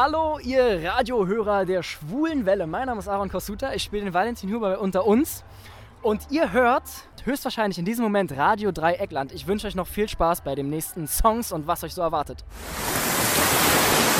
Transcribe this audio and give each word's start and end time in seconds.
Hallo, 0.00 0.38
ihr 0.38 0.80
Radiohörer 0.84 1.64
der 1.64 1.82
schwulen 1.82 2.46
Welle. 2.46 2.68
Mein 2.68 2.86
Name 2.86 3.00
ist 3.00 3.08
Aaron 3.08 3.28
Kosuta. 3.28 3.74
Ich 3.74 3.82
spiele 3.82 4.04
den 4.04 4.14
Valentin 4.14 4.48
Huber 4.54 4.80
unter 4.80 5.04
uns. 5.04 5.42
Und 6.02 6.22
ihr 6.30 6.52
hört 6.52 6.84
höchstwahrscheinlich 7.24 7.80
in 7.80 7.84
diesem 7.84 8.04
Moment 8.04 8.30
Radio 8.36 8.70
Dreieckland. 8.70 9.32
Ich 9.32 9.48
wünsche 9.48 9.66
euch 9.66 9.74
noch 9.74 9.88
viel 9.88 10.08
Spaß 10.08 10.42
bei 10.42 10.54
den 10.54 10.70
nächsten 10.70 11.08
Songs 11.08 11.50
und 11.50 11.66
was 11.66 11.82
euch 11.82 11.94
so 11.94 12.02
erwartet. 12.02 12.44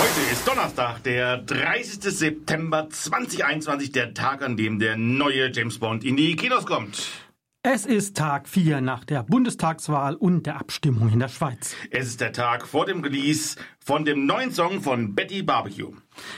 Heute 0.00 0.32
ist 0.32 0.48
Donnerstag, 0.48 1.00
der 1.04 1.38
30. 1.38 2.02
September 2.02 2.88
2021, 2.90 3.92
der 3.92 4.14
Tag, 4.14 4.42
an 4.42 4.56
dem 4.56 4.80
der 4.80 4.96
neue 4.96 5.52
James 5.52 5.78
Bond 5.78 6.02
in 6.02 6.16
die 6.16 6.34
Kinos 6.34 6.66
kommt. 6.66 7.27
Es 7.70 7.84
ist 7.84 8.16
Tag 8.16 8.48
4 8.48 8.80
nach 8.80 9.04
der 9.04 9.22
Bundestagswahl 9.24 10.14
und 10.14 10.46
der 10.46 10.56
Abstimmung 10.56 11.12
in 11.12 11.18
der 11.18 11.28
Schweiz. 11.28 11.76
Es 11.90 12.06
ist 12.06 12.22
der 12.22 12.32
Tag 12.32 12.66
vor 12.66 12.86
dem 12.86 13.02
Release 13.02 13.58
von 13.78 14.06
dem 14.06 14.24
neuen 14.24 14.52
Song 14.52 14.80
von 14.80 15.14
Betty 15.14 15.42
Barbecue. 15.42 15.92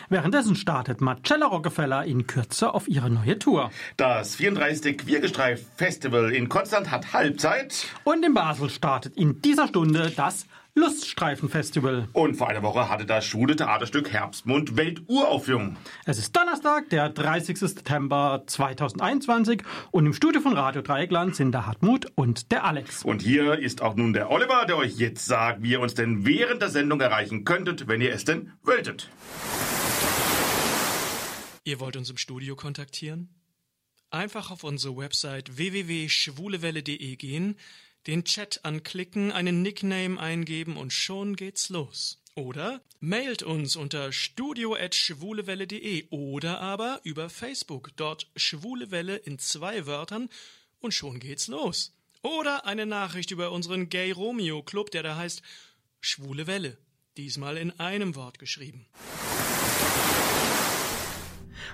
Währenddessen 0.09 0.57
startet 0.57 1.01
Marcella 1.01 1.47
Rockefeller 1.47 2.05
in 2.05 2.27
Kürze 2.27 2.75
auf 2.75 2.89
ihre 2.89 3.11
neue 3.11 3.39
Tour. 3.39 3.71
Das 3.97 4.35
34. 4.35 4.99
Queergestreif 4.99 5.65
Festival 5.77 6.33
in 6.33 6.49
Konstanz 6.49 6.89
hat 6.89 7.13
Halbzeit. 7.13 7.87
Und 8.03 8.25
in 8.25 8.35
Basel 8.35 8.69
startet 8.69 9.17
in 9.17 9.41
dieser 9.41 9.69
Stunde 9.69 10.11
das 10.11 10.47
Luststreifenfestival. 10.75 12.09
Und 12.13 12.37
vor 12.37 12.49
einer 12.49 12.63
Woche 12.63 12.89
hatte 12.89 13.05
das 13.05 13.25
schwule 13.25 13.57
Theaterstück 13.57 14.13
Herbstmund 14.13 14.77
Welturaufführung. 14.77 15.77
Es 16.07 16.19
ist 16.19 16.35
Donnerstag, 16.37 16.89
der 16.91 17.09
30. 17.09 17.59
September 17.59 18.45
2021 18.47 19.63
und 19.91 20.07
im 20.07 20.13
Studio 20.13 20.41
von 20.41 20.53
Radio 20.53 20.83
Dreieckland 20.83 21.35
sind 21.35 21.53
der 21.53 21.67
Hartmut 21.67 22.07
und 22.15 22.53
der 22.53 22.65
Alex. 22.65 23.05
Und 23.05 23.23
hier 23.23 23.59
ist 23.59 23.83
auch 23.83 23.97
nun 23.97 24.13
der 24.13 24.31
Oliver, 24.31 24.65
der 24.67 24.77
euch 24.77 24.97
jetzt 24.97 25.27
sagt, 25.27 25.63
wie 25.63 25.73
ihr 25.73 25.81
uns 25.81 25.95
denn 25.95 26.25
während 26.25 26.63
der 26.63 26.71
Sendung 26.71 27.01
erreichen 27.01 27.45
könntet, 27.45 27.89
wenn 27.89 28.01
ihr 28.01 28.13
es 28.13 28.25
denn 28.25 28.53
wolltet. 28.63 29.09
Ihr 31.65 31.81
wollt 31.81 31.97
uns 31.97 32.11
im 32.11 32.17
Studio 32.17 32.57
kontaktieren? 32.57 33.29
Einfach 34.11 34.51
auf 34.51 34.65
unsere 34.65 34.97
Website 34.97 35.57
www.schwulewelle.de 35.57 37.17
gehen, 37.17 37.57
den 38.07 38.25
Chat 38.25 38.65
anklicken, 38.65 39.33
einen 39.33 39.63
Nickname 39.63 40.19
eingeben 40.19 40.77
und 40.77 40.93
schon 40.93 41.37
geht's 41.37 41.69
los. 41.69 42.23
Oder 42.35 42.81
mailt 43.01 43.43
uns 43.43 43.77
unter 43.77 44.13
studio.schwulewelle.de 44.13 46.07
oder 46.11 46.61
aber 46.61 47.01
über 47.05 47.29
Facebook, 47.29 47.91
dort 47.97 48.31
Schwulewelle 48.37 49.17
in 49.17 49.39
zwei 49.39 49.87
Wörtern 49.87 50.29
und 50.79 50.95
schon 50.95 51.19
geht's 51.19 51.49
los. 51.49 51.95
Oder 52.23 52.67
eine 52.67 52.87
Nachricht 52.87 53.31
über 53.31 53.51
unseren 53.53 53.89
Gay 53.89 54.13
Romeo 54.13 54.63
Club, 54.63 54.91
der 54.91 55.03
da 55.03 55.17
heißt 55.17 55.43
Schwule 56.01 56.47
Welle, 56.47 56.79
diesmal 57.17 57.57
in 57.57 57.79
einem 57.79 58.15
Wort 58.15 58.39
geschrieben. 58.39 58.87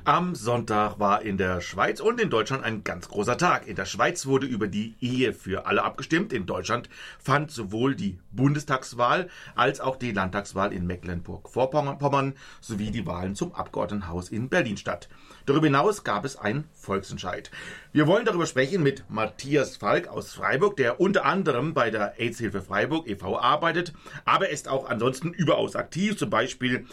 Am 0.05 0.35
Sonntag 0.35 0.99
war 0.99 1.23
in 1.23 1.39
der 1.39 1.61
Schweiz 1.61 2.01
und 2.01 2.21
in 2.21 2.31
Deutschland 2.31 2.65
ein 2.65 2.85
ganz 2.85 3.09
großer 3.09 3.37
Tag. 3.37 3.67
In 3.67 3.77
der 3.77 3.85
Schweiz 3.85 4.27
wurde 4.27 4.47
über 4.47 4.69
die 4.69 4.95
Ehe 5.01 5.33
für 5.33 5.67
alle 5.67 5.83
abgestimmt. 5.83 6.33
In 6.33 6.47
Deutschland 6.47 6.89
fand 7.19 7.51
sowohl 7.51 7.95
die 7.95 8.19
Bundestagswahl 8.33 9.29
als 9.55 9.81
auch 9.81 9.97
die 9.97 10.13
Landtagswahl 10.13 10.73
in 10.73 10.87
Mecklenburg-Vorpommern 10.87 12.35
sowie 12.61 12.91
die 12.91 13.07
Wahlen 13.07 13.35
zum 13.35 13.55
Abgeordnetenhaus 13.55 14.29
in 14.29 14.49
Berlin 14.49 14.77
statt. 14.77 15.09
Darüber 15.47 15.67
hinaus 15.67 16.05
gab 16.05 16.25
es 16.25 16.37
einen 16.37 16.65
Volksentscheid. 16.75 17.51
Wir 17.93 18.07
wollen 18.07 18.25
darüber 18.25 18.47
sprechen 18.47 18.83
mit 18.83 19.05
Matthias 19.09 19.77
Falk 19.77 20.09
aus 20.09 20.33
Freiburg, 20.33 20.77
der 20.77 21.01
unter 21.01 21.25
anderem 21.25 21.73
bei 21.73 21.91
der 21.91 22.19
AIDS-Hilfe 22.19 22.63
Freiburg 22.63 23.09
e.V. 23.09 23.39
arbeitet, 23.39 23.93
aber 24.25 24.49
ist 24.49 24.69
auch 24.69 24.89
ansonsten 24.89 25.33
überaus 25.33 25.77
aktiv, 25.77 26.17
zum 26.17 26.31
Beispiel 26.31 26.87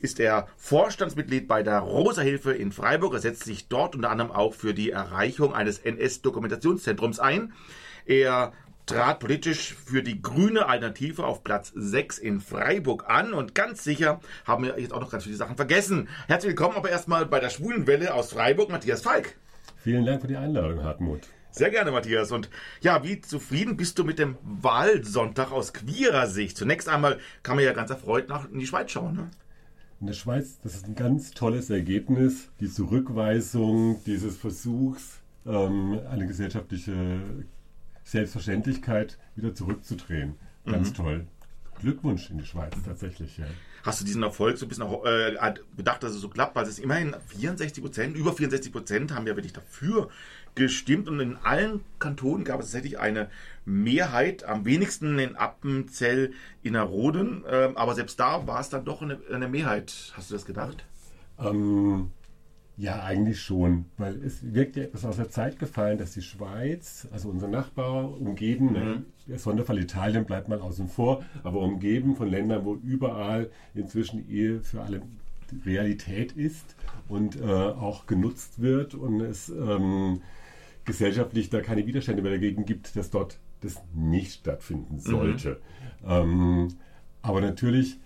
ist 0.00 0.20
er 0.20 0.48
Vorstandsmitglied 0.56 1.48
bei 1.48 1.62
der 1.62 1.80
Rosa-Hilfe 1.80 2.52
in 2.52 2.72
Freiburg. 2.72 3.14
Er 3.14 3.20
setzt 3.20 3.44
sich 3.44 3.68
dort 3.68 3.94
unter 3.94 4.10
anderem 4.10 4.30
auch 4.30 4.54
für 4.54 4.74
die 4.74 4.90
Erreichung 4.90 5.54
eines 5.54 5.78
NS-Dokumentationszentrums 5.78 7.18
ein. 7.18 7.52
Er 8.06 8.52
trat 8.86 9.20
politisch 9.20 9.74
für 9.74 10.02
die 10.02 10.22
grüne 10.22 10.66
Alternative 10.66 11.26
auf 11.26 11.44
Platz 11.44 11.72
6 11.74 12.18
in 12.18 12.40
Freiburg 12.40 13.04
an 13.08 13.34
und 13.34 13.54
ganz 13.54 13.84
sicher 13.84 14.20
haben 14.46 14.64
wir 14.64 14.80
jetzt 14.80 14.94
auch 14.94 15.00
noch 15.00 15.10
ganz 15.10 15.24
viele 15.24 15.36
Sachen 15.36 15.56
vergessen. 15.56 16.08
Herzlich 16.26 16.50
willkommen 16.50 16.76
aber 16.76 16.88
erstmal 16.88 17.26
bei 17.26 17.38
der 17.38 17.50
Schwulen 17.50 17.86
Welle 17.86 18.14
aus 18.14 18.32
Freiburg, 18.32 18.70
Matthias 18.70 19.02
Falk. 19.02 19.36
Vielen 19.76 20.06
Dank 20.06 20.22
für 20.22 20.28
die 20.28 20.36
Einladung, 20.36 20.82
Hartmut. 20.82 21.20
Sehr 21.50 21.70
gerne, 21.70 21.90
Matthias. 21.90 22.30
Und 22.32 22.48
ja, 22.80 23.02
wie 23.04 23.20
zufrieden 23.20 23.76
bist 23.76 23.98
du 23.98 24.04
mit 24.04 24.18
dem 24.18 24.36
Wahlsonntag 24.42 25.50
aus 25.50 25.72
queerer 25.72 26.26
Sicht? 26.26 26.56
Zunächst 26.56 26.88
einmal 26.88 27.18
kann 27.42 27.56
man 27.56 27.64
ja 27.64 27.72
ganz 27.72 27.90
erfreut 27.90 28.28
nach 28.28 28.50
in 28.50 28.58
die 28.58 28.66
Schweiz 28.66 28.90
schauen. 28.90 29.16
Ne? 29.16 29.30
In 30.00 30.06
der 30.06 30.14
Schweiz, 30.14 30.60
das 30.62 30.76
ist 30.76 30.86
ein 30.86 30.94
ganz 30.94 31.32
tolles 31.32 31.70
Ergebnis, 31.70 32.50
die 32.60 32.70
Zurückweisung 32.70 34.00
dieses 34.06 34.36
Versuchs, 34.36 35.20
ähm, 35.44 35.98
eine 36.08 36.26
gesellschaftliche 36.26 37.20
Selbstverständlichkeit 38.04 39.18
wieder 39.34 39.54
zurückzudrehen. 39.54 40.34
Ganz 40.66 40.90
mhm. 40.90 40.94
toll. 40.94 41.26
Glückwunsch 41.80 42.30
in 42.30 42.38
die 42.38 42.44
Schweiz 42.44 42.74
tatsächlich. 42.84 43.38
Ja. 43.38 43.46
Hast 43.82 44.00
du 44.00 44.04
diesen 44.04 44.22
Erfolg 44.22 44.58
so 44.58 44.66
ein 44.66 44.68
bisschen 44.68 44.84
auch 44.84 45.04
äh, 45.04 45.36
gedacht, 45.76 46.02
dass 46.02 46.12
es 46.12 46.20
so 46.20 46.28
klappt? 46.28 46.54
Weil 46.54 46.64
es 46.64 46.70
ist 46.70 46.78
immerhin 46.78 47.14
64 47.26 47.82
Prozent, 47.82 48.16
über 48.16 48.32
64 48.32 48.72
Prozent 48.72 49.14
haben 49.14 49.26
ja 49.26 49.34
wirklich 49.34 49.52
dafür 49.52 50.08
gestimmt 50.54 51.08
und 51.08 51.20
in 51.20 51.36
allen 51.36 51.80
Kantonen 51.98 52.44
gab 52.44 52.60
es 52.60 52.66
tatsächlich 52.66 52.98
eine 52.98 53.28
Mehrheit, 53.64 54.44
am 54.44 54.64
wenigsten 54.64 55.18
in 55.18 55.36
Appenzell, 55.36 56.32
Innerrhoden, 56.62 57.44
äh, 57.44 57.70
aber 57.74 57.94
selbst 57.94 58.18
da 58.18 58.46
war 58.46 58.60
es 58.60 58.70
dann 58.70 58.84
doch 58.84 59.02
eine, 59.02 59.18
eine 59.32 59.48
Mehrheit. 59.48 60.12
Hast 60.16 60.30
du 60.30 60.34
das 60.34 60.46
gedacht? 60.46 60.84
Ähm, 61.38 62.10
ja, 62.78 63.02
eigentlich 63.02 63.40
schon, 63.40 63.86
weil 63.96 64.14
es 64.24 64.54
wirkt 64.54 64.76
ja 64.76 64.84
etwas 64.84 65.04
aus 65.04 65.16
der 65.16 65.30
Zeit 65.30 65.58
gefallen, 65.58 65.98
dass 65.98 66.12
die 66.12 66.22
Schweiz, 66.22 67.08
also 67.10 67.28
unser 67.28 67.48
Nachbar, 67.48 68.20
umgeben, 68.20 68.72
ne, 68.72 68.80
mhm. 68.80 69.04
der 69.26 69.40
Sonderfall 69.40 69.78
Italien 69.80 70.24
bleibt 70.24 70.48
mal 70.48 70.60
außen 70.60 70.88
vor, 70.88 71.24
aber 71.42 71.60
umgeben 71.60 72.14
von 72.14 72.28
Ländern, 72.28 72.64
wo 72.64 72.76
überall 72.76 73.50
inzwischen 73.74 74.30
Ehe 74.30 74.60
für 74.60 74.82
alle 74.82 75.02
Realität 75.66 76.32
ist 76.32 76.76
und 77.08 77.40
äh, 77.40 77.44
auch 77.44 78.06
genutzt 78.06 78.60
wird 78.60 78.94
und 78.94 79.22
es 79.22 79.48
ähm, 79.48 80.22
gesellschaftlich 80.88 81.50
da 81.50 81.60
keine 81.60 81.86
Widerstände 81.86 82.22
mehr 82.22 82.32
dagegen 82.32 82.64
gibt, 82.64 82.96
dass 82.96 83.10
dort 83.10 83.38
das 83.60 83.76
nicht 83.94 84.32
stattfinden 84.32 84.94
mhm. 84.94 85.00
sollte. 85.00 85.60
Mhm. 86.02 86.10
Ähm, 86.10 86.68
aber 87.20 87.42
natürlich 87.42 87.98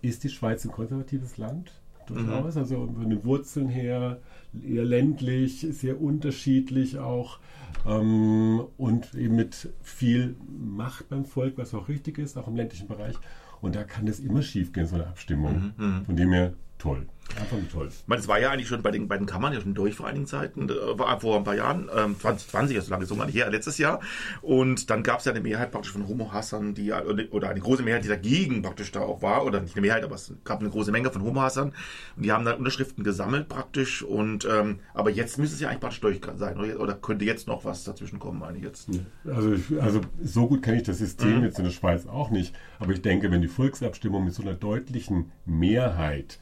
ist 0.00 0.24
die 0.24 0.30
Schweiz 0.30 0.64
ein 0.64 0.72
konservatives 0.72 1.36
Land 1.36 1.72
durchaus. 2.06 2.54
Mhm. 2.54 2.60
Also 2.60 2.86
von 2.86 3.10
den 3.10 3.24
Wurzeln 3.24 3.68
her 3.68 4.20
eher 4.66 4.84
ländlich, 4.84 5.66
sehr 5.70 6.00
unterschiedlich 6.00 6.98
auch 6.98 7.38
ähm, 7.86 8.64
und 8.76 9.14
eben 9.14 9.36
mit 9.36 9.70
viel 9.82 10.36
Macht 10.48 11.08
beim 11.08 11.24
Volk, 11.24 11.58
was 11.58 11.74
auch 11.74 11.88
richtig 11.88 12.18
ist, 12.18 12.36
auch 12.36 12.48
im 12.48 12.56
ländlichen 12.56 12.88
Bereich. 12.88 13.16
Und 13.60 13.74
da 13.74 13.84
kann 13.84 14.06
es 14.06 14.20
immer 14.20 14.42
schief 14.42 14.72
gehen, 14.72 14.86
so 14.86 14.96
eine 14.96 15.06
Abstimmung. 15.06 15.74
Mhm. 15.76 15.86
mhm. 15.86 16.04
Von 16.04 16.16
dem 16.16 16.32
her 16.32 16.52
toll. 16.78 17.06
Einfach 17.38 17.56
toll. 17.72 17.88
Meine, 18.06 18.20
das 18.20 18.28
war 18.28 18.38
ja 18.38 18.50
eigentlich 18.50 18.68
schon 18.68 18.82
bei 18.82 18.92
den, 18.92 19.08
bei 19.08 19.18
den 19.18 19.26
Kammern 19.26 19.52
ja 19.52 19.60
schon 19.60 19.74
durch 19.74 19.96
vor 19.96 20.06
einigen 20.06 20.26
Zeiten, 20.26 20.68
äh, 20.68 21.18
vor 21.18 21.36
ein 21.36 21.44
paar 21.44 21.56
Jahren, 21.56 21.90
ähm, 21.94 22.18
2020, 22.18 22.76
also 22.76 22.90
lange 22.90 23.04
so 23.04 23.16
lange 23.16 23.32
her, 23.32 23.50
letztes 23.50 23.78
Jahr. 23.78 24.00
Und 24.42 24.90
dann 24.90 25.02
gab 25.02 25.18
es 25.18 25.24
ja 25.24 25.32
eine 25.32 25.40
Mehrheit 25.40 25.72
praktisch 25.72 25.92
von 25.92 26.06
Homo-Hassern, 26.06 26.74
die 26.74 26.92
oder 26.92 27.50
eine 27.50 27.60
große 27.60 27.82
Mehrheit, 27.82 28.04
die 28.04 28.08
dagegen 28.08 28.62
praktisch 28.62 28.92
da 28.92 29.00
auch 29.00 29.22
war, 29.22 29.44
oder 29.44 29.60
nicht 29.60 29.74
eine 29.74 29.82
Mehrheit, 29.82 30.04
aber 30.04 30.14
es 30.14 30.32
gab 30.44 30.60
eine 30.60 30.70
große 30.70 30.92
Menge 30.92 31.10
von 31.10 31.22
Homo-Hassern. 31.22 31.72
Und 32.16 32.22
die 32.22 32.30
haben 32.30 32.44
dann 32.44 32.58
Unterschriften 32.58 33.02
gesammelt 33.02 33.48
praktisch. 33.48 34.02
Und 34.02 34.46
ähm, 34.48 34.78
aber 34.94 35.10
jetzt 35.10 35.36
müsste 35.38 35.56
es 35.56 35.60
ja 35.60 35.68
eigentlich 35.68 35.80
praktisch 35.80 36.00
durch 36.00 36.20
sein, 36.36 36.58
oder, 36.58 36.78
oder 36.78 36.94
könnte 36.94 37.24
jetzt 37.24 37.48
noch 37.48 37.64
was 37.66 37.84
dazwischen 37.84 38.18
kommen, 38.18 38.38
meine 38.38 38.56
ich 38.56 38.64
jetzt. 38.64 38.88
Also, 39.26 39.52
ich, 39.52 39.82
also 39.82 40.00
so 40.22 40.48
gut 40.48 40.62
kenne 40.62 40.78
ich 40.78 40.84
das 40.84 40.98
System 40.98 41.38
mhm. 41.38 41.44
jetzt 41.44 41.58
in 41.58 41.64
der 41.64 41.72
Schweiz 41.72 42.06
auch 42.06 42.30
nicht. 42.30 42.54
Aber 42.78 42.92
ich 42.92 43.02
denke, 43.02 43.30
wenn 43.30 43.42
die 43.42 43.48
Volksabstimmung 43.48 44.24
mit 44.24 44.32
so 44.32 44.42
einer 44.42 44.54
deutlichen 44.54 45.32
Mehrheit 45.44 46.38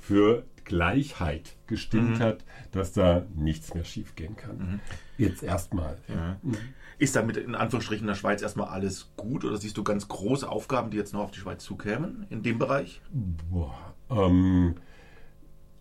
für 0.00 0.44
Gleichheit 0.64 1.56
gestimmt 1.66 2.18
mhm. 2.18 2.22
hat, 2.22 2.44
dass 2.72 2.92
da 2.92 3.26
nichts 3.34 3.74
mehr 3.74 3.84
schiefgehen 3.84 4.36
kann. 4.36 4.58
Mhm. 4.58 4.80
Jetzt 5.16 5.42
erstmal. 5.42 5.98
Ja. 6.08 6.38
Ist 6.98 7.16
damit 7.16 7.36
in 7.36 7.54
Anführungsstrichen 7.54 8.04
in 8.04 8.08
der 8.08 8.14
Schweiz 8.14 8.42
erstmal 8.42 8.68
alles 8.68 9.12
gut 9.16 9.44
oder 9.44 9.56
siehst 9.56 9.76
du 9.76 9.84
ganz 9.84 10.08
große 10.08 10.48
Aufgaben, 10.48 10.90
die 10.90 10.96
jetzt 10.96 11.12
noch 11.12 11.20
auf 11.20 11.30
die 11.30 11.40
Schweiz 11.40 11.64
zukämen 11.64 12.26
in 12.28 12.42
dem 12.42 12.58
Bereich? 12.58 13.00
Boah, 13.50 13.94
ähm, 14.10 14.74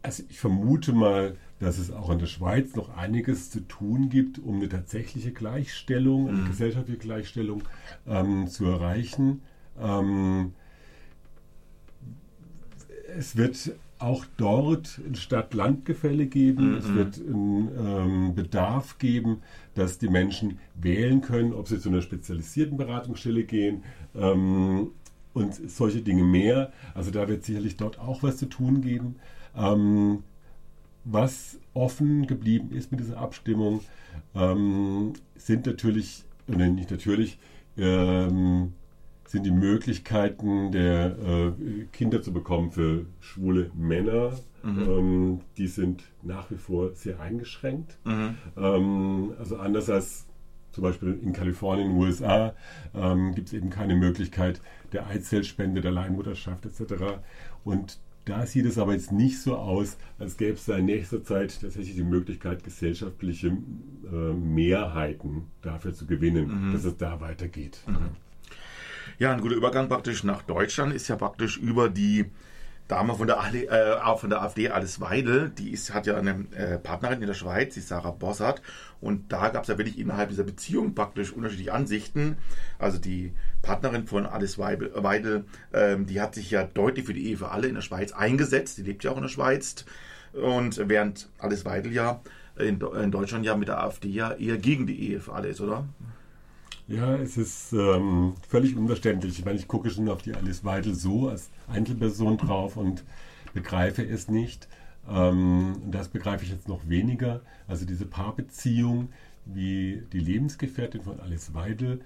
also 0.01 0.24
ich 0.30 0.39
vermute 0.39 0.94
mal, 0.94 1.36
dass 1.59 1.77
es 1.77 1.92
auch 1.92 2.09
in 2.09 2.19
der 2.19 2.27
Schweiz 2.27 2.75
noch 2.75 2.95
einiges 2.95 3.50
zu 3.50 3.62
tun 3.62 4.09
gibt, 4.09 4.39
um 4.39 4.57
eine 4.57 4.69
tatsächliche 4.69 5.31
Gleichstellung, 5.31 6.30
eine 6.30 6.38
mhm. 6.39 6.48
gesellschaftliche 6.48 7.00
Gleichstellung 7.00 7.63
ähm, 8.07 8.48
zu 8.48 8.65
erreichen. 8.65 9.42
Ähm, 9.80 10.54
es 13.18 13.36
wird 13.36 13.71
auch 14.00 14.25
dort 14.38 15.00
ein 15.07 15.15
Stadt-Land-Gefälle 15.15 16.27
geben. 16.27 16.71
Mhm. 16.71 16.77
Es 16.77 16.94
wird 16.94 17.18
einen 17.18 17.69
ähm, 17.80 18.36
Bedarf 18.36 19.00
geben, 19.00 19.42
dass 19.74 19.98
die 19.98 20.10
Menschen 20.10 20.60
wählen 20.75 21.21
können, 21.21 21.53
ob 21.53 21.68
sie 21.68 21.80
zu 21.80 21.89
einer 21.89 22.01
spezialisierten 22.01 22.77
Beratungsstelle 22.77 23.44
gehen. 23.44 23.83
Ähm, 24.15 24.92
und 25.33 25.53
solche 25.69 26.01
Dinge 26.01 26.24
mehr. 26.24 26.71
Also 26.95 27.12
da 27.12 27.27
wird 27.27 27.44
sicherlich 27.44 27.77
dort 27.77 28.00
auch 28.00 28.24
was 28.24 28.38
zu 28.38 28.48
tun 28.48 28.81
geben. 28.81 29.15
Ähm, 29.56 30.24
was 31.09 31.59
offen 31.74 32.27
geblieben 32.27 32.71
ist 32.71 32.92
mit 32.92 33.00
dieser 33.00 33.18
Abstimmung, 33.18 33.81
ähm, 34.36 35.13
sind 35.36 35.65
natürlich, 35.65 36.25
oder 36.48 36.68
nicht 36.68 36.92
natürlich, 36.92 37.39
ähm, 37.77 38.74
sind 39.25 39.45
die 39.45 39.51
Möglichkeiten 39.51 40.71
der 40.71 41.18
äh, 41.18 41.86
Kinder 41.92 42.21
zu 42.21 42.31
bekommen 42.31 42.71
für 42.71 43.06
schwule 43.19 43.71
Männer. 43.75 44.33
Ähm, 44.63 45.42
die 45.57 45.68
sind 45.68 46.04
nach 46.24 46.50
wie 46.51 46.57
vor 46.57 46.94
sehr 46.94 47.19
eingeschränkt. 47.19 47.98
Ähm, 48.57 49.33
also 49.38 49.57
anders 49.57 49.89
als 49.89 50.25
zum 50.71 50.83
Beispiel 50.83 51.19
in 51.24 51.33
Kalifornien, 51.33 51.88
in 51.88 51.94
den 51.94 52.01
USA, 52.03 52.53
ähm, 52.94 53.33
gibt 53.33 53.48
es 53.48 53.53
eben 53.53 53.69
keine 53.69 53.95
Möglichkeit 53.95 54.62
der 54.92 55.07
Eizellspende, 55.07 55.81
der 55.81 55.92
Leihmutterschaft 55.92 56.65
etc. 56.65 57.19
Und 57.63 58.00
da 58.27 58.45
sieht 58.45 58.65
es 58.65 58.77
aber 58.77 58.94
jetzt 58.94 59.12
nicht 59.12 59.41
so 59.41 59.56
aus, 59.56 59.97
als 60.19 60.38
gäbe 60.38 60.53
es 60.53 60.65
da 60.65 60.77
in 60.77 60.85
nächster 60.85 61.24
Zeit 61.24 61.59
tatsächlich 61.62 61.95
die 61.95 62.03
Möglichkeit, 62.03 62.63
gesellschaftliche 62.63 63.47
äh, 63.47 64.33
Mehrheiten 64.33 65.45
dafür 65.62 65.94
zu 65.94 66.06
gewinnen, 66.06 66.71
dass 66.74 66.83
es 66.83 66.97
da 66.97 67.21
weitergeht. 67.21 67.79
Ja, 69.19 69.31
ein 69.31 69.41
guter 69.41 69.56
Übergang 69.56 69.88
praktisch 69.88 70.24
nach 70.24 70.44
Deutschland 70.44 70.94
ist 70.94 71.07
ja 71.07 71.15
praktisch 71.15 71.57
über 71.57 71.89
die 71.89 72.25
Dame 72.88 73.16
von 73.16 73.28
der, 73.28 73.39
AfD, 73.39 73.66
äh, 73.66 74.18
von 74.18 74.30
der 74.30 74.42
AfD, 74.42 74.69
Alice 74.69 75.01
Weidel, 75.01 75.50
die 75.50 75.72
ist, 75.72 75.94
hat 75.94 76.07
ja 76.07 76.16
eine 76.16 76.45
äh, 76.56 76.78
Partnerin 76.78 77.22
in 77.22 77.28
der 77.28 77.34
Schweiz, 77.34 77.74
die 77.74 77.81
Sarah 77.81 78.12
Bossart. 78.12 78.62
Und 79.01 79.31
da 79.31 79.50
gab 79.50 79.63
es 79.63 79.69
ja 79.69 79.78
wirklich 79.78 80.00
innerhalb 80.00 80.30
dieser 80.30 80.44
Beziehung 80.44 80.95
praktisch 80.95 81.34
unterschiedliche 81.34 81.74
Ansichten. 81.74 82.38
Also 82.80 82.98
die 82.98 83.34
Partnerin 83.62 84.07
von 84.07 84.25
Alice 84.25 84.57
Weidel, 84.57 85.45
ähm, 85.74 86.06
die 86.06 86.22
hat 86.22 86.36
sich 86.36 86.50
ja 86.51 86.63
deutlich 86.63 87.06
für 87.06 87.13
die 87.13 87.28
Ehe 87.28 87.38
für 87.38 87.51
alle 87.51 87.68
in 87.68 87.75
der 87.75 87.81
Schweiz 87.81 88.13
eingesetzt. 88.13 88.78
Die 88.78 88.84
lebt 88.84 89.04
ja 89.04 89.12
auch 89.12 89.18
in 89.18 89.24
der 89.24 89.30
Schweiz. 89.30 89.86
Und 90.34 90.81
während 90.88 91.30
Alice 91.39 91.66
Weidel 91.66 91.92
ja 91.92 92.22
in, 92.57 92.80
in 92.80 93.12
Deutschland 93.12 93.45
ja 93.45 93.56
mit 93.56 93.68
der 93.68 93.84
AfD 93.84 94.10
ja 94.10 94.31
eher 94.31 94.57
gegen 94.57 94.88
die 94.88 95.10
Ehe 95.10 95.19
für 95.19 95.34
alle 95.34 95.50
ist, 95.50 95.62
oder? 95.62 95.86
Ja, 96.88 97.18
es 97.18 97.36
ist 97.36 97.74
ähm, 97.74 98.36
völlig 98.48 98.78
unverständlich. 98.78 99.39
Ich 99.39 99.45
meine, 99.45 99.60
ich 99.60 99.68
gucke 99.68 99.89
schon 99.89 100.07
auf 100.07 100.22
die 100.22 100.34
Alice 100.34 100.63
Weidel 100.63 100.95
so 100.95 101.28
als 101.28 101.50
Einzelperson 101.68 102.38
drauf 102.38 102.78
und 102.78 103.04
begreife 103.54 104.06
es 104.06 104.30
nicht. 104.30 104.69
Ähm, 105.10 105.81
und 105.84 105.92
das 105.92 106.07
begreife 106.07 106.45
ich 106.45 106.51
jetzt 106.51 106.69
noch 106.69 106.88
weniger. 106.88 107.42
Also 107.68 107.86
diese 107.86 108.06
Paarbeziehung, 108.06 109.10
wie 109.45 110.04
die 110.13 110.19
Lebensgefährtin 110.19 111.01
von 111.01 111.19
Alice 111.19 111.54
Weidel 111.54 112.00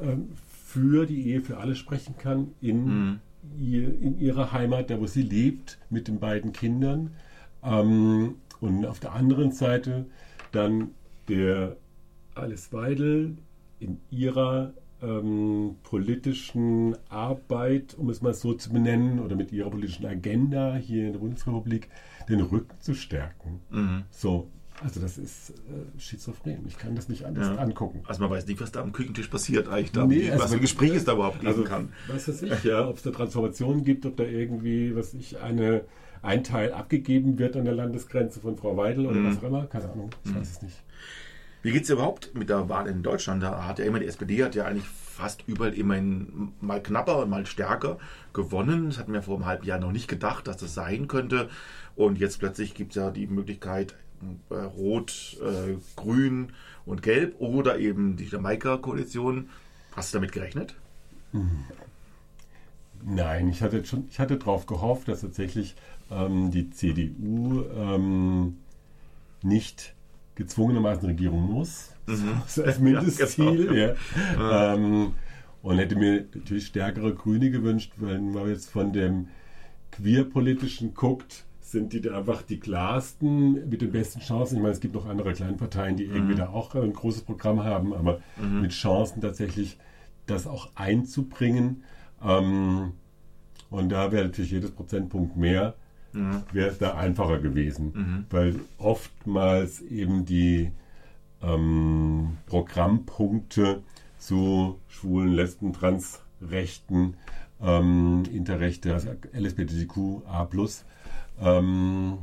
ähm, 0.00 0.30
für 0.64 1.04
die 1.04 1.28
Ehe 1.28 1.42
für 1.42 1.58
alle 1.58 1.74
sprechen 1.74 2.16
kann 2.16 2.52
in, 2.62 3.20
ihr, 3.60 4.00
in 4.00 4.18
ihrer 4.18 4.52
Heimat, 4.52 4.88
da 4.88 4.98
wo 4.98 5.06
sie 5.06 5.22
lebt, 5.22 5.78
mit 5.90 6.08
den 6.08 6.20
beiden 6.20 6.54
Kindern. 6.54 7.10
Ähm, 7.62 8.36
und 8.60 8.86
auf 8.86 8.98
der 8.98 9.12
anderen 9.12 9.52
Seite 9.52 10.06
dann 10.52 10.92
der 11.28 11.76
Alice 12.34 12.72
Weidel 12.72 13.36
in 13.80 13.98
ihrer 14.10 14.72
ähm, 15.02 15.76
politischen 15.82 16.94
Arbeit, 17.08 17.94
um 17.98 18.10
es 18.10 18.20
mal 18.22 18.34
so 18.34 18.52
zu 18.54 18.70
benennen, 18.72 19.18
oder 19.20 19.34
mit 19.34 19.50
ihrer 19.52 19.70
politischen 19.70 20.06
Agenda 20.06 20.76
hier 20.76 21.06
in 21.06 21.12
der 21.14 21.20
Bundesrepublik 21.20 21.88
den 22.28 22.40
Rücken 22.42 22.78
zu 22.80 22.94
stärken. 22.94 23.60
So, 24.10 24.48
also 24.82 25.00
das 25.00 25.16
ist 25.18 25.50
äh, 25.50 25.98
schizophren. 25.98 26.58
Ich 26.68 26.76
kann 26.78 26.94
das 26.94 27.08
nicht 27.08 27.24
anders 27.24 27.48
Ja. 27.48 27.56
angucken. 27.56 28.00
Also 28.06 28.20
man 28.22 28.30
weiß 28.30 28.46
nicht, 28.46 28.60
was 28.60 28.72
da 28.72 28.82
am 28.82 28.92
Küchentisch 28.92 29.28
passiert 29.28 29.68
eigentlich 29.68 29.92
da, 29.92 30.06
Nee, 30.06 30.30
also 30.30 30.42
was 30.44 30.50
für 30.50 30.56
man- 30.56 30.60
Gespräche 30.62 30.96
es 30.96 31.04
da 31.04 31.14
überhaupt 31.14 31.40
geben 31.40 31.48
Also, 31.52 31.64
kann. 31.64 31.88
weiß 32.08 32.26
das 32.26 32.42
ich, 32.42 32.64
ja, 32.64 32.86
ob 32.88 32.96
es 32.98 33.02
da 33.02 33.10
Transformationen 33.10 33.84
gibt, 33.84 34.04
ob 34.06 34.16
da 34.16 34.24
irgendwie, 34.24 34.94
was 34.94 35.14
ich, 35.14 35.38
eine, 35.40 35.84
ein 36.22 36.44
Teil 36.44 36.72
abgegeben 36.72 37.38
wird 37.38 37.56
an 37.56 37.64
der 37.64 37.74
Landesgrenze 37.74 38.40
von 38.40 38.56
Frau 38.56 38.76
Weidel 38.76 39.06
oder 39.06 39.24
was 39.24 39.38
auch 39.38 39.42
immer. 39.44 39.66
Keine 39.66 39.90
Ahnung, 39.90 40.10
ich 40.24 40.34
weiß 40.34 40.50
es 40.50 40.62
nicht. 40.62 40.76
Wie 41.62 41.72
geht 41.72 41.84
es 41.84 41.90
überhaupt 41.90 42.34
mit 42.34 42.48
der 42.48 42.68
Wahl 42.68 42.86
in 42.86 43.02
Deutschland? 43.02 43.42
Da 43.42 43.66
hat 43.66 43.78
ja 43.78 43.84
immer 43.84 43.98
die 43.98 44.06
SPD 44.06 44.42
hat 44.42 44.54
ja 44.54 44.64
eigentlich 44.64 44.86
fast 44.86 45.44
überall 45.46 45.74
immerhin 45.74 46.52
mal 46.60 46.82
knapper 46.82 47.18
und 47.18 47.30
mal 47.30 47.44
stärker 47.44 47.98
gewonnen. 48.32 48.86
Das 48.86 48.98
hatten 48.98 49.12
wir 49.12 49.22
vor 49.22 49.36
einem 49.36 49.46
halben 49.46 49.66
Jahr 49.66 49.78
noch 49.78 49.92
nicht 49.92 50.08
gedacht, 50.08 50.46
dass 50.46 50.56
das 50.56 50.72
sein 50.72 51.08
könnte. 51.08 51.50
Und 51.96 52.18
jetzt 52.18 52.38
plötzlich 52.38 52.74
gibt 52.74 52.92
es 52.92 52.96
ja 52.96 53.10
die 53.10 53.26
Möglichkeit, 53.26 53.94
äh, 54.48 54.54
Rot, 54.54 55.36
äh, 55.42 55.76
Grün 55.96 56.52
und 56.86 57.02
Gelb 57.02 57.36
oder 57.40 57.78
eben 57.78 58.16
die 58.16 58.26
Jamaika-Koalition. 58.26 59.50
Hast 59.94 60.14
du 60.14 60.18
damit 60.18 60.32
gerechnet? 60.32 60.74
Nein, 63.02 63.48
ich 63.48 63.62
hatte 63.62 63.84
schon, 63.84 64.06
ich 64.10 64.18
hatte 64.18 64.36
darauf 64.36 64.66
gehofft, 64.66 65.08
dass 65.08 65.20
tatsächlich 65.20 65.74
ähm, 66.10 66.50
die 66.50 66.70
CDU 66.70 67.64
ähm, 67.74 68.58
nicht 69.42 69.94
gezwungenermaßen 70.40 71.06
Regierung 71.06 71.52
muss. 71.52 71.92
So 72.48 72.64
als 72.64 72.80
Mindestziel. 72.80 73.66
genau. 73.68 74.50
ja. 74.50 74.74
Ähm, 74.74 75.12
und 75.62 75.78
hätte 75.78 75.96
mir 75.96 76.24
natürlich 76.34 76.66
stärkere 76.66 77.14
Grüne 77.14 77.50
gewünscht, 77.50 77.92
wenn 77.96 78.32
man 78.32 78.48
jetzt 78.48 78.70
von 78.70 78.92
dem 78.92 79.28
queerpolitischen 79.92 80.94
guckt, 80.94 81.44
sind 81.60 81.92
die 81.92 82.00
da 82.00 82.16
einfach 82.18 82.42
die 82.42 82.58
klarsten 82.58 83.68
mit 83.68 83.82
den 83.82 83.92
besten 83.92 84.20
Chancen. 84.20 84.56
Ich 84.56 84.62
meine, 84.62 84.74
es 84.74 84.80
gibt 84.80 84.94
noch 84.94 85.06
andere 85.06 85.32
Kleinparteien, 85.34 85.96
die 85.96 86.04
irgendwie 86.04 86.34
da 86.34 86.48
auch 86.48 86.74
ein 86.74 86.92
großes 86.92 87.22
Programm 87.22 87.62
haben, 87.62 87.94
aber 87.94 88.20
mit 88.38 88.72
Chancen 88.72 89.20
tatsächlich 89.20 89.78
das 90.26 90.46
auch 90.46 90.70
einzubringen. 90.74 91.84
Ähm, 92.24 92.92
und 93.68 93.88
da 93.90 94.10
wäre 94.10 94.24
natürlich 94.24 94.50
jedes 94.50 94.72
Prozentpunkt 94.72 95.36
mehr, 95.36 95.74
wäre 96.52 96.68
es 96.70 96.78
da 96.78 96.94
einfacher 96.94 97.38
gewesen. 97.38 97.92
Weil 98.30 98.56
oftmals 98.78 99.80
eben 99.82 100.24
die 100.24 100.70
ähm, 101.42 102.36
Programmpunkte 102.46 103.82
zu 104.18 104.78
schwulen, 104.88 105.32
lesben, 105.32 105.72
transrechten, 105.72 107.14
ähm, 107.62 108.24
Interrechte, 108.32 108.92
also 108.94 109.10
LSBTQA+, 109.32 110.48
ähm, 111.40 112.18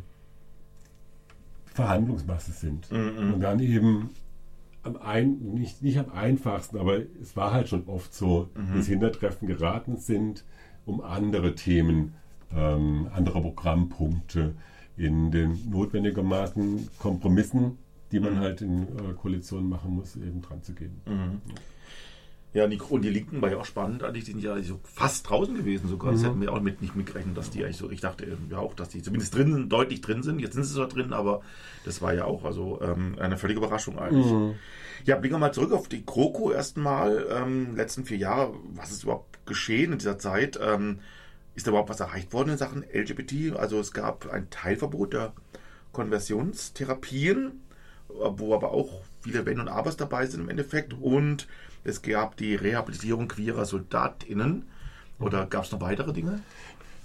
Verhandlungsmasse 1.74 2.52
sind. 2.52 2.92
Und 3.34 3.40
dann 3.42 3.60
eben 3.60 4.10
am 4.84 4.98
ein, 4.98 5.38
nicht, 5.54 5.82
nicht 5.82 5.98
am 5.98 6.12
einfachsten, 6.12 6.78
aber 6.78 7.00
es 7.22 7.36
war 7.36 7.52
halt 7.52 7.68
schon 7.70 7.88
oft 7.88 8.14
so, 8.14 8.50
dass 8.76 8.88
Hintertreffen 8.88 9.48
geraten 9.48 9.98
sind, 9.98 10.44
um 10.86 11.02
andere 11.02 11.56
Themen, 11.56 12.14
ähm, 12.56 13.08
andere 13.14 13.42
Programmpunkte 13.42 14.56
in 14.96 15.32
den 15.32 15.70
notwendigermaßen 15.70 16.90
Kompromissen, 17.00 17.78
die 18.12 18.20
man 18.20 18.40
halt 18.40 18.62
in 18.62 18.84
äh, 18.84 19.14
Koalitionen 19.20 19.70
machen 19.70 19.92
muss, 19.96 20.16
eben 20.16 20.42
dran 20.42 20.64
zu 20.64 20.74
gehen. 20.74 21.02
Ja, 22.54 22.64
und 22.64 22.72
die, 22.72 22.80
und 22.80 23.02
die 23.04 23.10
Linken 23.10 23.42
war 23.42 23.52
ja 23.52 23.58
auch 23.58 23.66
spannend, 23.66 24.04
eigentlich, 24.04 24.24
die 24.24 24.32
sind 24.32 24.42
ja 24.42 24.60
so 24.64 24.80
fast 24.84 25.30
draußen 25.30 25.54
gewesen 25.56 25.90
sogar. 25.90 26.14
Das 26.14 26.24
hätten 26.24 26.42
wir 26.42 26.52
auch 26.52 26.62
mit, 26.62 26.82
nicht 26.82 26.96
mitgerechnet, 26.96 27.38
dass 27.38 27.52
die 27.52 27.64
eigentlich 27.64 27.78
so, 27.78 27.92
ich 27.92 28.02
dachte 28.02 28.26
ja 28.50 28.58
auch, 28.58 28.74
dass 28.74 28.90
die 28.90 29.04
zumindest 29.04 29.36
drin 29.36 29.54
sind, 29.54 29.72
deutlich 29.72 30.02
drin 30.02 30.24
sind. 30.24 30.40
Jetzt 30.40 30.54
sind 30.54 30.64
sie 30.64 30.74
zwar 30.74 30.88
drin, 30.88 31.14
aber 31.14 31.42
das 31.86 32.02
war 32.02 32.16
ja 32.16 32.26
auch 32.26 32.46
also 32.46 32.80
ähm, 32.82 33.18
eine 33.20 33.38
völlige 33.38 33.60
Überraschung 33.60 34.00
eigentlich. 34.00 34.56
Ja, 35.06 35.18
blicken 35.18 35.36
wir 35.36 35.40
mal 35.40 35.52
zurück 35.52 35.72
auf 35.74 35.88
die 35.88 36.06
GroKo 36.06 36.52
erstmal, 36.52 37.28
ähm, 37.30 37.76
letzten 37.76 38.06
vier 38.06 38.18
Jahre. 38.18 38.54
Was 38.74 38.92
ist 38.92 39.04
überhaupt 39.04 39.46
geschehen 39.46 39.92
in 39.92 40.00
dieser 40.00 40.18
Zeit? 40.18 40.60
Ähm, 40.60 41.00
ist 41.58 41.66
da 41.66 41.72
überhaupt 41.72 41.90
was 41.90 42.00
erreicht 42.00 42.34
worden 42.34 42.52
in 42.52 42.58
Sachen 42.58 42.84
LGBT? 42.84 43.58
Also 43.58 43.80
es 43.80 43.92
gab 43.92 44.32
ein 44.32 44.50
Teilverbot 44.52 45.14
der 45.14 45.34
Konversionstherapien, 45.92 47.62
wo 48.10 48.54
aber 48.54 48.72
auch 48.72 49.02
viele 49.22 49.44
Wenn 49.48 49.60
und 49.60 49.68
Abers 49.68 49.98
dabei 49.98 50.28
sind 50.28 50.42
im 50.42 50.50
Endeffekt. 50.50 50.94
Und 50.94 51.48
es 51.84 52.04
gab 52.04 52.38
die 52.38 52.54
Rehabilitierung 52.54 53.28
queerer 53.28 53.66
SoldatInnen. 53.66 54.68
Oder 55.20 55.48
gab 55.48 55.66
es 55.66 55.72
noch 55.72 55.82
weitere 55.82 56.14
Dinge? 56.14 56.42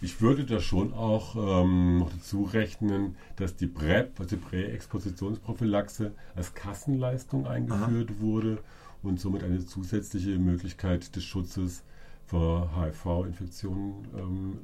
Ich 0.02 0.20
würde 0.20 0.44
da 0.44 0.60
schon 0.60 0.92
auch 0.92 1.34
ähm, 1.64 2.00
noch 2.00 2.10
dazu 2.10 2.42
rechnen, 2.42 3.16
dass 3.36 3.56
die 3.56 3.68
PrEP, 3.68 4.20
also 4.20 4.36
die 4.36 4.42
Präexpositionsprophylaxe, 4.42 6.12
als 6.34 6.52
Kassenleistung 6.54 7.46
eingeführt 7.46 8.20
wurde 8.20 8.58
und 9.02 9.18
somit 9.18 9.44
eine 9.44 9.64
zusätzliche 9.64 10.38
Möglichkeit 10.38 11.16
des 11.16 11.24
Schutzes 11.24 11.84
vor 12.26 12.70
HIV-Infektionen 12.76 14.06
ähm, 14.16 14.58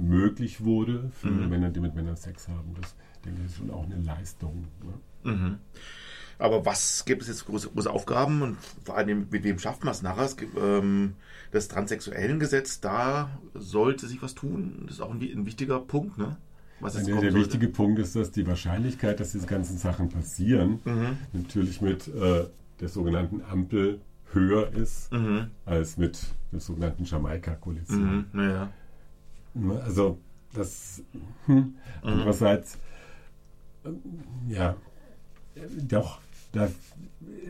möglich 0.00 0.64
wurde 0.64 1.10
für 1.20 1.28
Männer, 1.28 1.70
die 1.70 1.80
mit 1.80 1.94
Männern 1.94 2.16
Sex 2.16 2.48
haben. 2.48 2.74
Das 2.80 2.94
denke 3.24 3.40
ich 3.40 3.46
ist 3.46 3.56
schon 3.58 3.70
auch 3.70 3.84
eine 3.84 3.96
Leistung. 3.96 4.66
Ne? 4.82 4.94
Aber 6.38 6.66
was 6.66 7.04
gibt 7.04 7.22
es 7.22 7.28
jetzt 7.28 7.46
große, 7.46 7.70
große 7.70 7.90
Aufgaben 7.90 8.42
und 8.42 8.56
vor 8.84 8.96
allem 8.96 9.28
mit 9.30 9.44
wem 9.44 9.58
schafft 9.58 9.84
man 9.84 9.92
es 9.92 10.02
nachher? 10.02 10.24
Es 10.24 10.36
gibt, 10.36 10.56
ähm, 10.58 11.14
das 11.52 11.68
transsexuellen 11.68 12.40
Gesetz, 12.40 12.80
da 12.80 13.38
sollte 13.54 14.08
sich 14.08 14.20
was 14.22 14.34
tun. 14.34 14.82
Das 14.86 14.96
ist 14.96 15.00
auch 15.00 15.12
ein, 15.12 15.20
ein 15.22 15.46
wichtiger 15.46 15.78
Punkt, 15.80 16.18
ne? 16.18 16.36
Was 16.80 16.96
jetzt 16.96 17.06
Der, 17.06 17.20
der 17.20 17.34
wichtige 17.34 17.68
Punkt 17.68 18.00
ist, 18.00 18.16
dass 18.16 18.32
die 18.32 18.46
Wahrscheinlichkeit, 18.46 19.20
dass 19.20 19.30
diese 19.30 19.46
ganzen 19.46 19.78
Sachen 19.78 20.08
passieren, 20.08 20.80
natürlich 21.32 21.80
mit 21.80 22.08
äh, 22.08 22.46
der 22.80 22.88
sogenannten 22.88 23.42
höher 24.34 24.72
ist 24.74 25.10
als 25.64 25.96
mit 25.96 26.18
der 26.52 26.60
sogenannten 26.60 27.04
Jamaika-Koalition. 27.04 28.26
Mhm. 28.32 28.40
Ja. 28.40 28.72
Also 29.84 30.18
das 30.52 31.02
hm, 31.46 31.74
andererseits 32.02 32.78
ähm, 33.84 33.96
ja 34.48 34.76
doch 35.88 36.20
da, 36.52 36.68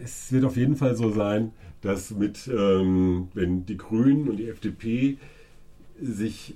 es 0.03 0.33
wird 0.33 0.45
auf 0.45 0.57
jeden 0.57 0.77
Fall 0.77 0.97
so 0.97 1.11
sein, 1.11 1.53
dass 1.83 2.11
mit 2.11 2.49
ähm, 2.49 3.29
wenn 3.35 3.67
die 3.67 3.77
Grünen 3.77 4.29
und 4.29 4.37
die 4.39 4.49
FDP 4.49 5.19
sich 6.01 6.55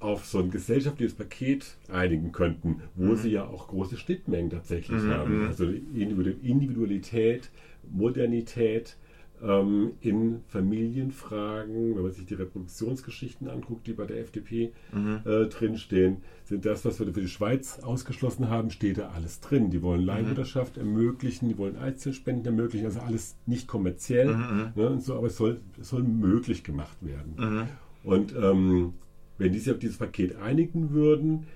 auf 0.00 0.24
so 0.26 0.38
ein 0.40 0.50
gesellschaftliches 0.50 1.14
Paket 1.14 1.76
einigen 1.88 2.32
könnten, 2.32 2.82
wo 2.96 3.14
sie 3.14 3.30
ja 3.30 3.44
auch 3.46 3.68
große 3.68 3.96
Schnittmengen 3.96 4.50
tatsächlich 4.50 5.00
haben. 5.04 5.46
Also 5.46 5.64
Individu- 5.64 6.40
Individualität, 6.42 7.50
Modernität 7.90 8.96
ähm, 9.42 9.92
in 10.00 10.40
Familienfragen, 10.48 11.96
wenn 11.96 12.02
man 12.02 12.12
sich 12.12 12.26
die 12.26 12.34
Reproduktionsgeschichten 12.34 13.48
anguckt, 13.48 13.86
die 13.86 13.92
bei 13.92 14.06
der 14.06 14.20
FDP 14.20 14.72
äh, 15.24 15.46
drinstehen, 15.46 16.18
sind 16.44 16.64
das, 16.64 16.84
was 16.84 16.98
wir 17.00 17.12
für 17.12 17.20
die 17.20 17.28
Schweiz 17.28 17.80
ausgeschlossen 17.80 18.48
haben, 18.48 18.70
steht 18.70 18.98
da 18.98 19.10
alles 19.10 19.40
drin. 19.40 19.70
Die 19.70 19.82
wollen 19.82 20.02
Leihmutterschaft 20.02 20.76
ermöglichen, 20.76 21.48
die 21.48 21.58
wollen 21.58 21.76
Einzelspenden 21.76 22.46
ermöglichen, 22.46 22.86
also 22.86 23.00
alles 23.00 23.36
nicht 23.46 23.66
kommerziell, 23.66 24.28
ne, 24.76 24.90
und 24.90 25.02
so, 25.02 25.16
aber 25.16 25.26
es 25.26 25.36
soll, 25.36 25.60
es 25.80 25.88
soll 25.88 26.02
möglich 26.02 26.62
gemacht 26.64 26.96
werden. 27.00 27.34
Und 28.04 28.34
ähm, 28.36 28.94
wenn 29.38 29.52
die 29.52 29.58
sich 29.58 29.72
auf 29.72 29.78
dieses 29.78 29.96
Paket 29.96 30.36
einigen 30.36 30.90
würden, 30.90 31.46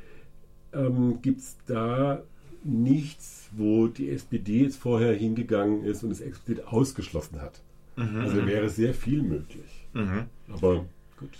ähm, 0.73 1.21
gibt 1.23 1.40
es 1.40 1.57
da 1.66 2.23
nichts, 2.64 3.49
wo 3.57 3.87
die 3.87 4.11
SPD 4.11 4.62
jetzt 4.62 4.76
vorher 4.76 5.14
hingegangen 5.14 5.85
ist 5.85 6.02
und 6.02 6.11
es 6.11 6.21
explizit 6.21 6.66
ausgeschlossen 6.66 7.40
hat. 7.40 7.62
Also 7.97 8.47
wäre 8.47 8.69
sehr 8.69 8.95
viel 8.95 9.23
möglich. 9.23 9.88
Aber 10.53 10.85
gut. 11.19 11.31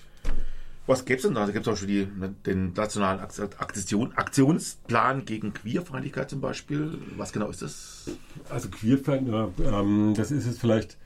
Was 0.87 1.05
gäbe 1.05 1.17
es 1.17 1.23
denn 1.25 1.35
da? 1.35 1.45
Da 1.45 1.53
gibt 1.53 1.67
es 1.67 1.73
auch 1.73 1.77
schon 1.77 1.89
die, 1.89 2.07
ne, 2.07 2.35
den 2.47 2.73
nationalen 2.73 3.19
Aktion, 3.19 4.13
Aktionsplan 4.15 5.25
gegen 5.25 5.53
Queerfeindlichkeit 5.53 6.31
zum 6.31 6.41
Beispiel. 6.41 6.97
Was 7.17 7.33
genau 7.33 7.49
ist 7.51 7.63
das? 7.63 8.11
Also 8.51 8.69
Queerfeind, 8.69 9.29
ja, 9.29 9.51
ähm, 9.65 10.15
das 10.17 10.31
ist 10.31 10.47
jetzt 10.47 10.61
vielleicht, 10.61 10.97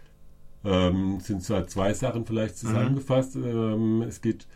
ähm, 0.65 1.21
sind 1.21 1.43
zwar 1.43 1.67
zwei 1.67 1.95
Sachen 1.95 2.27
vielleicht 2.27 2.59
zusammengefasst. 2.59 3.37
Ähm, 3.37 4.03
es 4.03 4.21
geht 4.21 4.47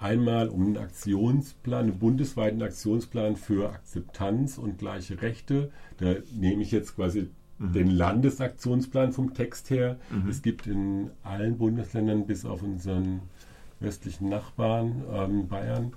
einmal 0.00 0.48
um 0.48 0.66
einen 0.66 0.78
Aktionsplan, 0.78 1.84
einen 1.84 1.98
bundesweiten 2.00 2.60
Aktionsplan 2.60 3.36
für 3.36 3.70
Akzeptanz 3.70 4.58
und 4.58 4.78
gleiche 4.78 5.22
Rechte. 5.22 5.70
Da 5.98 6.16
nehme 6.32 6.62
ich 6.62 6.72
jetzt 6.72 6.96
quasi 6.96 7.30
den 7.58 7.90
Landesaktionsplan 7.90 9.12
vom 9.12 9.34
Text 9.34 9.70
her. 9.70 9.98
Es 10.28 10.42
gibt 10.42 10.66
in 10.66 11.10
allen 11.22 11.58
Bundesländern 11.58 12.26
bis 12.26 12.44
auf 12.44 12.62
unseren 12.62 13.22
westlichen 13.80 14.28
Nachbarn 14.28 15.02
ähm, 15.12 15.48
Bayern 15.48 15.92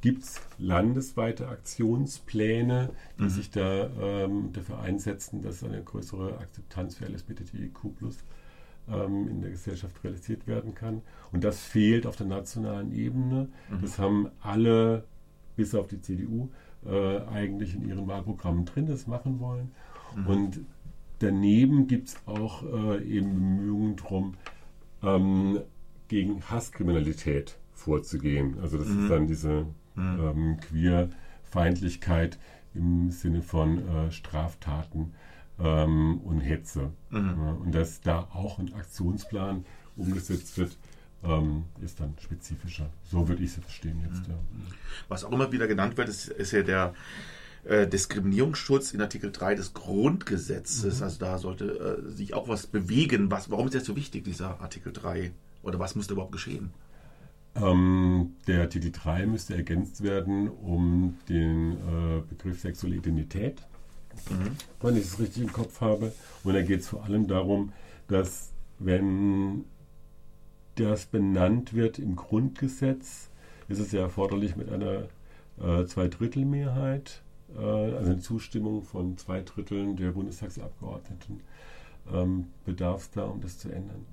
gibt 0.00 0.22
es 0.22 0.40
landesweite 0.58 1.48
Aktionspläne, 1.48 2.90
die 3.18 3.28
sich 3.28 3.50
da 3.50 3.90
ähm, 4.00 4.52
dafür 4.52 4.80
einsetzen, 4.80 5.42
dass 5.42 5.64
eine 5.64 5.82
größere 5.82 6.38
Akzeptanz 6.38 6.96
für 6.96 7.06
LSBTIQ 7.06 7.72
ähm, 8.88 9.28
in 9.28 9.40
der 9.40 9.50
Gesellschaft 9.50 10.02
realisiert 10.04 10.46
werden 10.46 10.74
kann. 10.74 11.02
Und 11.32 11.42
das 11.42 11.60
fehlt 11.60 12.06
auf 12.06 12.16
der 12.16 12.26
nationalen 12.26 12.92
Ebene. 12.92 13.48
Das 13.82 13.98
haben 13.98 14.28
alle, 14.40 15.04
bis 15.56 15.74
auf 15.74 15.88
die 15.88 16.00
CDU, 16.00 16.48
äh, 16.86 17.20
eigentlich 17.26 17.74
in 17.74 17.88
ihren 17.88 18.06
Wahlprogrammen 18.06 18.64
drin, 18.66 18.86
das 18.86 19.06
machen 19.08 19.40
wollen. 19.40 19.72
Und 20.26 20.60
daneben 21.18 21.86
gibt 21.86 22.08
es 22.08 22.16
auch 22.26 22.62
äh, 22.62 23.02
eben 23.04 23.34
Bemühungen 23.34 23.96
darum, 23.96 24.34
ähm, 25.02 25.60
gegen 26.08 26.42
Hasskriminalität 26.50 27.58
vorzugehen. 27.72 28.58
Also 28.60 28.78
das 28.78 28.88
ist 28.88 29.08
dann 29.08 29.26
diese 29.26 29.66
ähm, 29.96 30.58
Queerfeindlichkeit 30.60 32.38
im 32.74 33.10
Sinne 33.10 33.42
von 33.42 33.86
äh, 33.86 34.10
Straftaten 34.10 35.12
ähm, 35.58 36.18
und 36.18 36.40
Hetze. 36.40 36.92
Ja, 37.10 37.56
und 37.62 37.74
dass 37.74 38.00
da 38.00 38.20
auch 38.32 38.58
ein 38.58 38.72
Aktionsplan 38.74 39.64
umgesetzt 39.96 40.56
wird, 40.58 40.76
ähm, 41.24 41.64
ist 41.80 42.00
dann 42.00 42.14
spezifischer. 42.20 42.90
So 43.04 43.28
würde 43.28 43.42
ich 43.42 43.50
es 43.50 43.62
verstehen 43.62 44.00
jetzt. 44.08 44.28
Ja. 44.28 44.34
Was 45.08 45.24
auch 45.24 45.32
immer 45.32 45.50
wieder 45.50 45.66
genannt 45.66 45.96
wird, 45.96 46.08
ist, 46.08 46.28
ist 46.28 46.52
ja 46.52 46.62
der 46.62 46.94
äh, 47.64 47.86
Diskriminierungsschutz 47.86 48.92
in 48.92 49.00
Artikel 49.00 49.32
3 49.32 49.54
des 49.54 49.74
Grundgesetzes. 49.74 51.02
Also 51.02 51.18
da 51.18 51.38
sollte 51.38 52.00
äh, 52.06 52.10
sich 52.10 52.34
auch 52.34 52.48
was 52.48 52.66
bewegen. 52.66 53.30
Was, 53.30 53.50
warum 53.50 53.66
ist 53.66 53.74
das 53.74 53.84
so 53.84 53.96
wichtig, 53.96 54.24
dieser 54.24 54.60
Artikel 54.60 54.92
3? 54.92 55.32
Oder 55.62 55.78
was 55.78 55.94
muss 55.94 56.06
da 56.06 56.12
überhaupt 56.12 56.32
geschehen? 56.32 56.70
Ähm, 57.56 58.36
der 58.46 58.62
Artikel 58.62 58.92
3 58.92 59.26
müsste 59.26 59.54
ergänzt 59.54 60.02
werden 60.02 60.48
um 60.48 61.18
den 61.28 61.72
äh, 61.72 62.22
Begriff 62.28 62.60
sexuelle 62.60 62.96
Identität, 62.96 63.62
wenn 64.80 64.96
ich 64.96 65.04
es 65.04 65.18
richtig 65.18 65.42
im 65.42 65.52
Kopf 65.52 65.80
habe. 65.80 66.12
Und 66.44 66.54
da 66.54 66.62
geht 66.62 66.80
es 66.80 66.88
vor 66.88 67.04
allem 67.04 67.26
darum, 67.26 67.72
dass 68.06 68.52
wenn 68.78 69.64
das 70.76 71.06
benannt 71.06 71.74
wird 71.74 71.98
im 71.98 72.14
Grundgesetz, 72.14 73.28
ist 73.68 73.80
es 73.80 73.92
ja 73.92 74.00
erforderlich 74.00 74.56
mit 74.56 74.70
einer 74.70 75.08
äh, 75.60 75.84
Zweidrittelmehrheit, 75.86 77.22
also 77.56 78.10
eine 78.10 78.18
Zustimmung 78.20 78.82
von 78.82 79.16
zwei 79.16 79.40
Dritteln 79.42 79.96
der 79.96 80.12
Bundestagsabgeordneten, 80.12 81.40
ähm, 82.12 82.46
bedarf 82.64 83.02
es 83.02 83.10
da, 83.10 83.24
um 83.24 83.40
das 83.40 83.58
zu 83.58 83.70
ändern. 83.70 84.04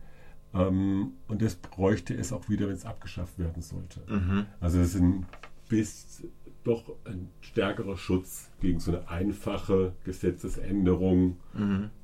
Ähm, 0.53 1.13
und 1.27 1.41
das 1.41 1.55
bräuchte 1.55 2.13
es 2.13 2.31
auch 2.31 2.47
wieder, 2.49 2.67
wenn 2.67 2.75
es 2.75 2.85
abgeschafft 2.85 3.37
werden 3.39 3.61
sollte. 3.61 4.01
Also 4.59 4.79
es 4.79 4.95
ist 4.95 5.01
ein 5.01 5.25
bis 5.67 6.23
doch 6.63 6.83
ein 7.05 7.29
stärkerer 7.41 7.95
Schutz 7.95 8.49
gegen 8.59 8.79
so 8.79 8.91
eine 8.91 9.07
einfache 9.07 9.93
Gesetzesänderung, 10.03 11.37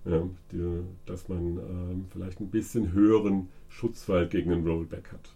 ja, 0.06 0.24
die, 0.52 0.82
dass 1.08 1.28
man 1.30 1.58
ähm, 1.58 2.06
vielleicht 2.12 2.40
ein 2.40 2.50
bisschen 2.52 2.92
höheren 2.92 3.50
Schutzwall 3.70 4.28
gegen 4.28 4.52
einen 4.52 4.68
Rollback 4.68 5.12
hat. 5.14 5.36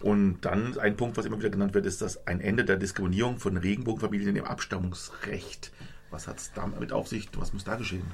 Und 0.00 0.40
dann 0.42 0.78
ein 0.78 0.96
Punkt, 0.96 1.16
was 1.16 1.26
immer 1.26 1.38
wieder 1.38 1.50
genannt 1.50 1.74
wird, 1.74 1.86
ist 1.86 2.02
das 2.02 2.26
ein 2.26 2.40
Ende 2.40 2.64
der 2.64 2.76
Diskriminierung 2.76 3.38
von 3.38 3.56
Regenbogenfamilien 3.56 4.36
im 4.36 4.44
Abstammungsrecht. 4.44 5.72
Was 6.10 6.28
hat 6.28 6.38
es 6.38 6.52
damit 6.52 6.92
auf 6.92 7.08
sich? 7.08 7.28
Was 7.36 7.52
muss 7.52 7.64
da 7.64 7.76
geschehen? 7.76 8.04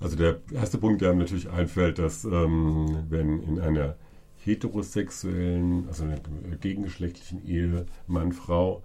Also 0.00 0.16
der 0.16 0.40
erste 0.52 0.78
Punkt, 0.78 1.02
der 1.02 1.12
mir 1.12 1.20
natürlich 1.20 1.50
einfällt, 1.50 1.98
dass 1.98 2.24
ähm, 2.24 3.06
wenn 3.08 3.42
in 3.42 3.60
einer 3.60 3.96
heterosexuellen, 4.36 5.88
also 5.88 6.04
einer 6.04 6.20
gegengeschlechtlichen 6.60 7.44
Ehe 7.46 7.86
Mann, 8.06 8.32
Frau, 8.32 8.82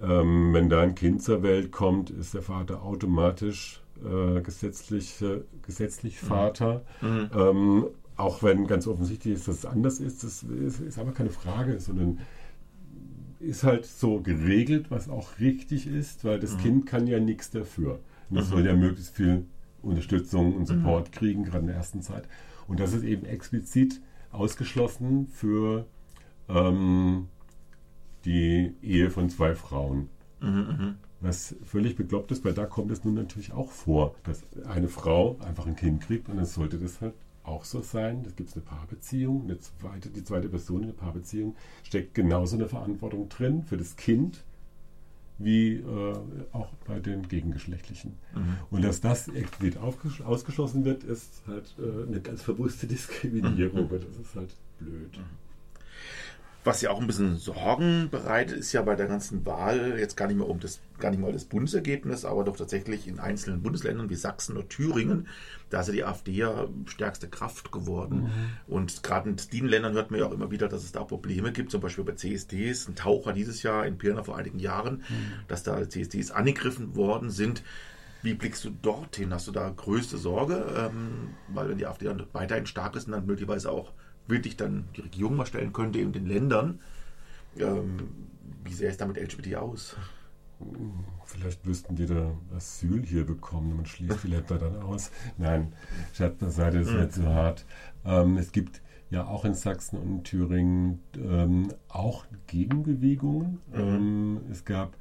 ähm, 0.00 0.52
wenn 0.52 0.68
da 0.68 0.80
ein 0.80 0.94
Kind 0.94 1.22
zur 1.22 1.42
Welt 1.42 1.72
kommt, 1.72 2.10
ist 2.10 2.34
der 2.34 2.42
Vater 2.42 2.82
automatisch 2.82 3.82
äh, 4.04 4.40
gesetzlich, 4.40 5.20
äh, 5.20 5.42
gesetzlich 5.62 6.18
Vater. 6.18 6.82
Ähm, 7.02 7.86
auch 8.16 8.42
wenn 8.42 8.66
ganz 8.66 8.86
offensichtlich 8.86 9.34
ist, 9.34 9.48
dass 9.48 9.58
es 9.58 9.66
anders 9.66 10.00
ist, 10.00 10.22
das 10.24 10.42
ist, 10.42 10.80
ist 10.80 10.98
aber 10.98 11.12
keine 11.12 11.30
Frage, 11.30 11.80
sondern 11.80 12.18
ist 13.40 13.64
halt 13.64 13.86
so 13.86 14.20
geregelt, 14.20 14.90
was 14.90 15.08
auch 15.08 15.38
richtig 15.40 15.86
ist, 15.86 16.24
weil 16.24 16.38
das 16.38 16.56
Kind 16.58 16.86
kann 16.86 17.06
ja 17.06 17.18
nichts 17.18 17.50
dafür. 17.50 17.98
Und 18.30 18.38
es 18.38 18.48
soll 18.48 18.64
ja 18.64 18.74
möglichst 18.74 19.16
viel 19.16 19.46
Unterstützung 19.82 20.54
und 20.56 20.66
Support 20.66 21.10
kriegen, 21.12 21.44
gerade 21.44 21.60
in 21.60 21.66
der 21.66 21.76
ersten 21.76 22.02
Zeit. 22.02 22.28
Und 22.68 22.78
das 22.78 22.92
ist 22.92 23.02
eben 23.02 23.26
explizit 23.26 24.00
ausgeschlossen 24.30 25.26
für 25.26 25.86
ähm, 26.48 27.28
die 28.24 28.74
Ehe 28.82 29.10
von 29.10 29.28
zwei 29.28 29.54
Frauen. 29.54 30.08
Was 31.20 31.56
völlig 31.64 31.96
bekloppt 31.96 32.30
ist, 32.32 32.44
weil 32.44 32.54
da 32.54 32.66
kommt 32.66 32.90
es 32.90 33.04
nun 33.04 33.14
natürlich 33.14 33.52
auch 33.52 33.70
vor, 33.70 34.14
dass 34.24 34.42
eine 34.66 34.88
Frau 34.88 35.38
einfach 35.40 35.66
ein 35.66 35.76
Kind 35.76 36.02
kriegt 36.02 36.28
und 36.28 36.36
dann 36.36 36.46
sollte 36.46 36.78
das 36.78 37.00
halt 37.00 37.14
auch 37.44 37.64
so 37.64 37.80
sein. 37.80 38.22
Da 38.22 38.30
gibt 38.30 38.50
es 38.50 38.56
eine 38.56 38.64
Paarbeziehung, 38.64 39.44
eine 39.44 39.58
zweite, 39.58 40.10
die 40.10 40.24
zweite 40.24 40.48
Person 40.48 40.82
in 40.82 40.88
der 40.88 40.94
Paarbeziehung 40.94 41.56
steckt 41.82 42.14
genauso 42.14 42.56
eine 42.56 42.68
Verantwortung 42.68 43.28
drin 43.28 43.62
für 43.64 43.76
das 43.76 43.96
Kind 43.96 44.44
wie 45.38 45.76
äh, 45.76 46.14
auch 46.52 46.68
bei 46.86 47.00
den 47.00 47.26
Gegengeschlechtlichen. 47.28 48.14
Und 48.70 48.84
dass 48.84 49.00
das 49.00 49.28
explizit 49.28 49.78
ausgeschlossen 49.78 50.84
wird, 50.84 51.04
ist 51.04 51.42
halt 51.46 51.74
äh, 51.78 52.06
eine 52.06 52.20
ganz 52.20 52.44
bewusste 52.44 52.86
Diskriminierung. 52.86 53.88
und 53.88 53.92
Das 53.92 54.16
ist 54.20 54.36
halt 54.36 54.54
blöd. 54.78 55.18
Was 56.64 56.80
ja 56.80 56.90
auch 56.90 57.00
ein 57.00 57.08
bisschen 57.08 57.38
Sorgen 57.38 58.08
bereitet, 58.10 58.58
ist 58.58 58.72
ja 58.72 58.82
bei 58.82 58.94
der 58.94 59.08
ganzen 59.08 59.44
Wahl 59.44 59.98
jetzt 59.98 60.16
gar 60.16 60.28
nicht 60.28 60.36
mehr 60.36 60.48
um 60.48 60.60
das, 60.60 60.80
gar 61.00 61.10
nicht 61.10 61.18
mal 61.18 61.32
das 61.32 61.44
Bundesergebnis, 61.44 62.24
aber 62.24 62.44
doch 62.44 62.56
tatsächlich 62.56 63.08
in 63.08 63.18
einzelnen 63.18 63.62
Bundesländern 63.62 64.10
wie 64.10 64.14
Sachsen 64.14 64.56
oder 64.56 64.68
Thüringen, 64.68 65.26
da 65.70 65.80
ist 65.80 65.88
ja 65.88 65.92
die 65.92 66.04
AfD 66.04 66.30
ja 66.30 66.68
stärkste 66.86 67.28
Kraft 67.28 67.72
geworden. 67.72 68.30
Und 68.68 69.02
gerade 69.02 69.30
in 69.30 69.36
den 69.36 69.66
Ländern 69.66 69.94
hört 69.94 70.12
man 70.12 70.20
ja 70.20 70.26
auch 70.26 70.32
immer 70.32 70.52
wieder, 70.52 70.68
dass 70.68 70.84
es 70.84 70.92
da 70.92 71.02
Probleme 71.02 71.50
gibt, 71.50 71.72
zum 71.72 71.80
Beispiel 71.80 72.04
bei 72.04 72.14
CSDs, 72.14 72.86
ein 72.88 72.94
Taucher 72.94 73.32
dieses 73.32 73.64
Jahr 73.64 73.84
in 73.84 73.98
Pirna 73.98 74.22
vor 74.22 74.36
einigen 74.36 74.60
Jahren, 74.60 75.02
dass 75.48 75.64
da 75.64 75.88
CSDs 75.88 76.30
angegriffen 76.30 76.94
worden 76.94 77.30
sind. 77.30 77.64
Wie 78.22 78.34
blickst 78.34 78.64
du 78.64 78.70
dorthin? 78.70 79.34
Hast 79.34 79.48
du 79.48 79.52
da 79.52 79.68
größte 79.68 80.16
Sorge? 80.16 80.64
Ähm, 80.76 81.30
weil 81.48 81.68
wenn 81.68 81.78
die 81.78 81.86
AfD 81.86 82.04
dann 82.04 82.22
weiterhin 82.32 82.66
stark 82.66 82.94
ist 82.94 83.06
und 83.06 83.12
dann 83.12 83.26
möglicherweise 83.26 83.70
auch 83.72 83.92
wirklich 84.26 84.56
dann 84.56 84.84
die 84.96 85.02
Regierung 85.02 85.36
mal 85.36 85.46
stellen 85.46 85.72
könnte 85.72 85.98
in 85.98 86.12
den 86.12 86.26
Ländern. 86.26 86.80
Ähm, 87.58 87.98
wie 88.64 88.72
sähe 88.72 88.88
es 88.88 88.96
damit 88.96 89.16
LGBT 89.16 89.56
aus? 89.56 89.96
Vielleicht 91.24 91.66
müssten 91.66 91.96
die 91.96 92.06
da 92.06 92.32
Asyl 92.54 93.02
hier 93.04 93.24
bekommen. 93.24 93.76
Man 93.76 93.86
schließt 93.86 94.24
die 94.24 94.28
Länder 94.28 94.58
dann 94.58 94.76
aus. 94.82 95.10
Nein, 95.38 95.72
Scherz 96.12 96.38
beiseite 96.38 96.78
ist 96.78 96.92
nicht 96.92 97.14
so 97.14 97.24
hart. 97.24 97.64
Ähm, 98.04 98.36
es 98.36 98.52
gibt 98.52 98.80
ja 99.10 99.26
auch 99.26 99.44
in 99.44 99.54
Sachsen 99.54 99.98
und 99.98 100.08
in 100.08 100.24
Thüringen 100.24 101.02
ähm, 101.16 101.72
auch 101.88 102.26
Gegenbewegungen. 102.46 103.60
Ähm, 103.74 104.40
es 104.50 104.64
gab 104.64 104.96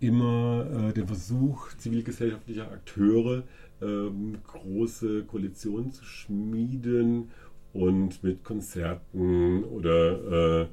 immer 0.00 0.66
äh, 0.70 0.92
den 0.92 1.06
Versuch 1.06 1.74
zivilgesellschaftlicher 1.76 2.70
Akteure, 2.70 3.42
ähm, 3.82 4.38
große 4.46 5.24
Koalitionen 5.24 5.92
zu 5.92 6.04
schmieden 6.04 7.30
und 7.72 8.22
mit 8.22 8.44
Konzerten 8.44 9.64
oder 9.64 10.62
äh, 10.62 10.66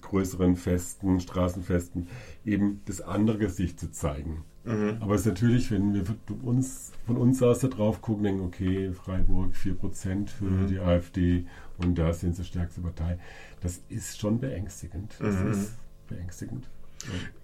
größeren 0.00 0.56
Festen, 0.56 1.20
Straßenfesten, 1.20 2.08
eben 2.44 2.80
das 2.86 3.00
andere 3.00 3.38
Gesicht 3.38 3.78
zu 3.78 3.90
zeigen. 3.90 4.44
Aber 5.00 5.14
es 5.14 5.22
ist 5.22 5.26
natürlich, 5.26 5.70
wenn 5.70 5.94
wir 5.94 6.04
von 6.04 6.40
uns, 6.42 6.92
von 7.06 7.16
uns 7.16 7.42
aus 7.42 7.60
da 7.60 7.68
drauf 7.68 8.02
gucken, 8.02 8.24
denken, 8.24 8.42
okay, 8.44 8.92
Freiburg 8.92 9.54
4% 9.54 10.28
für 10.28 10.44
die 10.66 10.78
AfD 10.78 11.46
und 11.78 11.98
da 11.98 12.12
sind 12.12 12.36
sie 12.36 12.44
stärkste 12.44 12.82
Partei, 12.82 13.18
das 13.62 13.82
ist 13.88 14.18
schon 14.18 14.38
beängstigend. 14.38 15.14
Das 15.18 15.34
ist 15.56 15.78
beängstigend. 16.08 16.68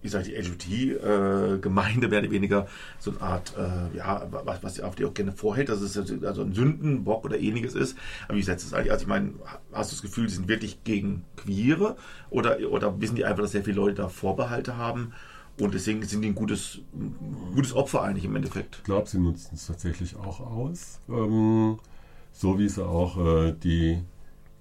Ich 0.02 0.10
sage, 0.10 0.24
die 0.24 0.34
LGBT-Gemeinde 0.34 2.08
mehr 2.08 2.20
oder 2.20 2.30
weniger 2.30 2.68
so 2.98 3.10
eine 3.12 3.20
Art, 3.20 3.54
äh, 3.56 3.96
ja, 3.96 4.26
was, 4.30 4.62
was 4.62 4.74
die 4.74 4.82
AfD 4.82 5.04
auch 5.04 5.14
gerne 5.14 5.32
vorhält, 5.32 5.68
dass 5.68 5.80
es 5.80 5.96
also 5.96 6.42
ein 6.42 6.52
Sündenbock 6.52 7.24
oder 7.24 7.38
ähnliches 7.38 7.74
ist. 7.74 7.96
Aber 8.28 8.36
wie 8.36 8.42
setzt 8.42 8.66
es 8.66 8.74
eigentlich? 8.74 8.92
Also 8.92 9.02
ich 9.02 9.08
meine, 9.08 9.32
hast 9.72 9.92
du 9.92 9.96
das 9.96 10.02
Gefühl, 10.02 10.26
die 10.26 10.34
sind 10.34 10.48
wirklich 10.48 10.84
gegen 10.84 11.24
Queere 11.36 11.96
oder, 12.30 12.58
oder 12.70 13.00
wissen 13.00 13.16
die 13.16 13.24
einfach, 13.24 13.42
dass 13.42 13.52
sehr 13.52 13.64
viele 13.64 13.76
Leute 13.76 13.94
da 13.94 14.08
Vorbehalte 14.08 14.76
haben 14.76 15.12
und 15.58 15.72
deswegen 15.72 16.02
sind 16.02 16.22
die 16.22 16.28
ein 16.28 16.34
gutes, 16.34 16.80
gutes 17.54 17.72
Opfer 17.72 18.02
eigentlich 18.02 18.26
im 18.26 18.36
Endeffekt? 18.36 18.76
Ich 18.76 18.84
glaube, 18.84 19.08
sie 19.08 19.18
nutzen 19.18 19.54
es 19.54 19.66
tatsächlich 19.66 20.16
auch 20.16 20.40
aus. 20.40 21.00
Ähm, 21.08 21.78
so 22.32 22.58
wie 22.58 22.68
sie 22.68 22.84
auch 22.84 23.16
äh, 23.18 23.52
die 23.52 24.02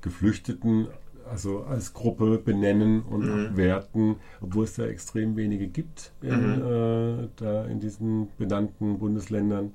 Geflüchteten 0.01 0.87
also 1.29 1.63
als 1.63 1.93
Gruppe 1.93 2.37
benennen 2.37 3.01
und 3.01 3.57
werten, 3.57 4.17
obwohl 4.41 4.65
es 4.65 4.75
da 4.75 4.85
extrem 4.85 5.35
wenige 5.35 5.67
gibt 5.67 6.13
in, 6.21 6.61
äh, 6.61 7.27
da 7.35 7.65
in 7.65 7.79
diesen 7.79 8.29
benannten 8.37 8.99
Bundesländern. 8.99 9.73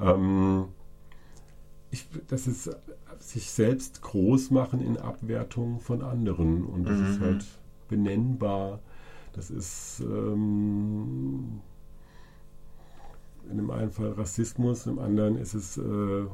Ähm, 0.00 0.66
ich, 1.90 2.06
das 2.28 2.46
ist 2.46 2.70
sich 3.18 3.50
selbst 3.50 4.02
groß 4.02 4.50
machen 4.50 4.80
in 4.80 4.96
Abwertung 4.98 5.80
von 5.80 6.02
anderen 6.02 6.64
und 6.64 6.84
das 6.84 6.98
ist 6.98 7.20
halt 7.20 7.44
benennbar. 7.88 8.80
Das 9.32 9.50
ist 9.50 10.00
ähm, 10.00 11.60
in 13.50 13.56
dem 13.56 13.70
einen 13.70 13.90
Fall 13.90 14.12
Rassismus, 14.12 14.86
im 14.86 14.98
anderen 14.98 15.36
ist 15.36 15.54
es 15.54 15.76
äh, 15.78 16.24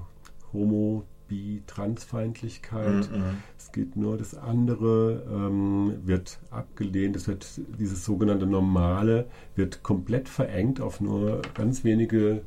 Homo, 0.53 1.05
Bi, 1.31 1.63
Transfeindlichkeit. 1.67 3.09
Es 3.57 3.71
geht 3.71 3.95
nur 3.95 4.19
das 4.19 4.35
andere, 4.35 5.23
ähm, 5.33 5.95
wird 6.05 6.41
abgelehnt. 6.51 7.15
Es 7.15 7.29
wird 7.29 7.47
dieses 7.79 8.05
sogenannte 8.05 8.47
Normale 8.47 9.27
wird 9.55 9.85
komplett 9.85 10.29
verengt 10.29 10.81
auf 10.81 11.01
nur 11.01 11.41
ganz 11.55 11.85
wenige 11.85 12.43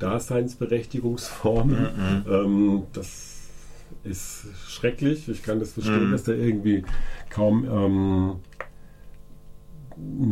Daseinsberechtigungsformen. 0.00 1.76
Ähm, 2.28 2.82
das 2.92 3.36
ist 4.02 4.46
schrecklich. 4.66 5.28
Ich 5.28 5.44
kann 5.44 5.60
das 5.60 5.72
verstehen, 5.72 6.10
dass 6.10 6.24
da 6.24 6.32
irgendwie 6.32 6.84
kaum 7.30 7.64
ähm, 7.70 8.36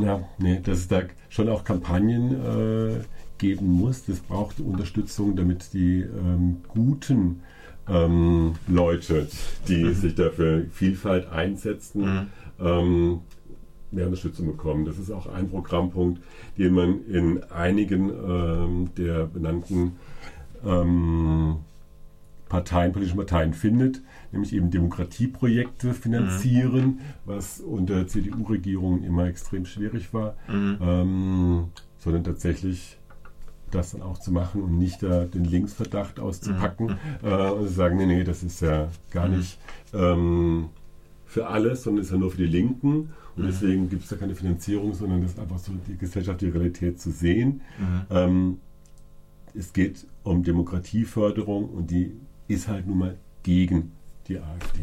ja, 0.01 0.25
nee, 0.39 0.61
dass 0.61 0.79
es 0.79 0.89
da 0.89 1.03
schon 1.29 1.49
auch 1.49 1.65
Kampagnen 1.65 2.33
äh, 2.33 3.01
geben 3.39 3.67
muss. 3.67 4.05
Das 4.05 4.21
braucht 4.21 4.61
Unterstützung, 4.61 5.37
damit 5.37 5.73
die 5.73 6.01
ähm, 6.01 6.59
guten 6.69 7.43
ähm, 7.89 8.55
Leute, 8.67 9.29
die 9.69 9.93
sich 9.93 10.15
dafür 10.15 10.67
Vielfalt 10.73 11.31
einsetzen, 11.31 12.03
ähm, 12.61 13.21
mehr 13.91 14.07
Unterstützung 14.07 14.47
bekommen. 14.47 14.85
Das 14.85 14.99
ist 14.99 15.11
auch 15.11 15.27
ein 15.27 15.49
Programmpunkt, 15.49 16.21
den 16.59 16.75
man 16.75 17.05
in 17.07 17.43
einigen 17.45 18.11
ähm, 18.11 18.91
der 18.97 19.27
benannten 19.27 19.97
ähm, 20.65 21.57
Parteien, 22.49 22.93
politischen 22.93 23.17
Parteien 23.17 23.55
findet, 23.55 24.03
nämlich 24.31 24.53
eben 24.53 24.71
Demokratieprojekte 24.71 25.95
finanzieren, 25.95 27.01
was 27.25 27.61
unter 27.61 28.07
CDU-Regierungen 28.07 29.03
immer 29.03 29.27
extrem 29.27 29.67
schwierig 29.67 30.15
war, 30.15 30.37
ähm, 30.81 31.69
sondern 31.99 32.23
tatsächlich 32.23 32.99
das 33.71 33.93
dann 33.93 34.03
auch 34.03 34.19
zu 34.19 34.33
machen 34.33 34.63
und 34.63 34.79
nicht 34.79 35.03
da 35.03 35.25
den 35.25 35.45
Linksverdacht 35.45 36.21
auszupacken. 36.21 36.97
Äh, 37.23 37.51
und 37.51 37.69
zu 37.69 37.75
sagen, 37.75 37.97
nee, 37.97 38.07
nee, 38.07 38.25
das 38.25 38.43
ist 38.43 38.61
ja 38.61 38.89
gar 39.11 39.29
nicht 39.29 39.59
ähm, 39.93 40.69
für 41.27 41.49
alles, 41.49 41.83
sondern 41.83 42.05
ist 42.05 42.11
ja 42.11 42.17
nur 42.17 42.31
für 42.31 42.39
die 42.39 42.47
Linken. 42.47 43.13
Und 43.37 43.45
deswegen 43.47 43.91
gibt 43.91 44.05
es 44.05 44.09
da 44.09 44.17
keine 44.17 44.35
Finanzierung, 44.35 44.95
sondern 44.95 45.21
das 45.21 45.33
ist 45.33 45.39
einfach 45.39 45.59
so 45.59 45.73
die 45.87 45.99
gesellschaftliche 45.99 46.55
Realität 46.55 47.01
zu 47.01 47.11
sehen. 47.11 47.61
Ähm, 48.11 48.59
es 49.55 49.73
geht 49.73 50.07
um 50.23 50.43
Demokratieförderung 50.43 51.69
und 51.69 51.91
die 51.91 52.13
ist 52.49 52.69
halt 52.69 52.87
nun 52.87 52.99
mal 52.99 53.17
gegen 53.43 53.93
die 54.29 54.39
AfD. 54.39 54.81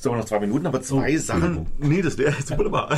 So, 0.00 0.14
noch 0.14 0.24
zwei 0.26 0.38
Minuten, 0.38 0.64
aber 0.66 0.80
zwei 0.80 1.16
Oh, 1.16 1.18
Sachen. 1.20 1.66
Nee, 1.78 2.02
das 2.02 2.16
wäre 2.18 2.30
jetzt 2.32 2.50
wunderbar. 2.56 2.96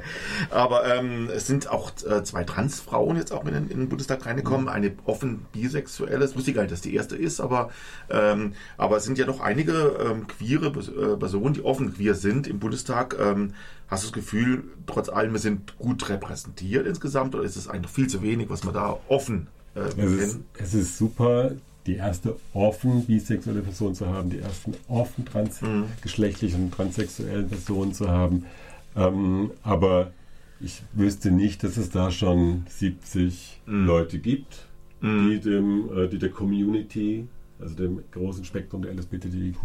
aber 0.50 0.84
ähm, 0.92 1.28
es 1.32 1.46
sind 1.46 1.70
auch 1.70 1.92
äh, 2.04 2.24
zwei 2.24 2.42
Transfrauen 2.44 3.16
jetzt 3.16 3.32
auch 3.32 3.44
in, 3.46 3.54
den- 3.54 3.70
in 3.70 3.78
den 3.78 3.88
Bundestag 3.88 4.26
reingekommen. 4.26 4.68
Eine 4.68 4.92
offen 5.04 5.46
bisexuelle. 5.52 6.18
Das 6.18 6.34
wusste 6.34 6.50
ich 6.50 6.56
gar 6.56 6.62
nicht, 6.62 6.72
dass 6.72 6.80
die 6.80 6.94
erste 6.94 7.14
ist, 7.16 7.40
aber, 7.40 7.70
ähm, 8.10 8.54
aber 8.76 8.96
es 8.96 9.04
sind 9.04 9.18
ja 9.18 9.24
doch 9.26 9.40
einige 9.40 9.96
ähm, 10.00 10.26
queere 10.26 10.66
äh, 10.68 11.16
Personen, 11.16 11.54
die 11.54 11.64
offen 11.64 11.94
queer 11.94 12.14
sind 12.14 12.48
im 12.48 12.58
Bundestag. 12.58 13.16
Ähm, 13.20 13.54
hast 13.86 14.02
du 14.02 14.08
das 14.08 14.12
Gefühl, 14.12 14.64
trotz 14.86 15.08
allem, 15.08 15.32
wir 15.34 15.38
sind 15.40 15.78
gut 15.78 16.08
repräsentiert 16.08 16.86
insgesamt 16.88 17.34
oder 17.36 17.44
ist 17.44 17.54
es 17.56 17.68
eigentlich 17.68 17.92
viel 17.92 18.08
zu 18.08 18.20
wenig, 18.20 18.50
was 18.50 18.64
man 18.64 18.74
da 18.74 18.98
offen 19.08 19.46
äh, 19.76 19.80
Es 19.80 19.94
ist, 20.12 20.40
es 20.58 20.74
ist 20.74 20.98
super, 20.98 21.52
die 21.86 21.96
erste 21.96 22.36
offen 22.54 23.04
bisexuelle 23.06 23.62
Person 23.62 23.94
zu 23.94 24.06
haben, 24.06 24.30
die 24.30 24.38
ersten 24.38 24.74
offen 24.88 25.24
transgeschlechtlichen 25.24 26.64
und 26.64 26.74
transsexuellen 26.74 27.48
Personen 27.48 27.92
zu 27.92 28.08
haben. 28.08 28.44
Ähm, 28.96 29.50
aber 29.62 30.12
ich 30.60 30.82
wüsste 30.92 31.30
nicht, 31.30 31.64
dass 31.64 31.76
es 31.76 31.90
da 31.90 32.10
schon 32.10 32.64
70 32.68 33.60
Leute 33.66 34.18
gibt, 34.18 34.66
die, 35.02 35.40
dem, 35.40 35.90
äh, 35.96 36.08
die 36.08 36.18
der 36.18 36.30
Community, 36.30 37.26
also 37.62 37.74
dem 37.74 38.02
großen 38.10 38.44
Spektrum 38.44 38.82
der 38.82 38.92
LSBTIQ 38.94 39.56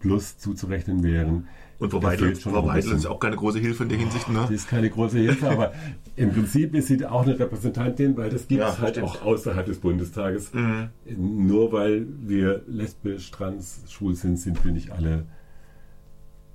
plus 0.00 0.38
zuzurechnen 0.38 1.02
wären. 1.02 1.48
Und 1.78 1.90
Frau 1.90 2.02
Weidel, 2.02 2.34
Frau 2.34 2.66
Weidel 2.66 2.92
ist 2.92 3.06
auch 3.06 3.20
keine 3.20 3.36
große 3.36 3.60
Hilfe 3.60 3.84
in 3.84 3.88
der 3.88 3.98
Hinsicht, 3.98 4.28
ne? 4.28 4.46
Die 4.50 4.54
ist 4.54 4.68
keine 4.68 4.90
große 4.90 5.18
Hilfe, 5.18 5.48
aber 5.48 5.72
im 6.16 6.32
Prinzip 6.32 6.74
ist 6.74 6.88
sie 6.88 7.04
auch 7.06 7.22
eine 7.22 7.38
Repräsentantin, 7.38 8.16
weil 8.16 8.30
das 8.30 8.48
gibt 8.48 8.60
Ja, 8.60 8.70
es 8.70 8.78
halt 8.80 8.96
stimmt. 8.96 9.06
auch 9.08 9.22
außerhalb 9.22 9.64
des 9.66 9.78
Bundestages. 9.78 10.52
Mhm. 10.52 10.88
Nur 11.16 11.70
weil 11.70 12.04
wir 12.22 12.62
lesbisch, 12.66 13.30
trans, 13.30 13.82
schwul 13.88 14.16
sind, 14.16 14.38
sind 14.40 14.64
wir 14.64 14.72
nicht 14.72 14.90
alle 14.90 15.26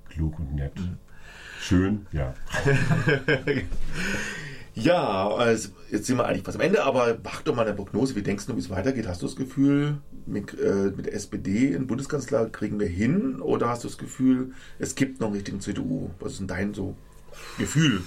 klug 0.10 0.38
und 0.40 0.56
nett. 0.56 0.78
Mhm. 0.78 0.98
Schön, 1.62 2.06
ja. 2.12 2.34
Ja, 4.76 5.28
also 5.30 5.70
jetzt 5.92 6.08
sind 6.08 6.18
wir 6.18 6.26
eigentlich 6.26 6.44
fast 6.44 6.58
am 6.58 6.62
Ende, 6.62 6.84
aber 6.84 7.18
mach 7.24 7.42
doch 7.44 7.56
mal 7.56 7.66
eine 7.66 7.76
Prognose. 7.76 8.16
Wie 8.16 8.24
denkst 8.24 8.48
du, 8.48 8.56
wie 8.56 8.60
es 8.60 8.70
weitergeht? 8.70 9.08
Hast 9.08 9.22
du 9.22 9.28
das 9.28 9.36
Gefühl, 9.36 9.98
mit, 10.26 10.58
äh, 10.60 10.92
mit 10.96 11.06
der 11.06 11.14
SPD 11.14 11.76
einen 11.76 11.86
Bundeskanzler 11.86 12.48
kriegen 12.50 12.80
wir 12.80 12.88
hin? 12.88 13.40
Oder 13.40 13.70
hast 13.70 13.84
du 13.84 13.88
das 13.88 13.98
Gefühl, 13.98 14.54
es 14.80 14.96
gibt 14.96 15.20
noch 15.20 15.28
einen 15.28 15.36
richtigen 15.36 15.62
CDU? 15.62 16.10
Was 16.20 16.34
ist 16.34 16.40
denn 16.40 16.48
dein 16.48 16.74
so 16.74 16.96
Gefühl? 17.60 18.02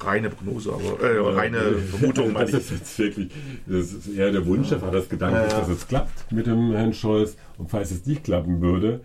Reine 0.00 0.30
Prognose, 0.30 0.72
aber 0.72 1.00
äh, 1.00 1.18
reine 1.18 1.74
Vermutung, 1.78 2.32
meine 2.32 2.50
das 2.50 2.62
ist 2.62 2.70
jetzt 2.70 2.98
wirklich, 2.98 3.30
das 3.66 3.92
ist 3.92 4.08
eher 4.08 4.32
der 4.32 4.46
Wunsch, 4.46 4.70
war 4.70 4.90
das 4.90 5.08
Gedanke, 5.08 5.36
Ja, 5.36 5.48
ja. 5.48 5.58
dass 5.60 5.68
es 5.68 5.86
klappt 5.86 6.32
mit 6.32 6.46
dem 6.46 6.72
Herrn 6.72 6.94
Scholz. 6.94 7.36
Und 7.58 7.68
falls 7.70 7.90
es 7.90 8.06
nicht 8.06 8.24
klappen 8.24 8.62
würde, 8.62 9.02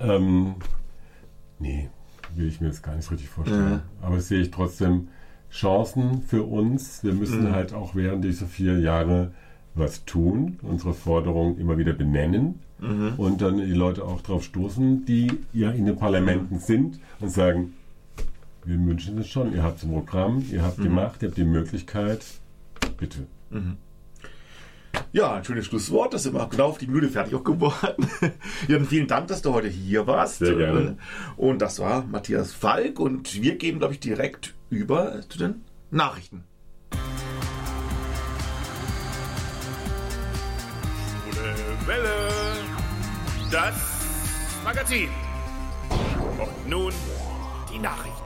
ähm, 0.00 0.54
nee, 1.58 1.90
will 2.34 2.48
ich 2.48 2.60
mir 2.60 2.68
jetzt 2.68 2.82
gar 2.82 2.94
nicht 2.96 3.10
richtig 3.10 3.28
vorstellen. 3.28 3.72
Ja. 3.72 3.82
Aber 4.00 4.20
sehe 4.20 4.40
ich 4.40 4.50
trotzdem 4.50 5.08
Chancen 5.56 6.22
für 6.22 6.42
uns. 6.42 7.02
Wir 7.02 7.14
müssen 7.14 7.44
Mhm. 7.48 7.52
halt 7.52 7.72
auch 7.72 7.94
während 7.94 8.22
dieser 8.24 8.46
vier 8.46 8.78
Jahre 8.78 9.32
was 9.74 10.04
tun, 10.04 10.58
unsere 10.62 10.94
Forderungen 10.94 11.58
immer 11.58 11.76
wieder 11.78 11.92
benennen 11.92 12.60
Mhm. 12.78 13.14
und 13.16 13.40
dann 13.40 13.56
die 13.58 13.72
Leute 13.72 14.04
auch 14.04 14.20
drauf 14.20 14.44
stoßen, 14.44 15.04
die 15.06 15.30
ja 15.52 15.70
in 15.70 15.86
den 15.86 15.96
Parlamenten 15.96 16.58
sind 16.58 16.98
und 17.20 17.30
sagen, 17.30 17.72
wir 18.64 18.78
wünschen 18.84 19.16
es 19.18 19.28
schon, 19.28 19.54
ihr 19.54 19.62
habt 19.62 19.82
ein 19.82 19.90
Programm, 19.92 20.44
ihr 20.50 20.62
habt 20.62 20.78
die 20.82 20.88
Macht, 20.88 21.22
ihr 21.22 21.28
habt 21.28 21.38
die 21.38 21.44
Möglichkeit, 21.44 22.24
bitte. 22.98 23.26
Ja, 25.12 25.34
ein 25.34 25.44
schönes 25.44 25.66
Schlusswort. 25.66 26.12
Das 26.14 26.24
sind 26.24 26.34
wir 26.34 26.46
genau 26.48 26.66
auf 26.68 26.78
die 26.78 26.86
Minute 26.86 27.08
fertig 27.08 27.34
auch 27.34 27.44
geworden. 27.44 28.06
ja, 28.68 28.76
dann 28.76 28.86
vielen 28.86 29.06
Dank, 29.06 29.28
dass 29.28 29.40
du 29.42 29.52
heute 29.52 29.68
hier 29.68 30.06
warst. 30.06 30.38
Sehr 30.38 30.54
gerne. 30.56 30.96
Und 31.36 31.62
das 31.62 31.78
war 31.78 32.04
Matthias 32.04 32.52
Falk 32.52 32.98
und 32.98 33.40
wir 33.40 33.56
gehen, 33.56 33.78
glaube 33.78 33.94
ich, 33.94 34.00
direkt 34.00 34.54
über 34.70 35.20
zu 35.28 35.38
den 35.38 35.64
Nachrichten. 35.90 36.44
Schwule 41.36 41.54
Welle, 41.86 42.30
das 43.50 44.60
Magazin. 44.64 45.08
Und 46.38 46.68
nun 46.68 46.92
die 47.72 47.78
Nachrichten. 47.78 48.16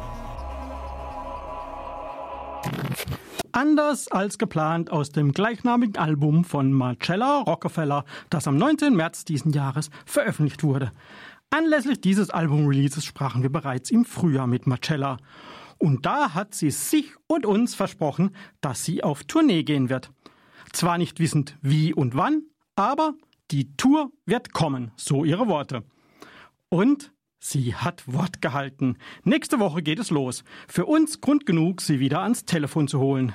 Anders 3.53 4.09
als 4.09 4.39
geplant 4.39 4.91
aus 4.91 5.11
dem 5.11 5.33
gleichnamigen 5.33 5.97
Album 5.97 6.45
von 6.45 6.73
Marcella 6.73 7.41
Rockefeller, 7.41 8.05
das 8.31 8.47
am 8.47 8.57
19. 8.57 8.95
März 8.95 9.25
diesen 9.25 9.53
Jahres 9.53 9.91
veröffentlicht 10.07 10.63
wurde. 10.63 10.93
Anlässlich 11.51 12.01
dieses 12.01 12.31
Album-Releases 12.31 13.05
sprachen 13.05 13.43
wir 13.43 13.51
bereits 13.51 13.91
im 13.91 14.05
Frühjahr 14.05 14.47
mit 14.47 14.69
Marcella. 14.69 15.19
Und 15.81 16.05
da 16.05 16.35
hat 16.35 16.55
sie 16.55 16.71
sich 16.71 17.15
und 17.27 17.47
uns 17.47 17.75
versprochen, 17.75 18.37
dass 18.61 18.85
sie 18.85 19.03
auf 19.03 19.25
Tournee 19.25 19.63
gehen 19.63 19.89
wird. 19.89 20.13
Zwar 20.73 20.99
nicht 20.99 21.21
wissend 21.21 21.57
wie 21.63 21.95
und 21.95 22.15
wann, 22.15 22.43
aber 22.77 23.15
die 23.51 23.75
Tour 23.79 24.13
wird 24.27 24.53
kommen, 24.53 24.93
so 24.97 25.25
ihre 25.25 25.49
Worte. 25.49 25.83
Und 26.69 27.13
sie 27.39 27.75
hat 27.75 28.05
Wort 28.13 28.43
gehalten. 28.43 28.99
Nächste 29.25 29.59
Woche 29.59 29.83
geht 29.83 29.99
es 29.99 30.11
los. 30.11 30.45
Für 30.69 30.85
uns 30.85 31.23
Grund 31.23 31.47
genug, 31.47 31.81
sie 31.81 31.99
wieder 31.99 32.21
ans 32.21 32.45
Telefon 32.45 32.87
zu 32.87 33.01
holen. 33.01 33.35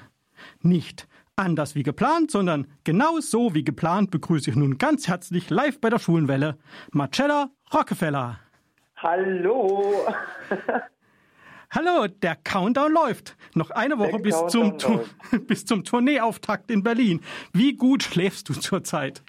Nicht 0.62 1.08
anders 1.36 1.74
wie 1.74 1.84
geplant, 1.84 2.30
sondern 2.30 2.68
genau 2.84 3.20
so 3.22 3.56
wie 3.56 3.64
geplant 3.64 4.12
begrüße 4.12 4.52
ich 4.52 4.56
nun 4.56 4.78
ganz 4.78 5.08
herzlich 5.08 5.50
live 5.50 5.82
bei 5.82 5.90
der 5.90 6.00
Schulenwelle 6.00 6.60
Marcella 6.92 7.50
Rockefeller. 7.74 8.40
Hallo. 8.98 10.06
Hallo, 11.76 12.08
der 12.08 12.38
Countdown 12.38 12.94
läuft. 12.94 13.36
Noch 13.54 13.70
eine 13.70 14.00
Woche 14.00 14.18
bis 14.20 14.48
zum, 14.48 14.78
bis 15.48 15.66
zum 15.66 15.84
Tourneeauftakt 15.84 16.72
in 16.72 16.84
Berlin. 16.84 17.20
Wie 17.52 17.76
gut 17.76 18.04
schläfst 18.04 18.48
du 18.48 18.54
zurzeit? 18.54 19.22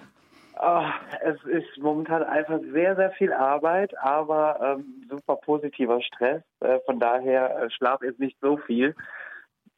Ah, 0.55 0.93
es 1.25 1.43
ist 1.43 1.77
momentan 1.79 2.23
einfach 2.23 2.61
sehr, 2.73 2.95
sehr 2.95 3.11
viel 3.11 3.33
Arbeit, 3.33 3.99
aber 3.99 4.79
ähm, 4.79 5.05
super 5.11 5.35
positiver 5.37 6.01
Stress. 6.03 6.41
Äh, 6.61 6.79
von 6.87 7.01
daher, 7.01 7.65
äh, 7.65 7.71
Schlaf 7.71 8.01
ist 8.03 8.21
nicht 8.21 8.39
so 8.41 8.59
viel. 8.59 8.95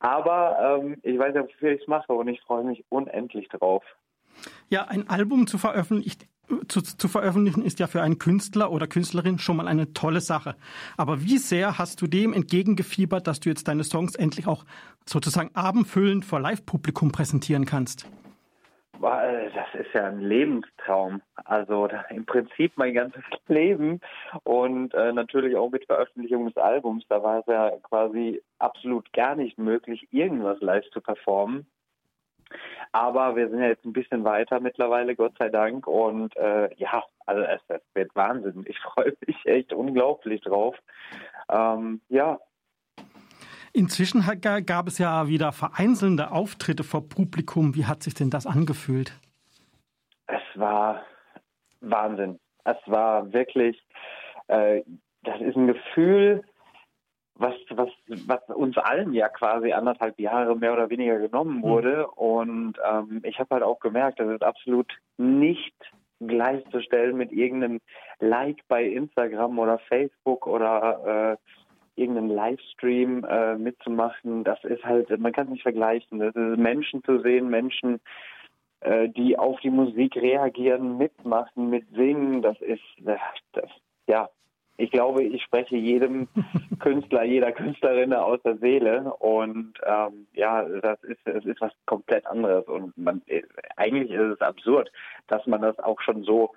Aber 0.01 0.83
ähm, 0.83 0.99
ich 1.03 1.19
weiß 1.19 1.35
ja, 1.37 1.45
wofür 1.45 1.73
ich 1.73 1.81
es 1.81 1.89
mache 1.89 2.13
und 2.13 2.29
ich 2.29 2.43
freue 2.43 2.65
mich 2.65 2.85
unendlich 2.91 3.49
drauf. 3.49 3.83
Ja, 4.69 4.85
ein 4.85 5.09
Album 5.09 5.47
zu 5.47 5.57
veröffentlichen, 5.57 6.29
zu, 6.69 6.83
zu 6.83 7.09
veröffentlichen 7.09 7.63
ist 7.63 7.79
ja 7.79 7.87
für 7.87 8.03
einen 8.03 8.19
Künstler 8.19 8.71
oder 8.71 8.87
Künstlerin 8.87 9.39
schon 9.39 9.57
mal 9.57 9.69
eine 9.69 9.93
tolle 9.93 10.21
Sache. 10.21 10.57
Aber 10.97 11.23
wie 11.23 11.39
sehr 11.39 11.79
hast 11.79 12.01
du 12.03 12.07
dem 12.07 12.33
entgegengefiebert, 12.33 13.27
dass 13.27 13.41
du 13.41 13.49
jetzt 13.49 13.69
deine 13.69 13.85
Songs 13.85 14.15
endlich 14.15 14.47
auch 14.47 14.65
sozusagen 15.07 15.51
abendfüllend 15.55 16.25
vor 16.25 16.41
Live-Publikum 16.41 17.13
präsentieren 17.13 17.65
kannst? 17.65 18.07
Das 19.01 19.81
ist 19.81 19.95
ja 19.95 20.07
ein 20.07 20.21
Lebenstraum. 20.21 21.23
Also 21.45 21.89
im 22.11 22.27
Prinzip 22.27 22.73
mein 22.77 22.95
ganzes 22.95 23.23
Leben 23.49 24.01
und 24.45 24.93
äh, 24.95 25.13
natürlich 25.13 25.57
auch 25.57 25.71
mit 25.71 25.85
Veröffentlichung 25.87 26.47
des 26.47 26.57
Albums. 26.57 27.05
Da 27.09 27.23
war 27.23 27.41
es 27.41 27.47
ja 27.47 27.71
quasi 27.83 28.43
absolut 28.59 29.13
gar 29.13 29.37
nicht 29.37 29.59
möglich, 29.59 30.09
irgendwas 30.11 30.61
live 30.61 30.89
zu 30.91 31.01
performen. 31.01 31.67
Aber 32.93 33.37
wir 33.37 33.49
sind 33.49 33.61
ja 33.61 33.69
jetzt 33.69 33.85
ein 33.85 33.93
bisschen 33.93 34.25
weiter 34.25 34.61
mittlerweile, 34.61 35.15
Gott 35.15 35.35
sei 35.39 35.49
Dank. 35.49 35.87
Und 35.87 36.37
äh, 36.37 36.75
ja, 36.77 37.05
also 37.27 37.43
es, 37.43 37.61
es 37.69 37.83
wird 37.95 38.15
Wahnsinn. 38.15 38.65
Ich 38.67 38.79
freue 38.95 39.15
mich 39.27 39.37
echt 39.45 39.73
unglaublich 39.73 40.41
drauf. 40.43 40.77
Ähm, 41.51 42.01
ja, 42.09 42.39
Inzwischen 43.73 44.25
gab 44.41 44.89
es 44.89 44.99
ja 44.99 45.29
wieder 45.29 45.53
vereinzelte 45.53 46.33
Auftritte 46.33 46.83
vor 46.83 47.09
Publikum. 47.09 47.75
Wie 47.77 47.87
hat 47.87 48.03
sich 48.03 48.15
denn 48.15 48.31
das 48.31 48.47
angefühlt? 48.47 49.13
Es 50.27 50.43
war 50.55 51.03
Wahnsinn. 51.81 52.41
Es 52.65 52.77
war 52.87 53.33
wirklich, 53.33 53.81
äh, 54.49 54.83
das 55.23 55.41
ist 55.41 55.57
ein 55.57 55.67
Gefühl, 55.67 56.43
was, 57.39 57.55
was, 57.71 57.89
was 58.27 58.41
uns 58.55 58.77
allen 58.77 59.13
ja 59.13 59.29
quasi 59.29 59.73
anderthalb 59.73 60.19
Jahre 60.19 60.57
mehr 60.57 60.73
oder 60.73 60.91
weniger 60.91 61.19
genommen 61.19 61.63
wurde. 61.63 62.07
Und 62.09 62.75
ähm, 62.85 63.21
ich 63.25 63.39
habe 63.39 63.55
halt 63.55 63.63
auch 63.63 63.79
gemerkt, 63.81 64.21
das 64.21 64.29
ist 64.29 64.43
absolut 64.43 64.93
nicht 65.17 65.75
gleichzustellen 66.21 67.17
mit 67.17 67.33
irgendeinem 67.33 67.81
Like 68.19 68.59
bei 68.67 68.85
Instagram 68.85 69.59
oder 69.59 69.79
Facebook 69.79 70.47
oder 70.47 71.37
äh, 71.97 72.01
irgendeinen 72.01 72.31
Livestream 72.31 73.25
äh, 73.25 73.57
mitzumachen. 73.57 74.45
Das 74.45 74.63
ist 74.65 74.85
halt, 74.85 75.17
man 75.19 75.33
kann 75.33 75.47
es 75.47 75.53
nicht 75.53 75.63
vergleichen. 75.63 76.19
Das 76.19 76.35
ist 76.35 76.59
Menschen 76.59 77.03
zu 77.05 77.21
sehen, 77.21 77.49
Menschen, 77.49 78.01
äh, 78.81 79.09
die 79.09 79.39
auf 79.39 79.61
die 79.61 79.71
Musik 79.71 80.17
reagieren, 80.17 80.99
mitmachen, 80.99 81.71
mitsingen, 81.71 82.43
das 82.43 82.61
ist, 82.61 82.83
äh, 83.05 83.17
das, 83.53 83.71
ja, 84.07 84.29
ich 84.79 84.91
glaube, 84.93 85.25
ich 85.25 85.43
spreche 85.43 85.77
jedem 85.77 86.29
Künstler, 86.79 87.25
jeder 87.25 87.53
Künstlerin 87.53 88.15
aus 88.15 88.41
der 88.43 88.57
Seele 88.59 89.13
und 89.19 89.75
ähm, 89.85 90.27
ja, 90.33 90.63
das 90.63 91.03
ist, 91.03 91.27
es 91.27 91.45
ist 91.45 91.61
was 91.61 91.73
komplett 91.85 92.25
anderes 92.27 92.67
und 92.67 92.97
man, 92.97 93.21
eigentlich 93.77 94.11
ist 94.11 94.21
es 94.35 94.41
absurd, 94.41 94.91
dass 95.27 95.45
man 95.47 95.61
das 95.61 95.79
auch 95.81 96.01
schon 96.01 96.23
so 96.23 96.53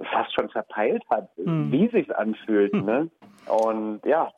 fast 0.00 0.32
schon 0.34 0.48
verpeilt 0.50 1.02
hat, 1.10 1.28
Mhm. 1.38 1.72
wie 1.72 1.88
sich's 1.88 2.10
anfühlt, 2.10 2.72
ne? 2.84 3.10
Und 3.46 4.00
ja, 4.04 4.30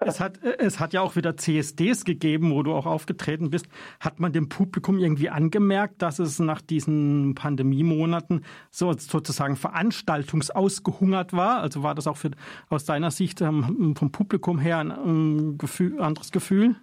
Es 0.00 0.20
hat, 0.20 0.42
es 0.42 0.80
hat 0.80 0.92
ja 0.92 1.00
auch 1.00 1.16
wieder 1.16 1.36
CSDs 1.36 2.04
gegeben, 2.04 2.52
wo 2.52 2.62
du 2.62 2.72
auch 2.72 2.86
aufgetreten 2.86 3.50
bist. 3.50 3.68
Hat 4.00 4.20
man 4.20 4.32
dem 4.32 4.48
Publikum 4.48 4.98
irgendwie 4.98 5.30
angemerkt, 5.30 6.02
dass 6.02 6.18
es 6.18 6.38
nach 6.38 6.60
diesen 6.60 7.34
Pandemiemonaten 7.34 8.44
so 8.70 8.92
sozusagen 8.92 9.56
veranstaltungsausgehungert 9.56 11.32
war? 11.32 11.60
Also 11.60 11.82
war 11.82 11.94
das 11.94 12.06
auch 12.06 12.16
für, 12.16 12.30
aus 12.68 12.84
deiner 12.84 13.10
Sicht 13.10 13.40
ähm, 13.40 13.94
vom 13.96 14.10
Publikum 14.10 14.58
her 14.58 14.78
ein 14.78 14.90
ähm, 14.90 15.58
Gefühl, 15.58 16.00
anderes 16.00 16.32
Gefühl? 16.32 16.76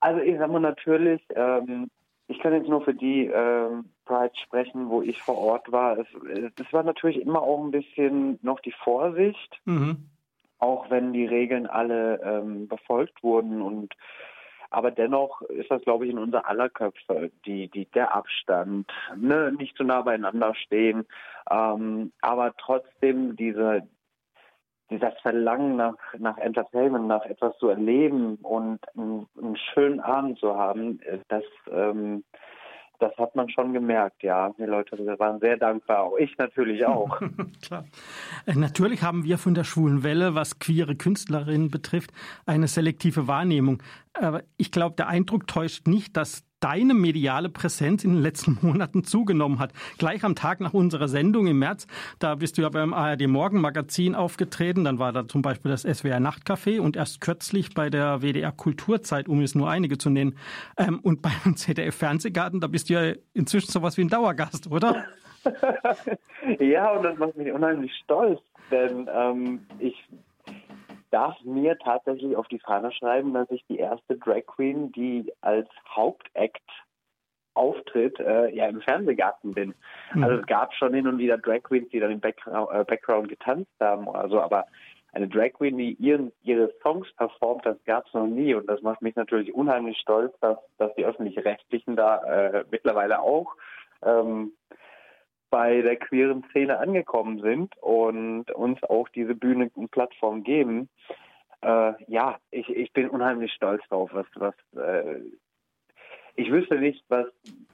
Also 0.00 0.20
ich 0.20 0.36
sag 0.38 0.50
mal 0.50 0.60
natürlich, 0.60 1.22
ähm, 1.34 1.88
ich 2.28 2.40
kann 2.40 2.54
jetzt 2.54 2.68
nur 2.68 2.82
für 2.82 2.94
die 2.94 3.26
ähm, 3.26 3.84
Pride 4.04 4.32
sprechen, 4.42 4.88
wo 4.88 5.02
ich 5.02 5.22
vor 5.22 5.38
Ort 5.38 5.70
war. 5.70 5.98
Es, 5.98 6.06
es 6.58 6.72
war 6.72 6.82
natürlich 6.82 7.20
immer 7.20 7.42
auch 7.42 7.62
ein 7.62 7.70
bisschen 7.70 8.38
noch 8.42 8.60
die 8.60 8.74
Vorsicht, 8.82 9.60
Mhm. 9.64 10.08
Auch 10.62 10.88
wenn 10.90 11.12
die 11.12 11.26
Regeln 11.26 11.66
alle 11.66 12.20
ähm, 12.22 12.68
befolgt 12.68 13.22
wurden 13.22 13.60
und 13.60 13.94
aber 14.70 14.90
dennoch 14.90 15.42
ist 15.42 15.70
das, 15.70 15.82
glaube 15.82 16.06
ich, 16.06 16.12
in 16.12 16.18
unser 16.18 16.48
aller 16.48 16.70
Köpfe, 16.70 17.30
die, 17.44 17.68
die, 17.68 17.84
der 17.86 18.14
Abstand, 18.14 18.90
ne, 19.14 19.52
nicht 19.52 19.76
zu 19.76 19.84
nah 19.84 20.00
beieinander 20.00 20.54
stehen, 20.54 21.04
ähm, 21.50 22.10
aber 22.22 22.54
trotzdem 22.56 23.36
diese, 23.36 23.86
dieses 24.88 25.12
Verlangen 25.20 25.76
nach, 25.76 25.96
nach 26.18 26.38
Entertainment, 26.38 27.06
nach 27.06 27.26
etwas 27.26 27.54
zu 27.58 27.68
erleben 27.68 28.36
und 28.36 28.78
einen, 28.96 29.26
einen 29.36 29.56
schönen 29.56 30.00
Abend 30.00 30.38
zu 30.38 30.56
haben, 30.56 31.00
das, 31.28 31.44
ähm, 31.70 32.24
das 33.02 33.16
hat 33.18 33.34
man 33.34 33.48
schon 33.50 33.72
gemerkt, 33.72 34.22
ja. 34.22 34.54
Die 34.58 34.62
Leute 34.62 34.96
waren 35.18 35.40
sehr 35.40 35.56
dankbar, 35.56 36.04
auch 36.04 36.16
ich 36.16 36.36
natürlich 36.38 36.86
auch. 36.86 37.20
Klar. 37.62 37.84
Äh, 38.46 38.54
Natürlich 38.54 39.02
haben 39.02 39.24
wir 39.24 39.38
von 39.38 39.54
der 39.54 39.64
Schwulen 39.64 40.04
Welle, 40.04 40.36
was 40.36 40.60
queere 40.60 40.94
Künstlerinnen 40.94 41.68
betrifft, 41.68 42.12
eine 42.46 42.68
selektive 42.68 43.26
Wahrnehmung. 43.26 43.82
Aber 44.14 44.44
ich 44.56 44.70
glaube, 44.70 44.94
der 44.96 45.08
Eindruck 45.08 45.48
täuscht 45.48 45.88
nicht, 45.88 46.16
dass 46.16 46.44
deine 46.62 46.94
mediale 46.94 47.48
Präsenz 47.48 48.04
in 48.04 48.14
den 48.14 48.22
letzten 48.22 48.58
Monaten 48.62 49.04
zugenommen 49.04 49.58
hat. 49.58 49.72
Gleich 49.98 50.24
am 50.24 50.34
Tag 50.34 50.60
nach 50.60 50.72
unserer 50.72 51.08
Sendung 51.08 51.46
im 51.46 51.58
März, 51.58 51.86
da 52.18 52.36
bist 52.36 52.56
du 52.56 52.62
ja 52.62 52.68
beim 52.68 52.94
ARD 52.94 53.26
Morgenmagazin 53.26 54.14
aufgetreten. 54.14 54.84
Dann 54.84 54.98
war 54.98 55.12
da 55.12 55.26
zum 55.26 55.42
Beispiel 55.42 55.70
das 55.70 55.82
SWR 55.82 56.20
Nachtcafé 56.20 56.80
und 56.80 56.96
erst 56.96 57.20
kürzlich 57.20 57.74
bei 57.74 57.90
der 57.90 58.22
WDR 58.22 58.52
Kulturzeit, 58.52 59.28
um 59.28 59.40
es 59.40 59.54
nur 59.54 59.68
einige 59.68 59.98
zu 59.98 60.08
nennen. 60.08 60.36
Ähm, 60.78 61.00
und 61.02 61.20
beim 61.22 61.56
ZDF 61.56 61.94
Fernsehgarten, 61.94 62.60
da 62.60 62.68
bist 62.68 62.88
du 62.88 62.94
ja 62.94 63.14
inzwischen 63.34 63.70
sowas 63.70 63.96
wie 63.96 64.02
ein 64.02 64.08
Dauergast, 64.08 64.70
oder? 64.70 65.04
ja, 66.60 66.92
und 66.92 67.02
das 67.02 67.18
macht 67.18 67.36
mich 67.36 67.50
unheimlich 67.52 67.92
stolz, 68.04 68.40
denn 68.70 69.08
ähm, 69.12 69.66
ich 69.80 69.96
darf 71.12 71.40
mir 71.44 71.78
tatsächlich 71.78 72.36
auf 72.36 72.48
die 72.48 72.58
Fahne 72.58 72.92
schreiben, 72.92 73.34
dass 73.34 73.50
ich 73.50 73.64
die 73.68 73.78
erste 73.78 74.16
Drag 74.16 74.46
Queen, 74.46 74.92
die 74.92 75.32
als 75.40 75.68
Hauptact 75.94 76.62
auftritt, 77.54 78.18
äh, 78.18 78.48
ja 78.54 78.66
im 78.66 78.80
Fernsehgarten 78.80 79.52
bin. 79.52 79.74
Also 80.14 80.36
es 80.36 80.46
gab 80.46 80.74
schon 80.74 80.94
hin 80.94 81.06
und 81.06 81.18
wieder 81.18 81.36
Drag 81.36 81.62
Queens, 81.62 81.90
die 81.90 82.00
dann 82.00 82.10
im 82.10 82.20
Background, 82.20 82.70
äh, 82.72 82.84
Background 82.84 83.28
getanzt 83.28 83.70
haben 83.78 84.06
oder 84.06 84.28
so, 84.28 84.40
aber 84.40 84.66
eine 85.12 85.28
Drag 85.28 85.52
Queen, 85.52 85.76
die 85.76 85.92
ihren, 85.94 86.32
ihre 86.42 86.72
Songs 86.82 87.12
performt, 87.16 87.66
das 87.66 87.76
gab 87.84 88.06
es 88.06 88.14
noch 88.14 88.26
nie. 88.26 88.54
Und 88.54 88.66
das 88.66 88.80
macht 88.80 89.02
mich 89.02 89.14
natürlich 89.14 89.54
unheimlich 89.54 89.98
stolz, 89.98 90.34
dass, 90.40 90.56
dass 90.78 90.94
die 90.94 91.04
öffentlich-rechtlichen 91.04 91.96
da 91.96 92.22
äh, 92.24 92.64
mittlerweile 92.70 93.20
auch 93.20 93.54
ähm, 94.02 94.52
bei 95.52 95.82
der 95.82 95.96
queeren 95.96 96.42
Szene 96.50 96.78
angekommen 96.78 97.42
sind 97.42 97.76
und 97.82 98.50
uns 98.52 98.82
auch 98.84 99.06
diese 99.10 99.34
Bühne 99.34 99.70
und 99.74 99.90
Plattform 99.90 100.44
geben. 100.44 100.88
Äh, 101.60 101.92
ja, 102.08 102.38
ich, 102.50 102.70
ich 102.70 102.90
bin 102.94 103.10
unheimlich 103.10 103.52
stolz 103.52 103.82
drauf, 103.90 104.08
was, 104.14 104.24
was 104.36 104.54
äh, 104.74 105.20
ich 106.36 106.50
wüsste 106.50 106.80
nicht, 106.80 107.04
was, 107.08 107.26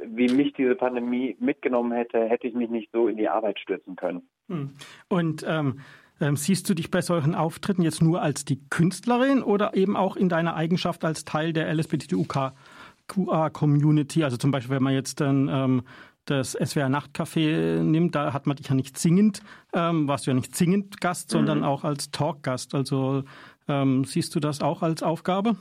wie 0.05 0.27
mich 0.27 0.55
diese 0.55 0.75
Pandemie 0.75 1.37
mitgenommen 1.39 1.93
hätte, 1.93 2.25
hätte 2.25 2.49
ich 2.49 2.55
mich 2.55 2.69
nicht 2.69 2.91
so 2.93 3.07
in 3.07 3.17
die 3.17 3.29
Arbeit 3.29 3.61
stürzen 3.61 3.95
können. 3.95 4.29
Hm. 4.49 4.71
Und 5.09 5.45
ähm, 5.47 5.79
ähm, 6.21 6.35
siehst 6.35 6.69
du 6.69 6.75
dich 6.75 6.91
bei 6.91 7.01
solchen 7.01 7.37
Auftritten 7.37 7.83
jetzt 7.83 8.03
nur 8.03 8.21
als 8.21 8.45
die 8.45 8.59
Künstlerin 8.71 9.45
oder 9.45 9.77
eben 9.77 9.97
auch 9.97 10.17
in 10.17 10.29
deiner 10.29 10.57
Eigenschaft 10.57 11.05
als 11.05 11.25
Teil 11.25 11.53
der 11.53 11.73
LSBTQA-Community? 11.73 14.25
Also 14.25 14.37
zum 14.37 14.51
Beispiel, 14.51 14.75
wenn 14.75 14.83
man 14.83 14.95
jetzt 14.95 15.21
dann 15.21 15.49
ähm, 15.49 15.85
das 16.31 16.53
SWR 16.53 16.89
Nachtcafé 16.89 17.83
nimmt, 17.83 18.15
da 18.15 18.33
hat 18.33 18.47
man 18.47 18.57
dich 18.57 18.69
ja 18.69 18.75
nicht 18.75 18.99
singend, 18.99 19.41
ähm, 19.73 20.09
warst 20.09 20.27
du 20.27 20.31
ja 20.31 20.35
nicht 20.35 20.55
singend 20.55 21.01
Gast, 21.01 21.31
mhm. 21.31 21.39
sondern 21.39 21.65
auch 21.65 21.85
als 21.85 22.11
Talkgast. 22.11 22.75
Also 22.75 23.25
ähm, 23.69 24.05
siehst 24.05 24.35
du 24.35 24.41
das 24.41 24.63
auch 24.63 24.83
als 24.83 25.03
Aufgabe? 25.03 25.57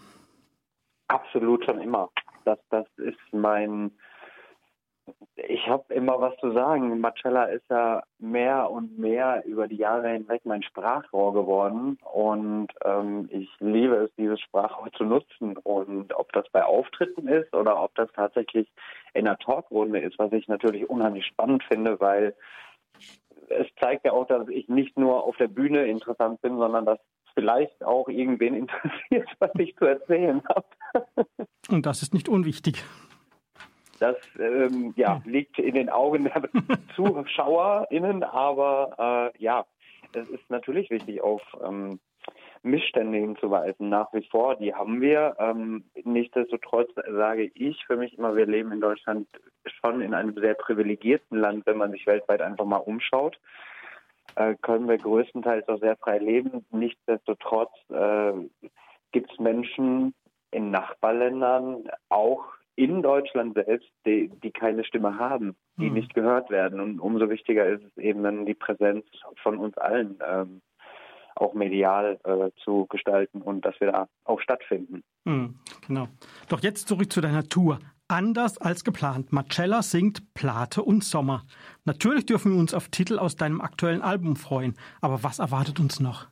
Absolut 1.07 1.63
schon 1.65 1.79
immer. 1.79 2.09
Das, 2.45 2.59
das 2.69 2.85
ist 2.97 3.17
mein, 3.31 3.91
ich 5.47 5.67
habe 5.67 5.93
immer 5.93 6.19
was 6.19 6.35
zu 6.37 6.51
sagen. 6.51 6.99
Marcella 6.99 7.45
ist 7.45 7.69
ja 7.69 8.03
mehr 8.17 8.71
und 8.71 8.97
mehr 8.97 9.43
über 9.45 9.67
die 9.67 9.77
Jahre 9.77 10.09
hinweg 10.09 10.41
mein 10.45 10.63
Sprachrohr 10.63 11.33
geworden 11.33 11.99
und 12.11 12.69
ähm, 12.83 13.29
ich 13.31 13.49
liebe 13.59 13.95
es, 13.95 14.11
dieses 14.17 14.39
Sprachrohr 14.41 14.91
zu 14.93 15.03
nutzen. 15.03 15.57
Und 15.57 16.13
ob 16.15 16.31
das 16.33 16.49
bei 16.51 16.63
Auftritten 16.63 17.27
ist 17.27 17.53
oder 17.53 17.81
ob 17.81 17.93
das 17.95 18.09
tatsächlich 18.13 18.67
in 19.13 19.27
einer 19.27 19.37
Talkrunde 19.37 19.99
ist, 19.99 20.17
was 20.17 20.31
ich 20.31 20.47
natürlich 20.47 20.89
unheimlich 20.89 21.25
spannend 21.25 21.63
finde, 21.63 21.99
weil 21.99 22.35
es 23.49 23.67
zeigt 23.79 24.05
ja 24.05 24.13
auch, 24.13 24.27
dass 24.27 24.47
ich 24.49 24.67
nicht 24.67 24.97
nur 24.97 25.23
auf 25.23 25.37
der 25.37 25.47
Bühne 25.47 25.85
interessant 25.85 26.41
bin, 26.41 26.57
sondern 26.57 26.85
dass 26.85 26.99
vielleicht 27.35 27.83
auch 27.83 28.09
irgendwen 28.09 28.55
interessiert, 28.55 29.29
was 29.37 29.51
ich 29.59 29.75
zu 29.75 29.85
erzählen 29.85 30.41
habe. 30.49 30.65
Und 31.69 31.85
das 31.85 32.01
ist 32.01 32.13
nicht 32.13 32.27
unwichtig. 32.27 32.83
Das 33.99 34.15
ähm, 34.39 34.93
ja, 34.95 35.21
hm. 35.23 35.31
liegt 35.31 35.59
in 35.59 35.75
den 35.75 35.89
Augen 35.89 36.25
der 36.25 36.43
ZuschauerInnen, 36.95 38.23
aber 38.23 39.33
äh, 39.35 39.43
ja, 39.43 39.65
es 40.13 40.29
ist 40.29 40.49
natürlich 40.49 40.89
wichtig, 40.89 41.21
auf 41.21 41.41
ähm, 41.63 41.99
Missstände 42.63 43.17
hinzuweisen, 43.17 43.89
nach 43.89 44.11
wie 44.13 44.27
vor. 44.29 44.55
Die 44.55 44.73
haben 44.73 45.01
wir. 45.01 45.35
Ähm, 45.39 45.85
nichtsdestotrotz 46.03 46.89
sage 46.95 47.51
ich 47.53 47.83
für 47.85 47.97
mich 47.97 48.17
immer, 48.17 48.35
wir 48.35 48.45
leben 48.45 48.71
in 48.71 48.81
Deutschland 48.81 49.27
schon 49.65 50.01
in 50.01 50.13
einem 50.13 50.35
sehr 50.35 50.53
privilegierten 50.53 51.37
Land, 51.37 51.65
wenn 51.65 51.77
man 51.77 51.91
sich 51.91 52.05
weltweit 52.05 52.41
einfach 52.41 52.65
mal 52.65 52.77
umschaut. 52.77 53.39
Äh, 54.35 54.55
können 54.61 54.87
wir 54.87 54.97
größtenteils 54.97 55.67
auch 55.67 55.79
sehr 55.79 55.97
frei 55.97 56.19
leben. 56.19 56.65
Nichtsdestotrotz 56.71 57.71
äh, 57.89 58.33
gibt 59.11 59.31
es 59.31 59.39
Menschen 59.39 60.13
in 60.51 60.71
Nachbarländern, 60.71 61.89
auch 62.09 62.45
in 62.77 63.01
Deutschland 63.01 63.55
selbst, 63.55 63.89
die, 64.05 64.29
die 64.43 64.51
keine 64.51 64.85
Stimme 64.85 65.17
haben, 65.17 65.55
die 65.77 65.89
mhm. 65.89 65.95
nicht 65.95 66.13
gehört 66.13 66.51
werden. 66.51 66.79
Und 66.79 66.99
umso 66.99 67.27
wichtiger 67.29 67.65
ist 67.65 67.83
es 67.83 67.97
eben 67.97 68.23
dann 68.23 68.45
die 68.45 68.53
Präsenz 68.53 69.03
von 69.41 69.57
uns 69.57 69.75
allen 69.77 70.19
ähm, 70.25 70.61
auch 71.35 71.55
medial 71.55 72.19
äh, 72.23 72.51
zu 72.63 72.85
gestalten 72.87 73.41
und 73.41 73.65
dass 73.65 73.79
wir 73.79 73.91
da 73.91 74.07
auch 74.25 74.39
stattfinden. 74.41 75.03
Mhm, 75.25 75.55
genau. 75.87 76.07
Doch 76.49 76.61
jetzt 76.61 76.87
zurück 76.87 77.11
zu 77.11 77.19
deiner 77.19 77.43
Tour. 77.43 77.79
Anders 78.07 78.59
als 78.59 78.83
geplant. 78.83 79.33
Marcella 79.33 79.81
singt 79.81 80.33
Plate 80.35 80.83
und 80.83 81.03
Sommer. 81.03 81.43
Natürlich 81.83 82.27
dürfen 82.27 82.53
wir 82.53 82.59
uns 82.59 82.75
auf 82.75 82.89
Titel 82.89 83.17
aus 83.17 83.35
deinem 83.35 83.59
aktuellen 83.59 84.01
Album 84.03 84.35
freuen. 84.35 84.75
Aber 85.01 85.23
was 85.23 85.39
erwartet 85.39 85.79
uns 85.79 85.99
noch? 85.99 86.27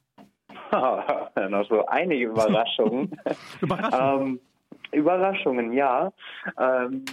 noch 0.72 1.68
so 1.68 1.86
einige 1.88 2.26
Überraschungen. 2.30 3.20
Überraschungen. 3.62 4.28
ähm, 4.28 4.40
Überraschungen, 4.96 5.74
ja. 5.74 6.12
Ähm, 6.60 7.06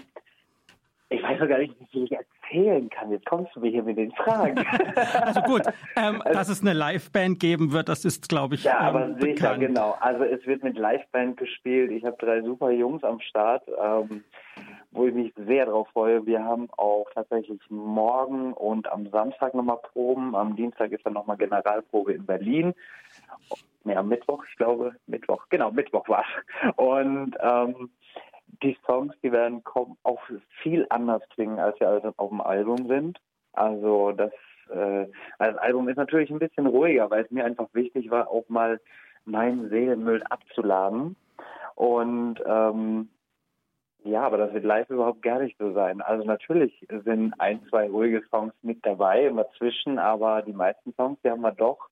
ich 1.12 1.22
weiß 1.22 1.40
noch 1.40 1.48
gar 1.48 1.58
nicht, 1.58 1.74
wie 1.92 2.04
ich 2.04 2.12
erzählen 2.12 2.88
kann. 2.88 3.10
Jetzt 3.10 3.26
kommst 3.26 3.54
du 3.54 3.60
mir 3.60 3.70
hier 3.70 3.82
mit 3.82 3.98
den 3.98 4.12
Fragen. 4.12 4.58
also 5.20 5.42
gut, 5.42 5.62
ähm, 5.96 6.22
also, 6.22 6.38
dass 6.38 6.48
es 6.48 6.62
eine 6.62 6.72
Liveband 6.72 7.38
geben 7.38 7.72
wird, 7.72 7.88
das 7.88 8.04
ist, 8.04 8.28
glaube 8.28 8.54
ich, 8.54 8.64
Ja, 8.64 8.88
ähm, 8.88 8.96
aber 8.96 9.20
sicher, 9.20 9.58
genau. 9.58 9.96
Also 10.00 10.24
es 10.24 10.44
wird 10.46 10.62
mit 10.62 10.78
Liveband 10.78 11.36
gespielt. 11.36 11.90
Ich 11.90 12.04
habe 12.04 12.16
drei 12.18 12.40
super 12.42 12.70
Jungs 12.70 13.04
am 13.04 13.20
Start, 13.20 13.62
ähm, 13.68 14.24
wo 14.90 15.06
ich 15.06 15.14
mich 15.14 15.32
sehr 15.46 15.66
darauf 15.66 15.88
freue. 15.88 16.24
Wir 16.24 16.42
haben 16.42 16.68
auch 16.76 17.06
tatsächlich 17.12 17.60
morgen 17.68 18.54
und 18.54 18.90
am 18.90 19.08
Samstag 19.10 19.54
nochmal 19.54 19.78
Proben. 19.92 20.34
Am 20.34 20.56
Dienstag 20.56 20.92
ist 20.92 21.04
dann 21.04 21.12
nochmal 21.12 21.36
Generalprobe 21.36 22.14
in 22.14 22.24
Berlin 22.24 22.74
nee, 23.84 23.96
am 23.96 24.08
Mittwoch, 24.08 24.44
ich 24.48 24.56
glaube, 24.56 24.94
Mittwoch, 25.06 25.46
genau, 25.48 25.70
Mittwoch 25.70 26.08
war 26.08 26.24
Und 26.76 27.36
ähm, 27.40 27.90
die 28.62 28.76
Songs, 28.86 29.14
die 29.22 29.32
werden 29.32 29.62
auch 30.02 30.20
viel 30.62 30.86
anders 30.90 31.22
klingen, 31.30 31.58
als 31.58 31.78
sie 31.78 31.84
also 31.84 32.12
auf 32.16 32.30
dem 32.30 32.40
Album 32.40 32.86
sind. 32.86 33.18
Also 33.52 34.12
das, 34.12 34.32
äh, 34.70 35.06
das 35.38 35.56
Album 35.56 35.88
ist 35.88 35.96
natürlich 35.96 36.30
ein 36.30 36.38
bisschen 36.38 36.66
ruhiger, 36.66 37.10
weil 37.10 37.24
es 37.24 37.30
mir 37.30 37.44
einfach 37.44 37.68
wichtig 37.72 38.10
war, 38.10 38.28
auch 38.28 38.48
mal 38.48 38.80
meinen 39.24 39.68
Seelenmüll 39.68 40.22
abzuladen. 40.24 41.16
Und 41.74 42.42
ähm, 42.46 43.08
ja, 44.04 44.22
aber 44.22 44.36
das 44.36 44.52
wird 44.52 44.64
live 44.64 44.90
überhaupt 44.90 45.22
gar 45.22 45.38
nicht 45.38 45.56
so 45.58 45.72
sein. 45.72 46.00
Also 46.00 46.24
natürlich 46.24 46.86
sind 47.04 47.34
ein, 47.38 47.64
zwei 47.68 47.88
ruhige 47.88 48.22
Songs 48.30 48.52
mit 48.62 48.84
dabei, 48.84 49.26
immer 49.26 49.48
zwischen, 49.52 49.98
aber 49.98 50.42
die 50.42 50.52
meisten 50.52 50.92
Songs, 50.94 51.18
die 51.24 51.30
haben 51.30 51.42
wir 51.42 51.52
doch 51.52 51.88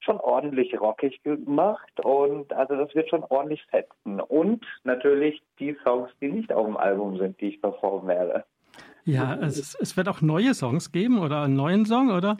schon 0.00 0.18
ordentlich 0.18 0.78
rockig 0.80 1.22
gemacht 1.22 2.04
und 2.04 2.52
also 2.52 2.76
das 2.76 2.94
wird 2.94 3.08
schon 3.10 3.24
ordentlich 3.24 3.64
fetzen. 3.66 4.20
Und 4.20 4.64
natürlich 4.84 5.42
die 5.58 5.76
Songs, 5.84 6.10
die 6.20 6.32
nicht 6.32 6.52
auf 6.52 6.66
dem 6.66 6.76
Album 6.76 7.18
sind, 7.18 7.40
die 7.40 7.48
ich 7.48 7.60
performen 7.60 8.08
werde. 8.08 8.44
Ja, 9.04 9.34
es, 9.34 9.74
es 9.74 9.96
wird 9.96 10.08
auch 10.08 10.20
neue 10.20 10.54
Songs 10.54 10.92
geben 10.92 11.18
oder 11.18 11.42
einen 11.42 11.56
neuen 11.56 11.86
Song, 11.86 12.10
oder? 12.10 12.36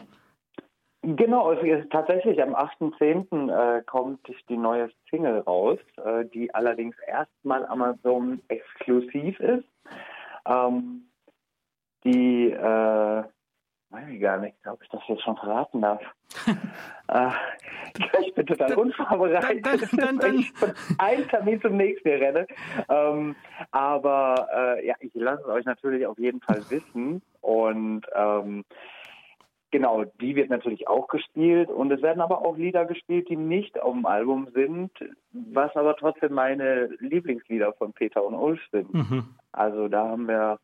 Genau, 1.02 1.52
es 1.52 1.62
ist 1.62 1.90
tatsächlich 1.90 2.42
am 2.42 2.54
8.10. 2.54 3.50
Äh, 3.50 3.82
kommt 3.84 4.20
die 4.50 4.56
neue 4.56 4.90
Single 5.08 5.38
raus, 5.40 5.78
äh, 6.04 6.26
die 6.26 6.54
allerdings 6.54 6.94
erstmal 7.06 7.64
Amazon 7.66 8.42
exklusiv 8.48 9.40
ist. 9.40 9.64
Ähm, 10.46 11.06
die 12.04 12.50
äh, 12.50 13.24
Weiß 13.90 14.08
ich 14.08 14.20
gar 14.20 14.38
nicht, 14.38 14.54
ob 14.66 14.80
ich 14.82 14.88
das 14.88 15.00
jetzt 15.08 15.22
schon 15.22 15.36
verraten 15.36 15.80
darf. 15.80 16.00
äh, 17.08 17.30
ich 18.24 18.32
bin 18.34 18.46
total 18.46 18.74
unvorbereitet, 18.74 19.66
dann, 19.66 19.80
dann, 19.98 20.18
dann, 20.18 20.38
ich 20.38 20.52
von 20.52 20.72
einem 20.98 21.28
Termin 21.28 21.60
zum 21.60 21.76
nächsten 21.76 22.08
renne. 22.08 22.46
Ähm, 22.88 23.34
aber 23.72 24.48
äh, 24.54 24.86
ja, 24.86 24.94
ich 25.00 25.12
lasse 25.14 25.42
es 25.42 25.48
euch 25.48 25.64
natürlich 25.64 26.06
auf 26.06 26.18
jeden 26.20 26.40
Fall 26.40 26.62
wissen. 26.70 27.20
Und 27.40 28.06
ähm, 28.14 28.64
genau, 29.72 30.04
die 30.04 30.36
wird 30.36 30.50
natürlich 30.50 30.86
auch 30.86 31.08
gespielt. 31.08 31.68
Und 31.68 31.90
es 31.90 32.00
werden 32.00 32.20
aber 32.20 32.46
auch 32.46 32.56
Lieder 32.56 32.84
gespielt, 32.84 33.28
die 33.28 33.36
nicht 33.36 33.80
auf 33.80 33.92
dem 33.92 34.06
Album 34.06 34.50
sind, 34.54 34.92
was 35.32 35.74
aber 35.74 35.96
trotzdem 35.96 36.34
meine 36.34 36.86
Lieblingslieder 37.00 37.72
von 37.72 37.92
Peter 37.92 38.24
und 38.24 38.34
Ulf 38.34 38.60
sind. 38.70 38.94
Mhm. 38.94 39.34
Also 39.50 39.88
da 39.88 40.10
haben 40.10 40.28
wir 40.28 40.60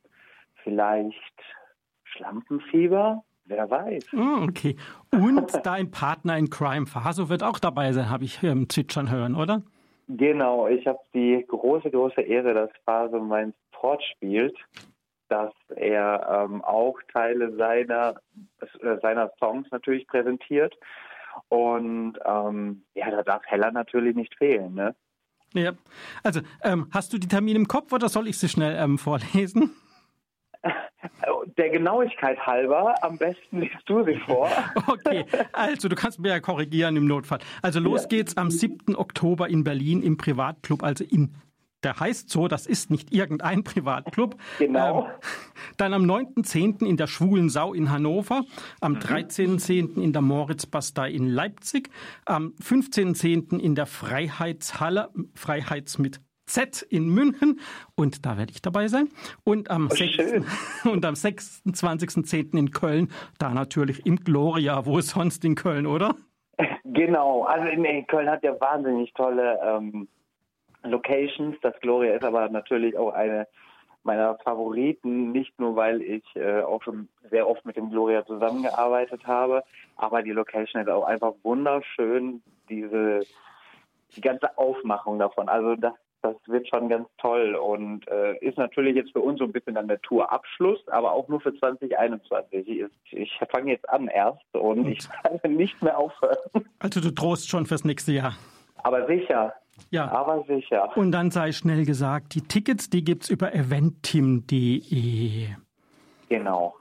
vielleicht 0.63 1.43
Schlampenfieber? 2.13 3.23
Wer 3.47 3.71
weiß. 3.71 4.07
Oh, 4.17 4.43
okay. 4.43 4.77
Und 5.13 5.53
dein 5.65 5.91
Partner 5.91 6.37
in 6.37 6.51
Crime, 6.51 6.87
Faso, 6.87 7.29
wird 7.29 7.43
auch 7.43 7.59
dabei 7.59 7.93
sein, 7.93 8.11
habe 8.11 8.25
ich 8.25 8.43
im 8.43 8.69
Zwitschern 8.69 9.11
hören, 9.11 9.37
oder? 9.37 9.63
Genau, 10.09 10.69
ich 10.69 10.87
habe 10.87 10.99
die 11.15 11.45
große, 11.47 11.91
große 11.91 12.21
Ehre, 12.21 12.55
dass 12.55 12.71
Faso 12.85 13.21
mein 13.21 13.55
Sport 13.69 14.03
spielt, 14.05 14.57
dass 15.29 15.53
er 15.75 16.47
ähm, 16.49 16.63
auch 16.63 16.97
Teile 17.13 17.55
seiner, 17.57 18.15
äh, 18.81 18.99
seiner 19.01 19.31
Songs 19.39 19.69
natürlich 19.71 20.07
präsentiert. 20.07 20.75
Und 21.49 22.19
ähm, 22.25 22.83
ja, 22.95 23.11
da 23.11 23.23
darf 23.23 23.43
Heller 23.47 23.71
natürlich 23.71 24.17
nicht 24.17 24.35
fehlen, 24.37 24.75
ne? 24.75 24.95
Ja, 25.55 25.73
also 26.23 26.41
ähm, 26.63 26.89
hast 26.93 27.13
du 27.13 27.19
die 27.19 27.29
Termine 27.29 27.59
im 27.59 27.69
Kopf 27.69 27.93
oder 27.93 28.09
soll 28.09 28.29
ich 28.29 28.39
sie 28.39 28.49
schnell 28.49 28.77
ähm, 28.79 28.99
vorlesen? 28.99 29.75
Der 31.57 31.71
Genauigkeit 31.71 32.39
halber, 32.47 32.95
am 33.03 33.17
besten 33.19 33.61
liest 33.61 33.77
du 33.87 34.05
sie 34.05 34.19
vor. 34.27 34.49
Okay, 34.89 35.25
also 35.53 35.89
du 35.89 35.97
kannst 35.97 36.19
mir 36.21 36.29
ja 36.29 36.41
korrigieren 36.41 36.97
im 36.97 37.07
Notfall. 37.07 37.39
Also 37.63 37.81
los 37.81 38.03
ja. 38.03 38.09
geht's 38.09 38.37
am 38.37 38.51
7. 38.51 38.97
Oktober 38.97 39.49
in 39.49 39.65
Berlin 39.65 40.03
im 40.03 40.17
Privatclub, 40.17 40.83
also 40.83 41.05
in 41.05 41.35
der 41.83 42.01
heißt 42.01 42.31
so, 42.31 42.49
das 42.49 42.67
ist 42.67 42.91
nicht 42.91 43.13
irgendein 43.13 43.63
Privatclub. 43.63 44.37
Genau. 44.59 45.05
Ähm, 45.05 45.11
dann 45.77 45.95
am 45.95 46.03
9.10. 46.05 46.85
in 46.85 46.97
der 46.97 47.07
Schwulen 47.07 47.49
Sau 47.49 47.75
in 47.75 47.91
Hannover, 47.91 48.43
am 48.81 48.95
Mhm. 48.95 48.99
13.10. 48.99 50.01
in 50.03 50.13
der 50.13 50.23
Moritzbastei 50.23 51.11
in 51.11 51.29
Leipzig, 51.29 51.91
am 52.25 52.55
15.10. 52.61 53.61
in 53.61 53.75
der 53.75 53.87
Freiheitshalle, 53.87 55.11
Freiheits 55.35 55.99
mit 55.99 56.21
Z 56.47 56.83
in 56.83 57.09
München 57.09 57.61
und 57.97 58.25
da 58.25 58.39
werde 58.39 58.53
ich 58.53 58.63
dabei 58.63 58.89
sein. 58.89 59.09
Und 59.45 59.71
am, 59.71 59.89
Oh, 59.91 59.95
6. 59.95 60.13
schön. 60.15 60.45
und 60.85 61.05
am 61.05 61.15
26.10. 61.15 62.57
in 62.57 62.71
Köln, 62.71 63.11
da 63.39 63.51
natürlich 63.51 64.07
im 64.07 64.17
Gloria, 64.17 64.87
wo 64.87 65.01
sonst 65.01 65.45
in 65.45 65.55
Köln, 65.55 65.87
oder? 65.87 66.15
Genau, 66.85 67.43
also 67.45 67.67
nee, 67.81 68.05
Köln 68.05 68.31
hat 68.31 68.43
ja 68.43 68.59
wahnsinnig 68.61 69.13
tolle 69.15 69.59
ähm, 69.63 70.09
Locations. 70.85 71.57
Das 71.63 71.75
Gloria 71.81 72.15
ist 72.15 72.25
aber 72.25 72.49
natürlich 72.49 72.97
auch 72.97 73.13
eine 73.13 73.47
meiner 74.05 74.39
Favoriten, 74.39 75.33
nicht 75.33 75.59
nur 75.59 75.75
weil 75.75 76.01
ich 76.01 76.23
äh, 76.37 76.61
auch 76.63 76.81
schon 76.83 77.09
sehr 77.29 77.49
oft 77.49 77.65
mit 77.67 77.77
dem 77.77 77.91
Gloria 77.91 78.25
zusammengearbeitet 78.25 79.27
habe, 79.27 79.65
aber 79.97 80.23
die 80.23 80.31
Location 80.31 80.81
ist 80.81 80.89
auch 80.89 81.05
einfach 81.05 81.33
wunderschön, 81.43 82.41
diese 82.69 83.21
die 84.15 84.21
ganze 84.21 84.57
Aufmachung 84.57 85.19
davon. 85.19 85.49
Also 85.49 85.75
das 85.75 85.93
das 86.23 86.35
wird 86.47 86.69
schon 86.69 86.89
ganz 86.89 87.09
toll 87.19 87.55
und 87.55 88.07
äh, 88.09 88.37
ist 88.39 88.59
natürlich 88.59 88.97
jetzt 88.97 89.13
für 89.13 89.21
uns 89.21 89.39
so 89.39 89.45
ein 89.45 89.53
bisschen 89.53 89.75
dann 89.75 89.89
der 89.89 90.01
Tourabschluss, 90.03 90.87
aber 90.89 91.13
auch 91.13 91.29
nur 91.29 91.41
für 91.41 91.55
2021. 91.57 92.67
Ich, 92.69 92.85
ich 93.13 93.41
fange 93.51 93.73
jetzt 93.73 93.89
an 93.89 94.09
erst 94.09 94.43
und 94.55 94.87
ich 94.89 95.07
werde 95.23 95.49
nicht 95.53 95.81
mehr 95.83 95.99
aufhören. 95.99 96.37
Also 96.79 97.01
du 97.01 97.13
drohst 97.13 97.49
schon 97.49 97.67
fürs 97.67 97.85
nächste 97.85 98.13
Jahr. 98.13 98.35
Aber 98.83 99.07
sicher, 99.07 99.53
Ja. 99.91 100.11
aber 100.11 100.45
sicher. 100.47 100.97
Und 100.97 101.13
dann 101.13 101.31
sei 101.31 101.53
schnell 101.53 101.85
gesagt, 101.85 102.35
die 102.35 102.43
Tickets, 102.43 102.89
die 102.91 103.03
gibt's 103.05 103.29
über 103.31 103.55
eventim.de. 103.55 105.47
Genau. 106.29 106.75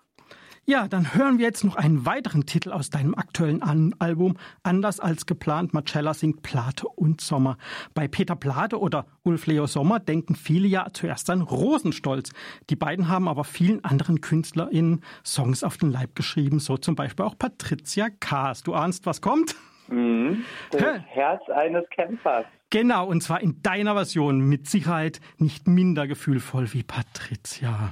Ja, 0.68 0.88
dann 0.88 1.14
hören 1.14 1.38
wir 1.38 1.46
jetzt 1.46 1.64
noch 1.64 1.76
einen 1.76 2.08
weiteren 2.08 2.48
Titel 2.48 2.72
aus 2.72 2.90
deinem 2.90 3.14
aktuellen 3.14 3.62
An 3.62 3.94
Album. 4.00 4.36
Anders 4.64 5.00
als 5.00 5.28
geplant, 5.28 5.76
Marcella 5.76 6.16
singt 6.16 6.42
Plate 6.42 6.88
und 6.88 7.22
Sommer. 7.22 7.60
Bei 7.94 8.08
Peter 8.08 8.36
Plate 8.36 8.80
oder 8.80 9.06
Ulf 9.22 9.46
Leo 9.46 9.68
Sommer 9.68 10.00
denken 10.00 10.34
viele 10.34 10.68
ja 10.68 10.88
zuerst 10.92 11.30
an 11.30 11.42
Rosenstolz. 11.42 12.32
Die 12.72 12.76
beiden 12.76 13.10
haben 13.10 13.28
aber 13.28 13.44
vielen 13.44 13.86
anderen 13.86 14.22
KünstlerInnen 14.22 15.04
Songs 15.24 15.64
auf 15.64 15.78
den 15.78 15.92
Leib 15.92 16.16
geschrieben, 16.16 16.58
so 16.58 16.78
zum 16.78 16.96
Beispiel 16.96 17.26
auch 17.26 17.38
Patricia 17.38 18.08
Kaas. 18.20 18.64
Du 18.64 18.74
ahnst, 18.74 19.06
was 19.06 19.22
kommt? 19.22 19.56
Mhm. 19.88 20.46
Das? 20.72 20.82
Herz 21.10 21.48
eines 21.50 21.88
Kämpfers. 21.92 22.46
Genau, 22.72 23.06
und 23.06 23.22
zwar 23.22 23.40
in 23.40 23.62
deiner 23.62 23.94
Version, 23.94 24.40
mit 24.40 24.68
Sicherheit 24.68 25.20
nicht 25.38 25.68
minder 25.68 26.08
gefühlvoll 26.08 26.74
wie 26.74 26.82
Patricia. 26.82 27.92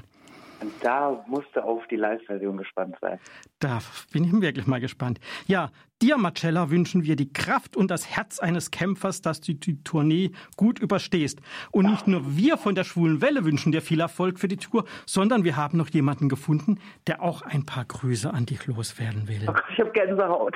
Und 0.63 0.71
da 0.81 1.21
musste 1.27 1.61
auf 1.61 1.85
die 1.87 1.97
Live-Version 1.97 2.55
gespannt 2.55 2.95
sein. 3.01 3.19
Da 3.59 3.79
bin 4.13 4.23
ich 4.23 4.31
wirklich 4.41 4.65
mal 4.65 4.79
gespannt. 4.79 5.19
Ja, 5.45 5.71
dir, 6.01 6.15
Marcella, 6.15 6.69
wünschen 6.69 7.03
wir 7.03 7.17
die 7.17 7.33
Kraft 7.33 7.75
und 7.75 7.91
das 7.91 8.09
Herz 8.09 8.39
eines 8.39 8.71
Kämpfers, 8.71 9.21
dass 9.21 9.41
du 9.41 9.55
die 9.55 9.83
Tournee 9.83 10.31
gut 10.55 10.79
überstehst. 10.79 11.41
Und 11.71 11.87
nicht 11.87 12.07
nur 12.07 12.37
wir 12.37 12.55
von 12.57 12.75
der 12.75 12.85
Schwulen 12.85 13.21
Welle 13.21 13.43
wünschen 13.43 13.73
dir 13.73 13.81
viel 13.81 13.99
Erfolg 13.99 14.39
für 14.39 14.47
die 14.47 14.55
Tour, 14.55 14.85
sondern 15.05 15.43
wir 15.43 15.57
haben 15.57 15.77
noch 15.77 15.89
jemanden 15.89 16.29
gefunden, 16.29 16.79
der 17.07 17.21
auch 17.21 17.41
ein 17.41 17.65
paar 17.65 17.83
Grüße 17.83 18.33
an 18.33 18.45
dich 18.45 18.65
loswerden 18.65 19.27
will. 19.27 19.45
Ich 19.69 19.79
habe 19.81 19.91
Gänsehaut. 19.91 20.55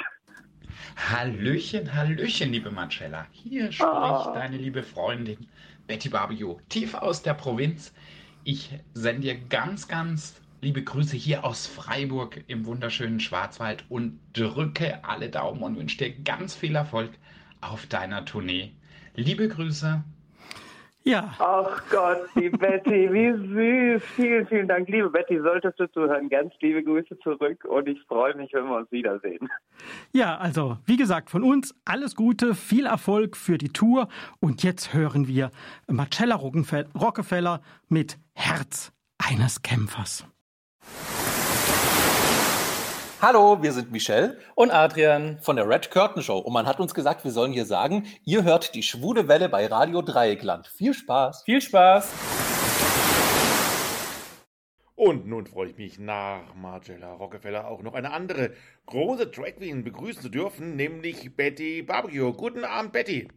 Hallöchen, 0.95 1.93
Hallöchen, 1.93 2.53
liebe 2.53 2.71
Marcella. 2.71 3.27
Hier 3.31 3.73
spricht 3.73 4.35
deine 4.35 4.55
liebe 4.55 4.83
Freundin 4.83 5.47
Betty 5.85 6.09
Barbio, 6.09 6.59
tief 6.69 6.93
aus 6.95 7.23
der 7.23 7.33
Provinz. 7.33 7.93
Ich 8.49 8.69
sende 8.93 9.23
dir 9.23 9.35
ganz, 9.35 9.89
ganz 9.89 10.39
liebe 10.61 10.81
Grüße 10.81 11.17
hier 11.17 11.43
aus 11.43 11.67
Freiburg 11.67 12.45
im 12.47 12.65
wunderschönen 12.65 13.19
Schwarzwald 13.19 13.83
und 13.89 14.21
drücke 14.31 15.03
alle 15.03 15.27
Daumen 15.29 15.63
und 15.63 15.75
wünsche 15.75 15.97
dir 15.97 16.11
ganz 16.23 16.55
viel 16.55 16.73
Erfolg 16.77 17.11
auf 17.59 17.87
deiner 17.87 18.23
Tournee. 18.23 18.71
Liebe 19.15 19.49
Grüße. 19.49 20.01
Ja, 21.07 21.33
Ach 21.39 21.81
Gott, 21.89 22.27
die 22.35 22.49
Betty, 22.63 23.07
wie 23.13 23.31
süß. 23.31 24.03
Vielen, 24.17 24.45
vielen 24.45 24.67
Dank, 24.67 24.89
liebe 24.89 25.09
Betty. 25.09 25.39
Solltest 25.39 25.79
du 25.79 25.89
zuhören, 25.89 26.27
ganz 26.27 26.53
liebe 26.59 26.83
Grüße 26.83 27.17
zurück 27.19 27.63
und 27.63 27.87
ich 27.87 28.01
freue 28.09 28.35
mich, 28.35 28.51
wenn 28.51 28.65
wir 28.65 28.75
uns 28.75 28.91
wiedersehen. 28.91 29.47
ja, 30.11 30.35
also 30.37 30.77
wie 30.85 30.97
gesagt, 30.97 31.29
von 31.29 31.43
uns 31.43 31.73
alles 31.85 32.13
Gute, 32.13 32.55
viel 32.55 32.85
Erfolg 32.85 33.37
für 33.37 33.57
die 33.57 33.71
Tour. 33.71 34.09
Und 34.41 34.63
jetzt 34.63 34.93
hören 34.93 35.29
wir 35.29 35.51
Marcella 35.87 36.35
Rockefeller 36.35 37.61
mit 37.87 38.17
Herz 38.33 38.91
eines 39.17 39.61
Kämpfers. 39.61 40.27
Hallo, 43.19 43.63
wir 43.63 43.73
sind 43.73 43.91
Michelle 43.91 44.37
Und 44.53 44.69
Adrian. 44.69 45.39
von 45.39 45.55
der 45.55 45.67
Red 45.67 45.89
Curtain 45.89 46.21
Show 46.21 46.37
und 46.37 46.53
man 46.53 46.67
hat 46.67 46.79
uns 46.79 46.93
gesagt, 46.93 47.23
wir 47.23 47.31
sollen 47.31 47.51
hier 47.51 47.65
sagen, 47.65 48.05
ihr 48.25 48.43
hört 48.43 48.75
die 48.75 48.83
schwule 48.83 49.27
Welle 49.27 49.49
bei 49.49 49.65
Radio 49.65 50.03
Dreieckland. 50.03 50.67
Viel 50.67 50.93
Spaß! 50.93 51.41
Viel 51.41 51.59
Spaß. 51.59 52.11
Und 54.93 55.25
nun 55.25 55.47
freue 55.47 55.69
ich 55.69 55.77
mich 55.77 55.97
nach 55.97 56.53
Marcella 56.53 57.13
Rockefeller 57.13 57.67
auch 57.67 57.81
noch 57.81 57.95
eine 57.95 58.11
andere 58.11 58.53
große 58.85 59.25
Drag 59.25 59.55
Queen 59.55 59.83
begrüßen 59.83 60.21
zu 60.21 60.29
dürfen, 60.29 60.75
nämlich 60.75 61.35
Betty 61.35 61.81
Barbecue. 61.81 62.31
Guten 62.33 62.65
Abend, 62.65 62.91
Betty. 62.91 63.29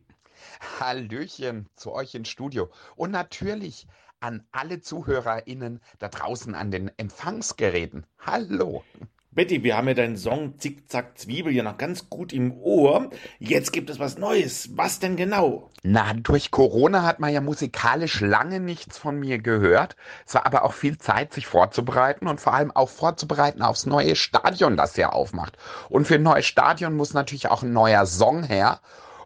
Hallöchen 0.78 1.70
zu 1.76 1.92
euch 1.92 2.14
ins 2.14 2.28
Studio. 2.28 2.68
Und 2.96 3.12
natürlich 3.12 3.86
an 4.20 4.46
alle 4.52 4.82
ZuhörerInnen 4.82 5.80
da 5.98 6.08
draußen 6.08 6.54
an 6.54 6.70
den 6.70 6.90
Empfangsgeräten. 6.98 8.04
Hallo. 8.18 8.84
Betty, 9.32 9.62
wir 9.62 9.76
haben 9.76 9.86
ja 9.86 9.94
deinen 9.94 10.16
Song 10.16 10.58
Zickzack 10.58 11.16
Zwiebel 11.16 11.52
ja 11.54 11.62
noch 11.62 11.78
ganz 11.78 12.10
gut 12.10 12.32
im 12.32 12.52
Ohr. 12.52 13.10
Jetzt 13.38 13.72
gibt 13.72 13.88
es 13.88 14.00
was 14.00 14.18
Neues. 14.18 14.70
Was 14.74 14.98
denn 14.98 15.14
genau? 15.14 15.70
Na, 15.84 16.14
durch 16.14 16.50
Corona 16.50 17.04
hat 17.04 17.20
man 17.20 17.32
ja 17.32 17.40
musikalisch 17.40 18.20
lange 18.20 18.58
nichts 18.58 18.98
von 18.98 19.20
mir 19.20 19.38
gehört. 19.38 19.94
Es 20.26 20.34
war 20.34 20.46
aber 20.46 20.64
auch 20.64 20.72
viel 20.72 20.98
Zeit, 20.98 21.32
sich 21.32 21.46
vorzubereiten 21.46 22.26
und 22.26 22.40
vor 22.40 22.54
allem 22.54 22.72
auch 22.72 22.88
vorzubereiten 22.88 23.62
aufs 23.62 23.86
neue 23.86 24.16
Stadion, 24.16 24.76
das 24.76 24.96
ja 24.96 25.10
aufmacht. 25.10 25.56
Und 25.88 26.08
für 26.08 26.16
ein 26.16 26.24
neues 26.24 26.46
Stadion 26.46 26.96
muss 26.96 27.14
natürlich 27.14 27.48
auch 27.52 27.62
ein 27.62 27.72
neuer 27.72 28.06
Song 28.06 28.42
her. 28.42 28.80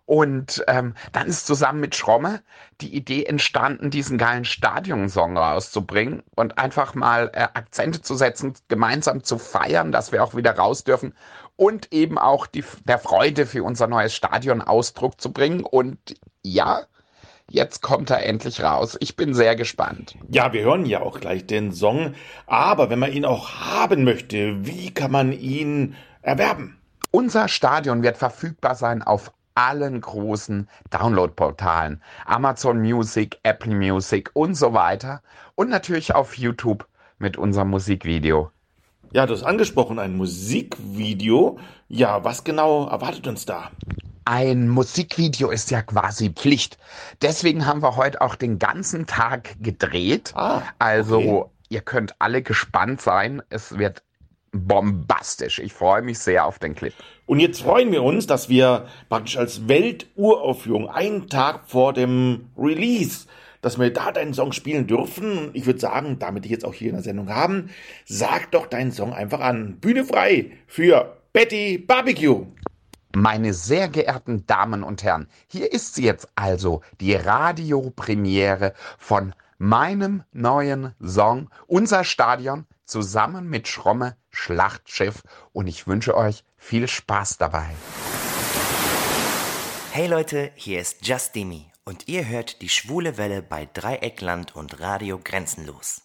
Und 0.06 0.62
ähm, 0.68 0.94
dann 1.12 1.26
ist 1.26 1.46
zusammen 1.46 1.80
mit 1.80 1.94
Schromme 1.94 2.42
die 2.82 2.94
Idee 2.94 3.24
entstanden, 3.24 3.90
diesen 3.90 4.18
geilen 4.18 4.44
Stadionsong 4.44 5.38
rauszubringen 5.38 6.22
und 6.36 6.58
einfach 6.58 6.94
mal 6.94 7.30
äh, 7.32 7.40
Akzente 7.54 8.02
zu 8.02 8.14
setzen, 8.14 8.52
gemeinsam 8.68 9.24
zu 9.24 9.38
feiern, 9.38 9.92
dass 9.92 10.12
wir 10.12 10.22
auch 10.22 10.34
wieder 10.34 10.56
raus 10.56 10.84
dürfen 10.84 11.14
und 11.56 11.92
eben 11.92 12.18
auch 12.18 12.46
die, 12.46 12.64
der 12.84 12.98
Freude 12.98 13.46
für 13.46 13.62
unser 13.62 13.86
neues 13.86 14.14
Stadion 14.14 14.60
Ausdruck 14.60 15.20
zu 15.20 15.32
bringen. 15.32 15.62
Und 15.64 15.98
ja, 16.42 16.82
jetzt 17.48 17.80
kommt 17.80 18.10
er 18.10 18.26
endlich 18.26 18.62
raus. 18.62 18.96
Ich 19.00 19.16
bin 19.16 19.34
sehr 19.34 19.56
gespannt. 19.56 20.16
Ja, 20.28 20.52
wir 20.52 20.62
hören 20.62 20.86
ja 20.86 21.00
auch 21.00 21.20
gleich 21.20 21.46
den 21.46 21.72
Song. 21.72 22.14
Aber 22.46 22.90
wenn 22.90 22.98
man 22.98 23.12
ihn 23.12 23.24
auch 23.24 23.50
haben 23.60 24.04
möchte, 24.04 24.66
wie 24.66 24.92
kann 24.92 25.12
man 25.12 25.32
ihn 25.32 25.94
erwerben? 26.22 26.78
Unser 27.10 27.48
Stadion 27.48 28.02
wird 28.02 28.16
verfügbar 28.16 28.74
sein 28.74 29.02
auf 29.02 29.32
allen 29.54 30.00
großen 30.00 30.68
Download-Portalen. 30.90 32.02
Amazon 32.26 32.80
Music, 32.80 33.38
Apple 33.42 33.74
Music 33.74 34.30
und 34.34 34.54
so 34.54 34.72
weiter. 34.74 35.22
Und 35.54 35.70
natürlich 35.70 36.14
auf 36.14 36.36
YouTube 36.36 36.86
mit 37.18 37.36
unserem 37.36 37.70
Musikvideo. 37.70 38.50
Ja, 39.12 39.26
du 39.26 39.34
hast 39.34 39.44
angesprochen, 39.44 39.98
ein 39.98 40.16
Musikvideo. 40.16 41.58
Ja, 41.88 42.24
was 42.24 42.42
genau 42.42 42.88
erwartet 42.88 43.28
uns 43.28 43.46
da? 43.46 43.70
Ein 44.24 44.68
Musikvideo 44.68 45.50
ist 45.50 45.70
ja 45.70 45.82
quasi 45.82 46.30
Pflicht. 46.30 46.78
Deswegen 47.22 47.66
haben 47.66 47.82
wir 47.82 47.96
heute 47.96 48.20
auch 48.22 48.34
den 48.34 48.58
ganzen 48.58 49.06
Tag 49.06 49.54
gedreht. 49.60 50.32
Ah, 50.34 50.62
also 50.78 51.18
okay. 51.18 51.44
ihr 51.68 51.80
könnt 51.82 52.16
alle 52.18 52.42
gespannt 52.42 53.02
sein. 53.02 53.42
Es 53.50 53.78
wird 53.78 54.02
bombastisch. 54.54 55.58
Ich 55.58 55.72
freue 55.72 56.02
mich 56.02 56.18
sehr 56.18 56.46
auf 56.46 56.58
den 56.58 56.74
Clip. 56.74 56.94
Und 57.26 57.40
jetzt 57.40 57.62
freuen 57.62 57.90
wir 57.92 58.02
uns, 58.02 58.26
dass 58.26 58.48
wir 58.48 58.86
praktisch 59.08 59.36
als 59.36 59.68
Welturaufführung 59.68 60.88
einen 60.88 61.28
Tag 61.28 61.68
vor 61.68 61.92
dem 61.92 62.50
Release, 62.56 63.26
dass 63.60 63.78
wir 63.78 63.92
da 63.92 64.12
deinen 64.12 64.34
Song 64.34 64.52
spielen 64.52 64.86
dürfen. 64.86 65.38
Und 65.38 65.56
ich 65.56 65.66
würde 65.66 65.80
sagen, 65.80 66.18
damit 66.18 66.44
ich 66.44 66.50
jetzt 66.50 66.64
auch 66.64 66.74
hier 66.74 66.90
in 66.90 66.94
der 66.94 67.02
Sendung 67.02 67.28
haben, 67.30 67.70
sag 68.04 68.50
doch 68.52 68.66
deinen 68.66 68.92
Song 68.92 69.12
einfach 69.12 69.40
an. 69.40 69.78
Bühne 69.80 70.04
frei 70.04 70.52
für 70.66 71.16
Betty 71.32 71.78
Barbecue. 71.78 72.46
Meine 73.16 73.54
sehr 73.54 73.88
geehrten 73.88 74.44
Damen 74.46 74.82
und 74.82 75.04
Herren, 75.04 75.28
hier 75.46 75.72
ist 75.72 75.94
sie 75.94 76.04
jetzt 76.04 76.28
also, 76.34 76.82
die 77.00 77.14
Radiopremiere 77.14 78.74
von 78.98 79.34
meinem 79.58 80.24
neuen 80.32 80.94
Song, 81.00 81.48
unser 81.68 82.02
Stadion, 82.02 82.66
zusammen 82.84 83.48
mit 83.48 83.68
Schromme 83.68 84.16
Schlachtschiff. 84.34 85.22
Und 85.52 85.66
ich 85.66 85.86
wünsche 85.86 86.16
euch 86.16 86.44
viel 86.56 86.88
Spaß 86.88 87.38
dabei. 87.38 87.70
Hey 89.92 90.08
Leute, 90.08 90.50
hier 90.56 90.80
ist 90.80 91.06
Just 91.06 91.34
Demi 91.34 91.70
Und 91.84 92.08
ihr 92.08 92.28
hört 92.28 92.60
die 92.60 92.68
schwule 92.68 93.16
Welle 93.16 93.42
bei 93.42 93.68
Dreieckland 93.72 94.56
und 94.56 94.80
Radio 94.80 95.20
Grenzenlos. 95.22 96.02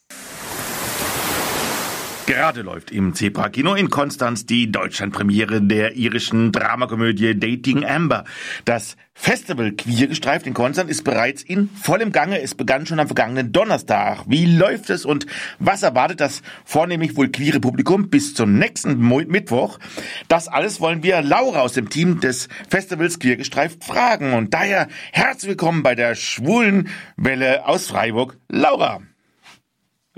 Gerade 2.29 2.61
läuft 2.61 2.91
im 2.91 3.15
Zebra-Kino 3.15 3.73
in 3.73 3.89
Konstanz 3.89 4.45
die 4.45 4.71
Deutschlandpremiere 4.71 5.63
der 5.63 5.95
irischen 5.95 6.51
Dramakomödie 6.51 7.33
Dating 7.33 7.83
Amber. 7.83 8.23
Das 8.65 8.97
Festival 9.15 9.71
Queergestreift 9.71 10.45
in 10.45 10.53
Konstanz 10.53 10.91
ist 10.91 11.03
bereits 11.03 11.41
in 11.41 11.69
vollem 11.69 12.11
Gange. 12.11 12.39
Es 12.39 12.53
begann 12.53 12.85
schon 12.85 12.99
am 12.99 13.07
vergangenen 13.07 13.51
Donnerstag. 13.51 14.25
Wie 14.27 14.45
läuft 14.45 14.91
es 14.91 15.05
und 15.05 15.25
was 15.57 15.81
erwartet 15.81 16.19
das 16.19 16.43
vornehmlich 16.65 17.17
wohl 17.17 17.29
queere 17.29 17.59
Publikum 17.59 18.11
bis 18.11 18.35
zum 18.35 18.59
nächsten 18.59 18.99
Mittwoch? 18.99 19.79
Das 20.27 20.47
alles 20.47 20.79
wollen 20.79 21.01
wir 21.01 21.23
Laura 21.23 21.61
aus 21.61 21.73
dem 21.73 21.89
Team 21.89 22.19
des 22.19 22.47
Festivals 22.69 23.17
Queergestreift 23.17 23.83
fragen. 23.83 24.33
Und 24.33 24.53
daher 24.53 24.87
herzlich 25.13 25.49
willkommen 25.49 25.81
bei 25.81 25.95
der 25.95 26.13
schwulen 26.13 26.89
Welle 27.17 27.65
aus 27.65 27.87
Freiburg. 27.87 28.37
Laura. 28.49 29.01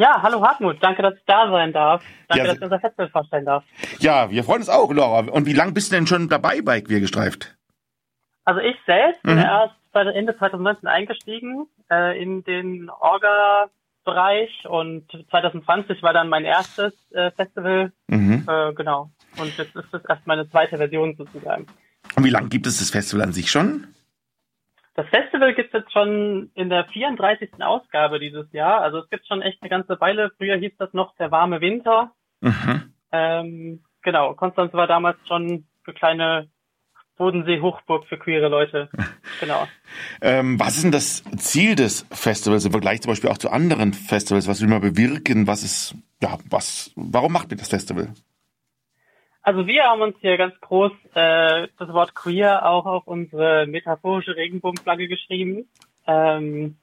Ja, 0.01 0.19
hallo 0.23 0.41
Hartmut, 0.41 0.77
danke, 0.81 1.03
dass 1.03 1.13
ich 1.13 1.21
da 1.27 1.47
sein 1.51 1.73
darf. 1.73 2.01
Danke, 2.27 2.39
Ja, 2.43 2.47
dass 2.47 2.57
ich 2.57 2.63
unser 2.63 2.79
Festival 2.79 3.09
vorstellen 3.09 3.45
darf. 3.45 3.63
Ja, 3.99 4.31
wir 4.31 4.43
freuen 4.43 4.61
uns 4.61 4.69
auch, 4.69 4.91
Laura. 4.91 5.31
Und 5.31 5.45
wie 5.45 5.53
lange 5.53 5.73
bist 5.73 5.91
du 5.91 5.95
denn 5.95 6.07
schon 6.07 6.27
dabei 6.27 6.61
bei 6.63 6.81
Queergestreift? 6.81 7.55
Also 8.43 8.61
ich 8.61 8.75
selbst 8.87 9.21
bin 9.21 9.35
Mhm. 9.35 9.43
erst 9.43 9.75
bei 9.91 10.01
Ende 10.01 10.35
2019 10.35 10.87
eingestiegen 10.89 11.67
äh, 11.91 12.19
in 12.19 12.43
den 12.43 12.89
Orga-Bereich 12.89 14.65
und 14.67 15.05
2020 15.29 16.01
war 16.01 16.13
dann 16.13 16.29
mein 16.29 16.45
erstes 16.45 16.93
äh, 17.11 17.29
Festival. 17.29 17.91
Mhm. 18.07 18.47
Äh, 18.49 18.73
genau. 18.73 19.11
Und 19.37 19.55
jetzt 19.55 19.75
ist 19.75 19.85
das 19.91 20.01
erst 20.09 20.25
meine 20.25 20.49
zweite 20.49 20.77
Version 20.77 21.15
sozusagen. 21.15 21.67
Und 22.15 22.23
wie 22.23 22.31
lange 22.31 22.49
gibt 22.49 22.65
es 22.65 22.79
das 22.79 22.89
Festival 22.89 23.23
an 23.27 23.33
sich 23.33 23.51
schon? 23.51 23.85
Das 24.93 25.07
Festival 25.07 25.53
gibt 25.53 25.73
es 25.73 25.81
jetzt 25.81 25.93
schon 25.93 26.51
in 26.53 26.69
der 26.69 26.85
34. 26.85 27.61
Ausgabe 27.61 28.19
dieses 28.19 28.51
Jahr. 28.51 28.81
Also 28.81 28.99
es 28.99 29.09
gibt 29.09 29.25
schon 29.25 29.41
echt 29.41 29.61
eine 29.61 29.69
ganze 29.69 29.99
Weile. 30.01 30.31
Früher 30.37 30.57
hieß 30.57 30.73
das 30.77 30.93
noch 30.93 31.15
der 31.15 31.31
warme 31.31 31.61
Winter. 31.61 32.11
Mhm. 32.41 32.93
Ähm, 33.11 33.83
genau, 34.01 34.33
Konstanz 34.33 34.73
war 34.73 34.87
damals 34.87 35.17
schon 35.27 35.65
eine 35.85 35.93
kleine 35.95 36.49
Bodensee-Hochburg 37.17 38.07
für 38.07 38.17
queere 38.17 38.49
Leute. 38.49 38.89
Genau. 39.39 39.67
Ähm, 40.21 40.59
was 40.59 40.75
ist 40.75 40.83
denn 40.83 40.91
das 40.91 41.23
Ziel 41.37 41.75
des 41.75 42.05
Festivals 42.11 42.63
im 42.65 42.71
Vergleich 42.71 43.01
zum 43.01 43.11
Beispiel 43.11 43.31
auch 43.31 43.39
zu 43.39 43.49
anderen 43.49 43.93
Festivals? 43.93 44.47
Was 44.47 44.61
will 44.61 44.67
man 44.67 44.81
bewirken? 44.81 45.47
Was 45.47 45.63
ist, 45.63 45.95
ja, 46.21 46.37
was, 46.47 46.91
warum 46.95 47.33
macht 47.33 47.49
man 47.49 47.57
das 47.57 47.69
Festival? 47.69 48.13
Also 49.43 49.65
wir 49.65 49.83
haben 49.83 50.01
uns 50.01 50.15
hier 50.21 50.37
ganz 50.37 50.53
groß 50.61 50.91
äh, 51.15 51.67
das 51.79 51.89
Wort 51.89 52.13
queer 52.13 52.69
auch 52.69 52.85
auf 52.85 53.07
unsere 53.07 53.65
metaphorische 53.65 54.35
Regenbogenflagge 54.35 55.07
geschrieben. 55.07 55.67
Ähm, 56.05 56.77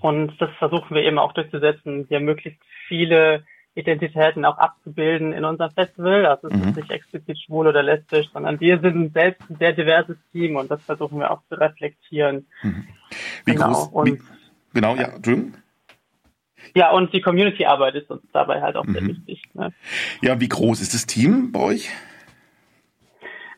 und 0.00 0.40
das 0.40 0.50
versuchen 0.58 0.94
wir 0.94 1.02
eben 1.02 1.18
auch 1.18 1.32
durchzusetzen, 1.32 2.06
hier 2.08 2.20
möglichst 2.20 2.60
viele 2.88 3.44
Identitäten 3.74 4.44
auch 4.44 4.58
abzubilden 4.58 5.32
in 5.32 5.44
unserem 5.44 5.70
Festival. 5.70 6.26
Also 6.26 6.48
es 6.48 6.54
Mhm. 6.54 6.68
ist 6.70 6.76
nicht 6.76 6.90
explizit 6.90 7.38
schwul 7.38 7.66
oder 7.68 7.82
lesbisch, 7.82 8.26
sondern 8.32 8.60
wir 8.60 8.80
sind 8.80 9.12
selbst 9.14 9.48
ein 9.48 9.56
sehr 9.56 9.72
diverses 9.72 10.16
Team 10.32 10.56
und 10.56 10.70
das 10.70 10.82
versuchen 10.84 11.18
wir 11.18 11.30
auch 11.30 11.42
zu 11.48 11.54
reflektieren. 11.54 12.46
Wie 13.44 13.52
Genau, 13.52 13.68
groß? 13.72 13.88
und- 13.92 14.06
Wie, 14.06 14.18
genau, 14.74 14.96
ja, 14.96 15.08
Entschuldigung. 15.14 15.54
Ja, 16.74 16.90
und 16.92 17.12
die 17.12 17.20
Community-Arbeit 17.20 17.94
ist 17.96 18.10
uns 18.10 18.22
dabei 18.32 18.60
halt 18.62 18.76
auch 18.76 18.84
sehr 18.86 19.02
Mhm. 19.02 19.08
wichtig. 19.08 19.42
Ne? 19.54 19.72
Ja, 20.22 20.40
wie 20.40 20.48
groß 20.48 20.80
ist 20.80 20.94
das 20.94 21.06
Team 21.06 21.52
bei 21.52 21.60
euch? 21.60 21.90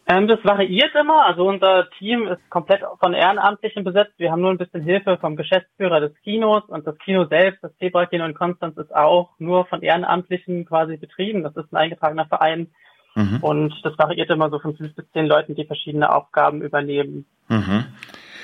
Ähm, 0.06 0.26
das 0.26 0.40
variiert 0.44 0.94
immer. 0.94 1.24
Also 1.26 1.46
unser 1.46 1.88
Team 1.98 2.26
ist 2.26 2.40
komplett 2.50 2.82
von 3.00 3.14
Ehrenamtlichen 3.14 3.84
besetzt. 3.84 4.14
Wir 4.18 4.32
haben 4.32 4.40
nur 4.40 4.50
ein 4.50 4.58
bisschen 4.58 4.82
Hilfe 4.82 5.16
vom 5.18 5.36
Geschäftsführer 5.36 6.00
des 6.00 6.12
Kinos 6.24 6.64
und 6.66 6.86
das 6.86 6.98
Kino 6.98 7.26
selbst, 7.26 7.62
das 7.62 7.76
Zebra-Kino 7.78 8.24
in 8.24 8.34
Konstanz, 8.34 8.76
ist 8.78 8.94
auch 8.94 9.30
nur 9.38 9.64
von 9.66 9.80
Ehrenamtlichen 9.82 10.64
quasi 10.66 10.96
betrieben. 10.96 11.42
Das 11.44 11.56
ist 11.56 11.72
ein 11.72 11.76
eingetragener 11.76 12.26
Verein 12.26 12.68
Mhm. 13.14 13.38
und 13.42 13.74
das 13.84 13.96
variiert 13.98 14.30
immer 14.30 14.48
so 14.50 14.58
von 14.58 14.74
fünf 14.76 14.94
bis 14.96 15.04
zehn 15.12 15.26
Leuten, 15.26 15.54
die 15.54 15.66
verschiedene 15.66 16.12
Aufgaben 16.12 16.62
übernehmen. 16.62 17.26
Mhm. 17.48 17.84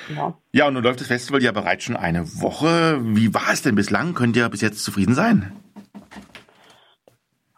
Ja. 0.09 0.33
Ja, 0.53 0.67
und 0.67 0.73
nun 0.73 0.83
läuft 0.83 1.01
das 1.01 1.07
Festival 1.07 1.41
ja 1.43 1.51
bereits 1.51 1.83
schon 1.83 1.95
eine 1.95 2.25
Woche. 2.41 2.97
Wie 3.01 3.33
war 3.33 3.51
es 3.51 3.61
denn 3.61 3.75
bislang? 3.75 4.13
Könnt 4.13 4.35
ihr 4.35 4.49
bis 4.49 4.61
jetzt 4.61 4.83
zufrieden 4.83 5.13
sein? 5.13 5.51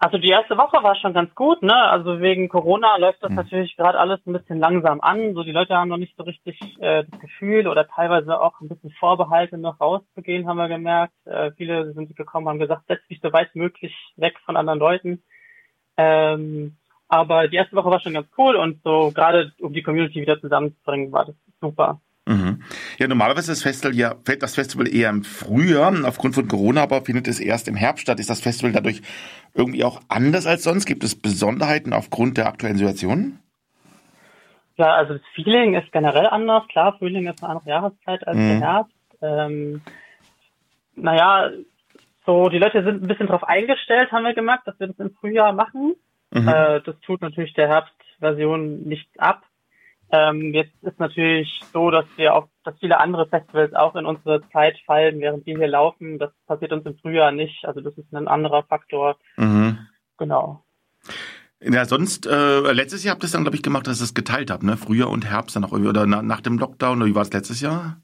Also 0.03 0.17
die 0.17 0.29
erste 0.29 0.57
Woche 0.57 0.81
war 0.81 0.95
schon 0.95 1.13
ganz 1.13 1.33
gut, 1.35 1.61
ne? 1.61 1.75
Also 1.75 2.21
wegen 2.21 2.49
Corona 2.49 2.97
läuft 2.97 3.21
das 3.21 3.29
Mhm. 3.29 3.35
natürlich 3.35 3.77
gerade 3.77 3.99
alles 3.99 4.19
ein 4.25 4.33
bisschen 4.33 4.57
langsam 4.59 4.99
an. 4.99 5.35
So 5.35 5.43
die 5.43 5.51
Leute 5.51 5.75
haben 5.75 5.89
noch 5.89 5.97
nicht 5.97 6.17
so 6.17 6.23
richtig 6.23 6.59
äh, 6.79 7.03
das 7.03 7.19
Gefühl 7.19 7.67
oder 7.67 7.87
teilweise 7.87 8.41
auch 8.41 8.59
ein 8.61 8.67
bisschen 8.67 8.89
Vorbehalte 8.99 9.59
noch 9.59 9.79
rauszugehen, 9.79 10.47
haben 10.47 10.57
wir 10.57 10.69
gemerkt. 10.69 11.13
Äh, 11.25 11.51
viele 11.51 11.93
sind 11.93 12.15
gekommen, 12.15 12.49
haben 12.49 12.57
gesagt, 12.57 12.87
setz 12.87 13.05
dich 13.09 13.19
so 13.21 13.31
weit 13.31 13.55
möglich 13.55 13.93
weg 14.15 14.39
von 14.43 14.57
anderen 14.57 14.79
Leuten. 14.79 15.21
Ähm, 15.97 16.77
aber 17.07 17.47
die 17.47 17.57
erste 17.57 17.75
Woche 17.75 17.91
war 17.91 17.99
schon 17.99 18.15
ganz 18.15 18.27
cool 18.39 18.55
und 18.55 18.81
so 18.83 19.11
gerade 19.13 19.51
um 19.59 19.71
die 19.71 19.83
Community 19.83 20.19
wieder 20.19 20.41
zusammenzubringen, 20.41 21.11
war 21.11 21.25
das 21.25 21.35
super. 21.59 22.01
Mhm. 22.31 22.63
Ja, 22.97 23.07
normalerweise 23.07 23.51
ist 23.51 23.59
das 23.59 23.63
Festival 23.63 23.95
ja 23.95 24.15
fällt 24.25 24.41
das 24.41 24.55
Festival 24.55 24.87
eher 24.87 25.09
im 25.09 25.23
Frühjahr. 25.23 25.93
Aufgrund 26.05 26.35
von 26.35 26.47
Corona 26.47 26.83
aber 26.83 27.01
findet 27.03 27.27
es 27.27 27.39
erst 27.39 27.67
im 27.67 27.75
Herbst 27.75 28.03
statt. 28.03 28.19
Ist 28.19 28.29
das 28.29 28.41
Festival 28.41 28.71
dadurch 28.71 29.01
irgendwie 29.53 29.83
auch 29.83 30.01
anders 30.07 30.45
als 30.45 30.63
sonst? 30.63 30.85
Gibt 30.85 31.03
es 31.03 31.19
Besonderheiten 31.19 31.93
aufgrund 31.93 32.37
der 32.37 32.47
aktuellen 32.47 32.77
Situation? 32.77 33.39
Ja, 34.77 34.95
also 34.95 35.13
das 35.13 35.23
Feeling 35.35 35.75
ist 35.75 35.91
generell 35.91 36.27
anders. 36.27 36.63
Klar, 36.69 36.97
Frühling 36.97 37.27
ist 37.27 37.43
eine 37.43 37.53
andere 37.53 37.69
Jahreszeit 37.69 38.27
als 38.27 38.37
Mhm. 38.37 38.47
der 38.47 38.59
Herbst. 38.59 38.95
Ähm, 39.21 39.81
naja, 40.95 41.51
so 42.25 42.49
die 42.49 42.57
Leute 42.59 42.83
sind 42.83 43.03
ein 43.03 43.07
bisschen 43.07 43.27
darauf 43.27 43.43
eingestellt, 43.43 44.11
haben 44.11 44.23
wir 44.23 44.33
gemerkt, 44.33 44.67
dass 44.67 44.79
wir 44.79 44.87
das 44.87 44.99
im 44.99 45.13
Frühjahr 45.19 45.53
machen. 45.53 45.95
Mhm. 46.31 46.47
Äh, 46.47 46.81
das 46.81 46.95
tut 47.01 47.21
natürlich 47.21 47.53
der 47.53 47.67
Herbstversion 47.67 48.83
nichts 48.83 49.11
ab. 49.19 49.43
Ähm, 50.11 50.53
jetzt 50.53 50.73
ist 50.81 50.99
natürlich 50.99 51.61
so, 51.71 51.89
dass 51.89 52.05
wir 52.17 52.35
auch, 52.35 52.47
dass 52.63 52.77
viele 52.79 52.99
andere 52.99 53.27
Festivals 53.27 53.73
auch 53.73 53.95
in 53.95 54.05
unsere 54.05 54.41
Zeit 54.49 54.77
fallen, 54.85 55.21
während 55.21 55.47
die 55.47 55.55
hier 55.55 55.67
laufen. 55.67 56.19
Das 56.19 56.31
passiert 56.47 56.73
uns 56.73 56.85
im 56.85 56.97
Frühjahr 56.97 57.31
nicht. 57.31 57.65
Also 57.65 57.79
das 57.79 57.97
ist 57.97 58.13
ein 58.13 58.27
anderer 58.27 58.63
Faktor. 58.63 59.17
Mhm. 59.37 59.79
Genau. 60.17 60.63
Ja, 61.61 61.85
sonst, 61.85 62.25
äh, 62.25 62.71
letztes 62.73 63.03
Jahr 63.03 63.13
habt 63.13 63.23
ihr 63.23 63.27
es 63.27 63.31
dann, 63.31 63.43
glaube 63.43 63.55
ich, 63.55 63.63
gemacht, 63.63 63.87
dass 63.87 64.01
ihr 64.01 64.05
es 64.05 64.13
geteilt 64.13 64.51
habt, 64.51 64.63
ne? 64.63 64.77
Frühjahr 64.77 65.09
und 65.09 65.29
Herbst 65.29 65.55
dann 65.55 65.63
auch 65.63 65.71
irgendwie, 65.71 65.89
oder 65.89 66.07
na, 66.07 66.21
nach 66.21 66.41
dem 66.41 66.57
Lockdown, 66.57 66.97
oder 66.97 67.05
wie 67.05 67.15
war 67.15 67.21
es 67.21 67.31
letztes 67.31 67.61
Jahr? 67.61 68.01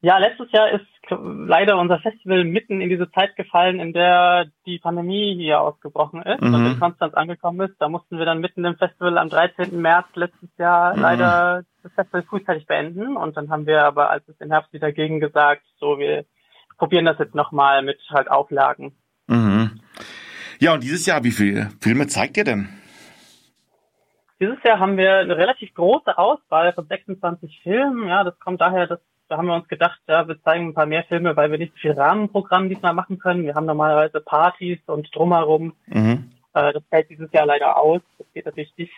Ja, 0.00 0.18
letztes 0.18 0.50
Jahr 0.52 0.70
ist 0.70 0.86
leider 1.10 1.78
unser 1.78 1.98
Festival 2.00 2.44
mitten 2.44 2.80
in 2.80 2.88
diese 2.88 3.10
Zeit 3.12 3.36
gefallen, 3.36 3.80
in 3.80 3.92
der 3.92 4.46
die 4.66 4.78
Pandemie 4.78 5.34
hier 5.34 5.60
ausgebrochen 5.60 6.22
ist 6.22 6.40
Mhm. 6.40 6.54
und 6.54 6.66
in 6.66 6.80
Konstanz 6.80 7.14
angekommen 7.14 7.68
ist. 7.68 7.76
Da 7.80 7.88
mussten 7.88 8.18
wir 8.18 8.24
dann 8.26 8.40
mitten 8.40 8.64
im 8.64 8.76
Festival 8.76 9.18
am 9.18 9.28
13. 9.28 9.80
März 9.80 10.06
letztes 10.14 10.50
Jahr 10.58 10.94
Mhm. 10.96 11.02
leider 11.02 11.64
das 11.82 11.92
Festival 11.92 12.22
frühzeitig 12.24 12.66
beenden. 12.66 13.16
Und 13.16 13.36
dann 13.36 13.50
haben 13.50 13.66
wir 13.66 13.84
aber, 13.84 14.10
als 14.10 14.26
es 14.28 14.40
im 14.40 14.50
Herbst 14.50 14.72
wieder 14.72 14.92
ging, 14.92 15.20
gesagt, 15.20 15.62
so, 15.78 15.98
wir 15.98 16.24
probieren 16.76 17.04
das 17.04 17.18
jetzt 17.18 17.34
nochmal 17.34 17.82
mit 17.82 17.98
halt 18.10 18.30
Auflagen. 18.30 18.92
Mhm. 19.26 19.80
Ja, 20.60 20.74
und 20.74 20.82
dieses 20.82 21.06
Jahr, 21.06 21.24
wie 21.24 21.30
viele 21.30 21.70
Filme 21.80 22.06
zeigt 22.06 22.36
ihr 22.36 22.44
denn? 22.44 22.68
Dieses 24.40 24.62
Jahr 24.62 24.78
haben 24.78 24.96
wir 24.96 25.18
eine 25.18 25.36
relativ 25.36 25.74
große 25.74 26.16
Auswahl 26.16 26.72
von 26.72 26.86
26 26.86 27.60
Filmen. 27.62 28.08
Ja, 28.08 28.22
das 28.22 28.38
kommt 28.38 28.60
daher, 28.60 28.86
dass 28.86 29.00
da 29.28 29.36
haben 29.36 29.46
wir 29.46 29.54
uns 29.54 29.68
gedacht, 29.68 30.00
ja, 30.08 30.26
wir 30.26 30.42
zeigen 30.42 30.68
ein 30.68 30.74
paar 30.74 30.86
mehr 30.86 31.04
Filme, 31.04 31.36
weil 31.36 31.50
wir 31.50 31.58
nicht 31.58 31.72
so 31.74 31.78
viel 31.80 31.92
Rahmenprogramm 31.92 32.68
diesmal 32.68 32.94
machen 32.94 33.18
können. 33.18 33.44
Wir 33.44 33.54
haben 33.54 33.66
normalerweise 33.66 34.20
Partys 34.20 34.78
und 34.86 35.14
drumherum. 35.14 35.74
Mhm. 35.86 36.30
Äh, 36.54 36.72
das 36.72 36.82
fällt 36.88 37.10
dieses 37.10 37.30
Jahr 37.32 37.46
leider 37.46 37.76
aus. 37.76 38.00
Das 38.18 38.26
geht 38.32 38.46
natürlich 38.46 38.72
nicht. 38.76 38.92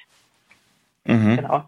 Mhm. 1.04 1.36
Genau. 1.36 1.64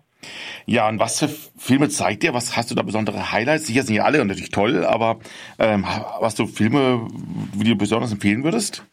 Ja, 0.66 0.88
und 0.88 1.00
was 1.00 1.18
für 1.18 1.28
Filme 1.28 1.88
zeigt 1.88 2.22
ihr? 2.22 2.34
Was 2.34 2.56
hast 2.56 2.70
du 2.70 2.76
da 2.76 2.82
besondere 2.82 3.32
Highlights? 3.32 3.66
Sicher 3.66 3.82
sind 3.82 3.96
ja 3.96 4.04
alle 4.04 4.24
natürlich 4.24 4.50
toll, 4.50 4.84
aber 4.84 5.18
ähm, 5.58 5.86
hast 5.86 6.38
du 6.38 6.46
Filme, 6.46 7.08
die 7.54 7.70
du 7.70 7.76
besonders 7.76 8.12
empfehlen 8.12 8.44
würdest? 8.44 8.84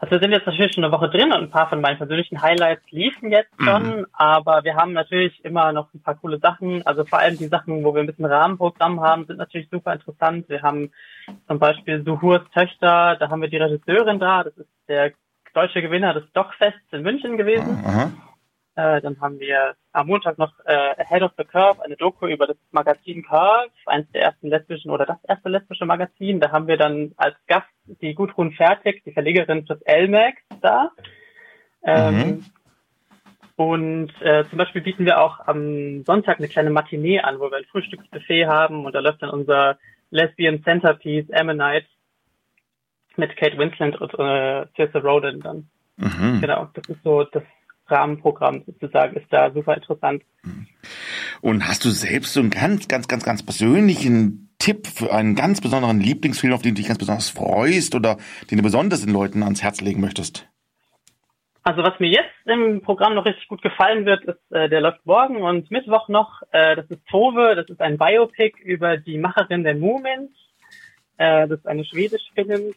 Also 0.00 0.12
wir 0.12 0.20
sind 0.20 0.30
jetzt 0.30 0.46
natürlich 0.46 0.74
schon 0.74 0.84
eine 0.84 0.92
Woche 0.92 1.08
drin 1.08 1.32
und 1.32 1.42
ein 1.42 1.50
paar 1.50 1.68
von 1.68 1.80
meinen 1.80 1.98
persönlichen 1.98 2.40
Highlights 2.40 2.88
liefen 2.90 3.32
jetzt 3.32 3.50
schon, 3.58 4.06
aber 4.12 4.62
wir 4.62 4.76
haben 4.76 4.92
natürlich 4.92 5.44
immer 5.44 5.72
noch 5.72 5.92
ein 5.92 6.00
paar 6.00 6.14
coole 6.14 6.38
Sachen. 6.38 6.86
Also 6.86 7.04
vor 7.04 7.18
allem 7.18 7.36
die 7.36 7.48
Sachen, 7.48 7.82
wo 7.82 7.92
wir 7.92 8.02
ein 8.02 8.06
bisschen 8.06 8.26
Rahmenprogramm 8.26 9.00
haben, 9.00 9.26
sind 9.26 9.38
natürlich 9.38 9.68
super 9.70 9.92
interessant. 9.92 10.48
Wir 10.48 10.62
haben 10.62 10.92
zum 11.48 11.58
Beispiel 11.58 12.04
Suhurs 12.04 12.42
Töchter, 12.54 13.16
da 13.16 13.28
haben 13.28 13.42
wir 13.42 13.48
die 13.48 13.56
Regisseurin 13.56 14.20
da, 14.20 14.44
das 14.44 14.56
ist 14.56 14.68
der 14.86 15.12
deutsche 15.52 15.82
Gewinner 15.82 16.14
des 16.14 16.30
Doc-Fests 16.32 16.92
in 16.92 17.02
München 17.02 17.36
gewesen. 17.36 17.82
Aha. 17.84 18.12
Äh, 18.78 19.00
dann 19.00 19.20
haben 19.20 19.40
wir 19.40 19.74
am 19.90 20.06
Montag 20.06 20.38
noch 20.38 20.52
äh, 20.64 20.94
Ahead 20.98 21.22
of 21.22 21.32
the 21.36 21.42
Curve, 21.42 21.84
eine 21.84 21.96
Doku 21.96 22.28
über 22.28 22.46
das 22.46 22.56
Magazin 22.70 23.24
Curve, 23.24 23.72
eines 23.86 24.08
der 24.12 24.22
ersten 24.22 24.50
lesbischen 24.50 24.92
oder 24.92 25.04
das 25.04 25.18
erste 25.24 25.48
lesbische 25.48 25.84
Magazin. 25.84 26.38
Da 26.38 26.52
haben 26.52 26.68
wir 26.68 26.76
dann 26.76 27.10
als 27.16 27.34
Gast 27.48 27.66
die 27.86 28.14
Gudrun 28.14 28.52
Fertig, 28.52 29.02
die 29.04 29.10
Verlegerin 29.10 29.64
des 29.64 29.80
LMAX 29.84 30.36
da. 30.60 30.92
Ähm, 31.82 32.14
Mhm. 32.14 32.44
Und 33.56 34.12
äh, 34.22 34.44
zum 34.48 34.58
Beispiel 34.58 34.82
bieten 34.82 35.04
wir 35.04 35.20
auch 35.20 35.40
am 35.48 36.04
Sonntag 36.04 36.38
eine 36.38 36.46
kleine 36.46 36.70
Matinee 36.70 37.18
an, 37.18 37.40
wo 37.40 37.50
wir 37.50 37.56
ein 37.56 37.64
Frühstücksbuffet 37.64 38.46
haben 38.46 38.86
und 38.86 38.94
da 38.94 39.00
läuft 39.00 39.20
dann 39.22 39.30
unser 39.30 39.76
Lesbian 40.10 40.62
Centerpiece 40.62 41.28
Ammonite 41.32 41.88
mit 43.16 43.36
Kate 43.36 43.58
Winslet 43.58 44.00
und 44.00 44.14
äh, 44.14 44.66
Saoirse 44.76 45.02
Ronan 45.02 45.40
dann. 45.40 45.68
Mhm. 45.96 46.40
Genau, 46.40 46.68
das 46.74 46.88
ist 46.88 47.02
so 47.02 47.24
das 47.24 47.42
Rahmenprogramm 47.90 48.62
sozusagen, 48.66 49.16
ist 49.16 49.26
da 49.30 49.50
super 49.50 49.74
interessant. 49.74 50.22
Und 51.40 51.66
hast 51.66 51.84
du 51.84 51.90
selbst 51.90 52.32
so 52.32 52.40
einen 52.40 52.50
ganz, 52.50 52.88
ganz, 52.88 53.08
ganz, 53.08 53.24
ganz 53.24 53.42
persönlichen 53.42 54.48
Tipp 54.58 54.86
für 54.86 55.12
einen 55.12 55.34
ganz 55.34 55.60
besonderen 55.60 56.00
Lieblingsfilm, 56.00 56.52
auf 56.52 56.62
den 56.62 56.74
du 56.74 56.80
dich 56.80 56.88
ganz 56.88 56.98
besonders 56.98 57.30
freust 57.30 57.94
oder 57.94 58.16
den 58.50 58.58
du 58.58 58.64
besonders 58.64 59.04
den 59.04 59.12
Leuten 59.12 59.42
ans 59.42 59.62
Herz 59.62 59.80
legen 59.80 60.00
möchtest? 60.00 60.48
Also 61.62 61.82
was 61.82 62.00
mir 62.00 62.08
jetzt 62.08 62.30
im 62.46 62.80
Programm 62.80 63.14
noch 63.14 63.26
richtig 63.26 63.46
gut 63.46 63.60
gefallen 63.60 64.06
wird, 64.06 64.24
ist, 64.24 64.40
äh, 64.50 64.70
der 64.70 64.80
läuft 64.80 65.04
morgen 65.04 65.42
und 65.42 65.70
Mittwoch 65.70 66.08
noch. 66.08 66.42
Äh, 66.50 66.76
das 66.76 66.86
ist 66.86 67.06
Tove, 67.08 67.54
das 67.56 67.68
ist 67.68 67.80
ein 67.80 67.98
Biopic 67.98 68.58
über 68.62 68.96
die 68.96 69.18
Macherin 69.18 69.64
der 69.64 69.74
Moomins. 69.74 70.30
Äh, 71.18 71.46
das 71.46 71.58
ist 71.58 71.66
eine 71.66 71.84
schwedische 71.84 72.32
Film 72.32 72.72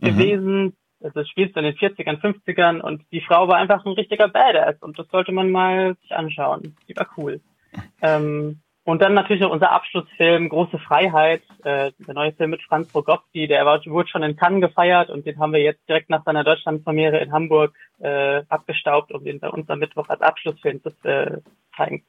gewesen. 0.00 0.76
Also 1.04 1.20
es 1.20 1.28
spielt 1.28 1.56
in 1.56 1.64
den 1.64 1.74
40ern, 1.74 2.20
50ern 2.20 2.80
und 2.80 3.02
die 3.12 3.20
Frau 3.20 3.46
war 3.46 3.56
einfach 3.56 3.84
ein 3.84 3.92
richtiger 3.92 4.28
Badass 4.28 4.76
und 4.80 4.98
das 4.98 5.06
sollte 5.08 5.32
man 5.32 5.50
mal 5.50 5.96
sich 6.00 6.12
anschauen. 6.12 6.76
Die 6.88 6.96
war 6.96 7.08
cool. 7.16 7.40
Ähm, 8.00 8.60
und 8.84 9.00
dann 9.00 9.14
natürlich 9.14 9.42
noch 9.42 9.50
unser 9.50 9.72
Abschlussfilm 9.72 10.48
Große 10.50 10.78
Freiheit, 10.78 11.42
äh, 11.64 11.92
der 12.06 12.14
neue 12.14 12.32
Film 12.32 12.50
mit 12.50 12.62
Franz 12.62 12.94
Rogowski, 12.94 13.46
der 13.48 13.64
war, 13.64 13.84
wurde 13.86 14.08
schon 14.08 14.22
in 14.22 14.36
Cannes 14.36 14.60
gefeiert 14.60 15.10
und 15.10 15.26
den 15.26 15.38
haben 15.38 15.52
wir 15.52 15.60
jetzt 15.60 15.86
direkt 15.88 16.10
nach 16.10 16.24
seiner 16.24 16.44
Deutschlandpremiere 16.44 17.18
in 17.18 17.32
Hamburg 17.32 17.74
äh, 18.00 18.42
abgestaubt, 18.48 19.12
um 19.12 19.24
den 19.24 19.40
bei 19.40 19.48
uns 19.48 19.68
am 19.70 19.78
Mittwoch 19.78 20.08
als 20.08 20.20
Abschlussfilm 20.20 20.82
zu 20.82 20.90
äh, 21.08 21.38
zeigen. 21.76 22.02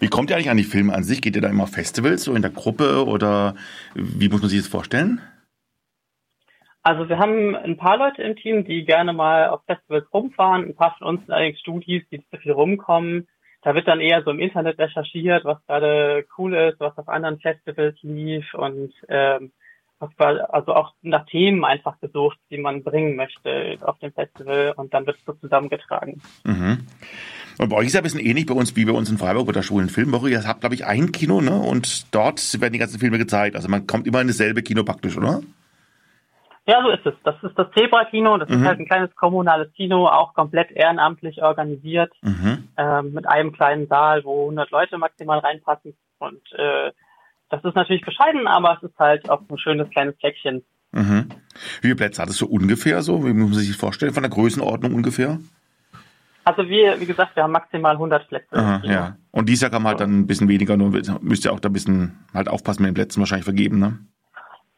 Wie 0.00 0.08
kommt 0.08 0.30
ihr 0.30 0.36
eigentlich 0.36 0.50
an 0.50 0.56
die 0.56 0.64
Filme 0.64 0.94
an 0.94 1.04
sich? 1.04 1.22
Geht 1.22 1.36
ihr 1.36 1.42
da 1.42 1.48
immer 1.48 1.64
auf 1.64 1.72
Festivals, 1.72 2.24
so 2.24 2.34
in 2.34 2.42
der 2.42 2.50
Gruppe 2.50 3.04
oder 3.04 3.54
wie 3.94 4.28
muss 4.28 4.40
man 4.40 4.50
sich 4.50 4.60
das 4.60 4.68
vorstellen? 4.68 5.20
Also 6.82 7.08
wir 7.08 7.18
haben 7.18 7.54
ein 7.54 7.76
paar 7.76 7.96
Leute 7.96 8.22
im 8.22 8.36
Team, 8.36 8.64
die 8.64 8.84
gerne 8.84 9.12
mal 9.12 9.48
auf 9.48 9.60
Festivals 9.66 10.12
rumfahren. 10.12 10.64
Ein 10.64 10.74
paar 10.74 10.96
von 10.98 11.06
uns 11.06 11.20
sind 11.20 11.30
allerdings 11.30 11.60
Studis, 11.60 12.02
die 12.10 12.24
so 12.30 12.38
viel 12.38 12.52
rumkommen. 12.52 13.28
Da 13.62 13.74
wird 13.76 13.86
dann 13.86 14.00
eher 14.00 14.22
so 14.24 14.30
im 14.30 14.40
Internet 14.40 14.78
recherchiert, 14.78 15.44
was 15.44 15.64
gerade 15.66 16.24
cool 16.36 16.54
ist, 16.54 16.80
was 16.80 16.98
auf 16.98 17.08
anderen 17.08 17.38
Festivals 17.38 17.96
lief 18.02 18.52
und 18.54 18.92
ähm, 19.08 19.52
was 20.00 20.10
war, 20.16 20.52
also 20.52 20.74
auch 20.74 20.94
nach 21.02 21.24
Themen 21.26 21.64
einfach 21.64 22.00
gesucht, 22.00 22.36
die 22.50 22.58
man 22.58 22.82
bringen 22.82 23.14
möchte 23.14 23.78
auf 23.82 24.00
dem 24.00 24.12
Festival 24.12 24.74
und 24.76 24.92
dann 24.92 25.06
wird 25.06 25.16
es 25.18 25.24
so 25.24 25.32
zusammengetragen. 25.34 26.20
Mhm. 26.42 26.88
Und 27.58 27.68
bei 27.68 27.76
euch 27.76 27.86
ist 27.86 27.92
ja 27.92 28.00
ein 28.00 28.02
bisschen 28.02 28.18
ähnlich 28.18 28.46
bei 28.46 28.54
uns 28.54 28.74
wie 28.74 28.84
bei 28.84 28.92
uns 28.92 29.08
in 29.08 29.18
Freiburg 29.18 29.46
bei 29.46 29.52
der 29.52 29.62
Schwulen 29.62 29.88
Filmwoche. 29.88 30.30
Ihr 30.30 30.42
habt, 30.44 30.60
glaube 30.60 30.74
ich, 30.74 30.84
ein 30.84 31.12
Kino, 31.12 31.40
ne? 31.40 31.54
Und 31.54 32.12
dort 32.12 32.60
werden 32.60 32.72
die 32.72 32.80
ganzen 32.80 32.98
Filme 32.98 33.18
gezeigt. 33.18 33.54
Also 33.54 33.68
man 33.68 33.86
kommt 33.86 34.08
immer 34.08 34.20
in 34.20 34.26
dasselbe 34.26 34.62
Kino 34.62 34.82
praktisch, 34.82 35.16
oder? 35.16 35.42
Ja, 36.66 36.80
so 36.82 36.90
ist 36.90 37.04
es. 37.04 37.14
Das 37.24 37.34
ist 37.42 37.58
das 37.58 37.66
Zebra-Kino. 37.76 38.36
Das 38.38 38.48
Mhm. 38.48 38.62
ist 38.62 38.68
halt 38.68 38.78
ein 38.80 38.86
kleines 38.86 39.14
kommunales 39.16 39.72
Kino, 39.72 40.06
auch 40.06 40.32
komplett 40.34 40.70
ehrenamtlich 40.70 41.42
organisiert, 41.42 42.12
Mhm. 42.22 42.68
ähm, 42.76 43.12
mit 43.12 43.28
einem 43.28 43.52
kleinen 43.52 43.88
Saal, 43.88 44.22
wo 44.24 44.46
100 44.46 44.70
Leute 44.70 44.96
maximal 44.98 45.40
reinpassen. 45.40 45.94
Und 46.18 46.40
äh, 46.52 46.92
das 47.50 47.64
ist 47.64 47.74
natürlich 47.74 48.02
bescheiden, 48.04 48.46
aber 48.46 48.76
es 48.80 48.88
ist 48.88 48.98
halt 48.98 49.28
auch 49.28 49.40
ein 49.48 49.58
schönes 49.58 49.90
kleines 49.90 50.14
Fleckchen. 50.20 50.62
Mhm. 50.92 51.30
Wie 51.80 51.88
viele 51.88 51.96
Plätze 51.96 52.22
hat 52.22 52.28
es 52.28 52.36
so 52.38 52.46
ungefähr 52.46 53.02
so? 53.02 53.24
Wie 53.26 53.32
muss 53.32 53.50
man 53.50 53.58
sich 53.58 53.68
das 53.68 53.76
vorstellen? 53.76 54.12
Von 54.14 54.22
der 54.22 54.30
Größenordnung 54.30 54.94
ungefähr? 54.94 55.38
Also 56.44 56.68
wir, 56.68 57.00
wie 57.00 57.06
gesagt, 57.06 57.34
wir 57.36 57.42
haben 57.44 57.52
maximal 57.52 57.94
100 57.94 58.28
Plätze. 58.28 58.56
Aha, 58.56 58.82
ja. 58.84 59.16
Und 59.30 59.48
dieses 59.48 59.62
Jahr 59.62 59.72
man 59.72 59.84
halt 59.86 60.00
dann 60.00 60.20
ein 60.20 60.26
bisschen 60.26 60.48
weniger, 60.48 60.76
nur 60.76 60.90
müsst 61.20 61.44
ihr 61.44 61.52
auch 61.52 61.60
da 61.60 61.68
ein 61.68 61.72
bisschen 61.72 62.18
halt 62.34 62.48
aufpassen 62.48 62.82
mit 62.82 62.90
den 62.90 62.94
Plätzen 62.94 63.20
wahrscheinlich 63.20 63.44
vergeben, 63.44 63.78
ne? 63.78 63.98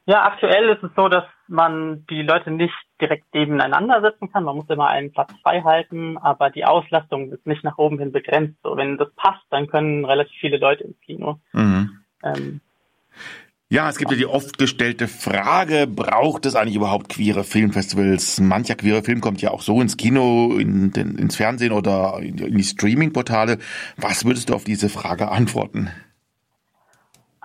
Ja, 0.07 0.24
aktuell 0.24 0.68
ist 0.68 0.82
es 0.82 0.90
so, 0.94 1.09
dass 1.09 1.24
man 1.48 2.05
die 2.11 2.22
Leute 2.22 2.50
nicht 2.50 2.74
direkt 3.00 3.32
nebeneinander 3.34 4.02
setzen 4.02 4.30
kann. 4.30 4.44
Man 4.44 4.57
muss 4.57 4.68
immer 4.68 4.88
einen 4.88 5.12
Platz 5.12 5.32
frei 5.42 5.62
halten, 5.62 6.18
aber 6.18 6.50
die 6.50 6.64
Auslastung 6.64 7.32
ist 7.32 7.46
nicht 7.46 7.64
nach 7.64 7.78
oben 7.78 7.98
hin 7.98 8.12
begrenzt. 8.12 8.59
So, 8.62 8.76
wenn 8.76 8.98
das 8.98 9.09
passt, 9.16 9.44
dann 9.50 9.66
können 9.66 10.05
relativ 10.05 10.36
viele 10.38 10.59
Leute 10.59 10.84
ins 10.84 11.00
Kino. 11.00 11.40
Mhm. 11.52 12.00
Ähm, 12.22 12.61
Ja, 13.70 13.88
es 13.88 13.96
gibt 13.96 14.11
ja 14.11 14.16
die 14.16 14.26
oft 14.26 14.59
gestellte 14.59 15.09
Frage, 15.09 15.86
braucht 15.86 16.44
es 16.44 16.55
eigentlich 16.55 16.76
überhaupt 16.76 17.09
queere 17.09 17.42
Filmfestivals? 17.42 18.40
Mancher 18.40 18.74
queere 18.74 19.02
Film 19.02 19.22
kommt 19.22 19.40
ja 19.40 19.52
auch 19.52 19.62
so 19.62 19.80
ins 19.80 19.96
Kino, 19.96 20.55
in 20.59 20.92
den, 20.92 21.16
ins 21.16 21.36
Fernsehen 21.36 21.72
oder 21.72 22.18
in, 22.20 22.36
in 22.36 22.57
die 22.57 22.62
Streaming-Portale. 22.62 23.59
Was 23.96 24.26
würdest 24.26 24.50
du 24.50 24.55
auf 24.55 24.64
diese 24.64 24.90
Frage 24.90 25.30
antworten? 25.30 25.90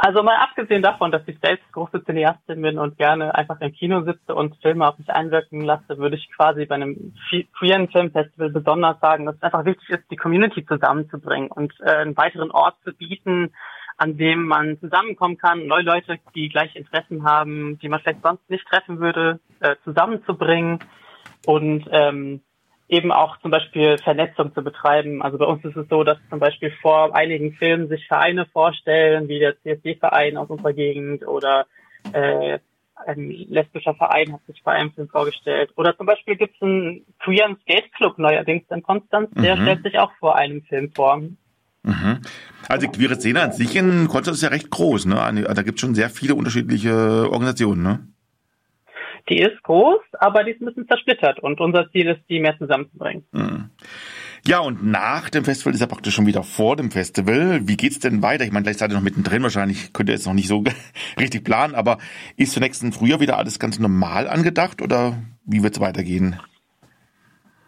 Also 0.01 0.23
mal 0.23 0.37
abgesehen 0.37 0.81
davon, 0.81 1.11
dass 1.11 1.27
ich 1.27 1.37
selbst 1.43 1.69
große 1.73 2.05
Cineastin 2.05 2.61
bin 2.61 2.77
und 2.77 2.97
gerne 2.97 3.35
einfach 3.35 3.59
im 3.59 3.73
Kino 3.73 4.01
sitze 4.03 4.33
und 4.33 4.55
Filme 4.61 4.87
auf 4.87 4.97
mich 4.97 5.09
einwirken 5.09 5.59
lasse, 5.59 5.97
würde 5.97 6.15
ich 6.15 6.31
quasi 6.31 6.65
bei 6.65 6.75
einem 6.75 7.13
queeren 7.59 7.89
Filmfestival 7.89 8.49
besonders 8.49 8.97
sagen, 9.01 9.25
dass 9.25 9.35
es 9.35 9.41
einfach 9.41 9.65
wichtig 9.65 9.89
ist, 9.89 10.09
die 10.09 10.15
Community 10.15 10.65
zusammenzubringen 10.65 11.51
und 11.51 11.73
äh, 11.81 11.97
einen 11.97 12.15
weiteren 12.15 12.49
Ort 12.49 12.77
zu 12.85 12.93
bieten, 12.93 13.51
an 13.97 14.15
dem 14.15 14.45
man 14.45 14.79
zusammenkommen 14.79 15.37
kann, 15.37 15.67
neue 15.67 15.83
Leute, 15.83 16.17
die 16.33 16.47
gleiche 16.47 16.79
Interessen 16.79 17.25
haben, 17.25 17.77
die 17.79 17.89
man 17.89 17.99
vielleicht 17.99 18.23
sonst 18.23 18.49
nicht 18.49 18.65
treffen 18.67 19.01
würde, 19.01 19.41
äh, 19.59 19.75
zusammenzubringen. 19.83 20.79
Und 21.45 21.83
ähm, 21.91 22.41
eben 22.89 23.11
auch 23.11 23.39
zum 23.41 23.51
Beispiel 23.51 23.97
Vernetzung 23.99 24.53
zu 24.53 24.63
betreiben. 24.63 25.21
Also 25.21 25.37
bei 25.37 25.45
uns 25.45 25.63
ist 25.63 25.77
es 25.77 25.87
so, 25.89 26.03
dass 26.03 26.17
zum 26.29 26.39
Beispiel 26.39 26.71
vor 26.81 27.15
einigen 27.15 27.53
Filmen 27.53 27.87
sich 27.87 28.07
Vereine 28.07 28.47
vorstellen, 28.47 29.27
wie 29.27 29.39
der 29.39 29.61
CSD-Verein 29.61 30.37
aus 30.37 30.49
unserer 30.49 30.73
Gegend 30.73 31.25
oder 31.27 31.67
äh, 32.11 32.59
ein 33.05 33.29
lesbischer 33.29 33.93
Verein 33.95 34.33
hat 34.33 34.45
sich 34.47 34.61
vor 34.61 34.73
einem 34.73 34.91
Film 34.91 35.07
vorgestellt. 35.07 35.71
Oder 35.77 35.95
zum 35.95 36.05
Beispiel 36.05 36.35
gibt 36.35 36.55
es 36.55 36.61
einen 36.61 37.05
queeren 37.19 37.57
Skate 37.61 37.93
Club 37.93 38.17
neuerdings 38.17 38.65
in 38.69 38.83
Konstanz, 38.83 39.29
der 39.35 39.55
Mhm. 39.55 39.61
stellt 39.61 39.83
sich 39.83 39.99
auch 39.99 40.11
vor 40.19 40.35
einem 40.35 40.63
Film 40.63 40.91
vor. 40.93 41.21
Mhm. 41.83 42.21
Also 42.67 42.87
die 42.87 42.97
queere 42.97 43.15
Szene 43.15 43.41
an 43.41 43.51
sich 43.53 43.75
in 43.75 44.07
Konstanz 44.07 44.37
ist 44.37 44.43
ja 44.43 44.49
recht 44.49 44.69
groß, 44.69 45.05
ne? 45.05 45.15
Da 45.15 45.61
gibt 45.61 45.75
es 45.77 45.81
schon 45.81 45.95
sehr 45.95 46.09
viele 46.09 46.35
unterschiedliche 46.35 47.29
Organisationen, 47.31 47.83
ne? 47.83 47.99
Die 49.27 49.39
ist 49.39 49.61
groß, 49.63 49.99
aber 50.19 50.43
die 50.43 50.51
ist 50.51 50.61
ein 50.61 50.65
bisschen 50.65 50.87
zersplittert 50.87 51.39
und 51.39 51.59
unser 51.59 51.89
Ziel 51.91 52.07
ist, 52.07 52.21
die 52.29 52.39
mehr 52.39 52.57
zusammenzubringen. 52.57 53.25
Mhm. 53.31 53.69
Ja, 54.47 54.59
und 54.59 54.83
nach 54.85 55.29
dem 55.29 55.43
Festival 55.43 55.73
ist 55.73 55.81
ja 55.81 55.87
praktisch 55.87 56.15
schon 56.15 56.25
wieder 56.25 56.43
vor 56.43 56.75
dem 56.75 56.91
Festival. 56.91 57.67
Wie 57.67 57.75
geht's 57.75 57.99
denn 57.99 58.21
weiter? 58.21 58.45
Ich 58.45 58.51
meine, 58.51 58.63
gleich 58.63 58.77
seid 58.77 58.91
ihr 58.91 58.95
noch 58.95 59.03
mittendrin, 59.03 59.43
wahrscheinlich 59.43 59.91
könnt 59.91 60.09
ihr 60.09 60.15
jetzt 60.15 60.27
noch 60.27 60.33
nicht 60.33 60.47
so 60.47 60.63
richtig 61.19 61.43
planen, 61.43 61.75
aber 61.75 61.97
ist 62.37 62.53
für 62.53 62.59
nächsten 62.59 62.93
Frühjahr 62.93 63.19
wieder 63.19 63.37
alles 63.37 63.59
ganz 63.59 63.79
normal 63.79 64.27
angedacht 64.27 64.81
oder 64.81 65.17
wie 65.45 65.61
wird's 65.63 65.79
weitergehen? 65.79 66.39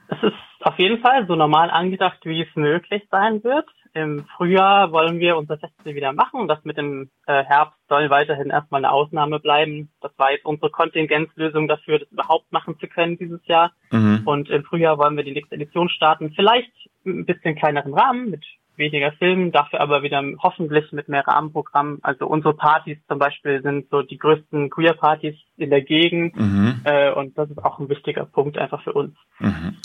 Es 0.07 0.23
ist 0.23 0.33
auf 0.61 0.77
jeden 0.77 1.01
Fall 1.01 1.25
so 1.27 1.35
normal 1.35 1.69
angedacht, 1.69 2.19
wie 2.23 2.41
es 2.41 2.55
möglich 2.55 3.03
sein 3.11 3.43
wird. 3.43 3.67
Im 3.93 4.25
Frühjahr 4.37 4.91
wollen 4.91 5.19
wir 5.19 5.37
unser 5.37 5.57
Festival 5.57 5.95
wieder 5.95 6.13
machen. 6.13 6.47
Das 6.47 6.63
mit 6.63 6.77
dem 6.77 7.09
äh, 7.27 7.43
Herbst 7.43 7.77
soll 7.89 8.09
weiterhin 8.09 8.49
erstmal 8.49 8.79
eine 8.79 8.91
Ausnahme 8.91 9.39
bleiben. 9.39 9.89
Das 10.01 10.11
war 10.17 10.31
jetzt 10.31 10.45
unsere 10.45 10.69
Kontingenzlösung 10.69 11.67
dafür, 11.67 11.99
das 11.99 12.11
überhaupt 12.11 12.51
machen 12.51 12.79
zu 12.79 12.87
können 12.87 13.17
dieses 13.17 13.45
Jahr. 13.47 13.73
Mhm. 13.91 14.21
Und 14.25 14.49
im 14.49 14.63
Frühjahr 14.63 14.97
wollen 14.97 15.17
wir 15.17 15.25
die 15.25 15.33
nächste 15.33 15.55
Edition 15.55 15.89
starten. 15.89 16.31
Vielleicht 16.35 16.71
ein 17.05 17.25
bisschen 17.25 17.55
kleineren 17.55 17.93
Rahmen 17.93 18.29
mit 18.29 18.45
weniger 18.77 19.11
Filmen, 19.13 19.51
dafür 19.51 19.81
aber 19.81 20.03
wieder 20.03 20.23
hoffentlich 20.41 20.91
mit 20.91 21.09
mehr 21.09 21.27
Rahmenprogramm. 21.27 21.99
Also 22.01 22.27
unsere 22.27 22.53
Partys 22.53 22.97
zum 23.07 23.19
Beispiel 23.19 23.61
sind 23.61 23.89
so 23.89 24.01
die 24.01 24.17
größten 24.17 24.69
Queer-Partys 24.69 25.35
in 25.57 25.69
der 25.69 25.81
Gegend. 25.81 26.35
Mhm. 26.35 26.81
Äh, 26.85 27.11
und 27.11 27.37
das 27.37 27.49
ist 27.49 27.63
auch 27.63 27.79
ein 27.79 27.89
wichtiger 27.89 28.25
Punkt 28.25 28.57
einfach 28.57 28.81
für 28.83 28.93
uns. 28.93 29.15
Mhm. 29.39 29.77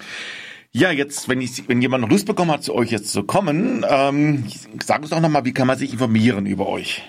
Ja, 0.79 0.91
jetzt, 0.91 1.31
wenn, 1.31 1.41
ich, 1.41 1.67
wenn 1.71 1.81
jemand 1.81 2.07
Lust 2.11 2.27
bekommen 2.27 2.51
hat, 2.51 2.63
zu 2.63 2.75
euch 2.75 2.91
jetzt 2.91 3.11
zu 3.11 3.25
kommen, 3.25 3.83
ähm, 3.89 4.45
sag 4.83 5.01
uns 5.01 5.09
doch 5.09 5.21
nochmal, 5.21 5.47
wie 5.47 5.55
kann 5.55 5.67
man 5.67 5.79
sich 5.79 5.91
informieren 5.91 6.45
über 6.45 6.69
euch? 6.69 7.03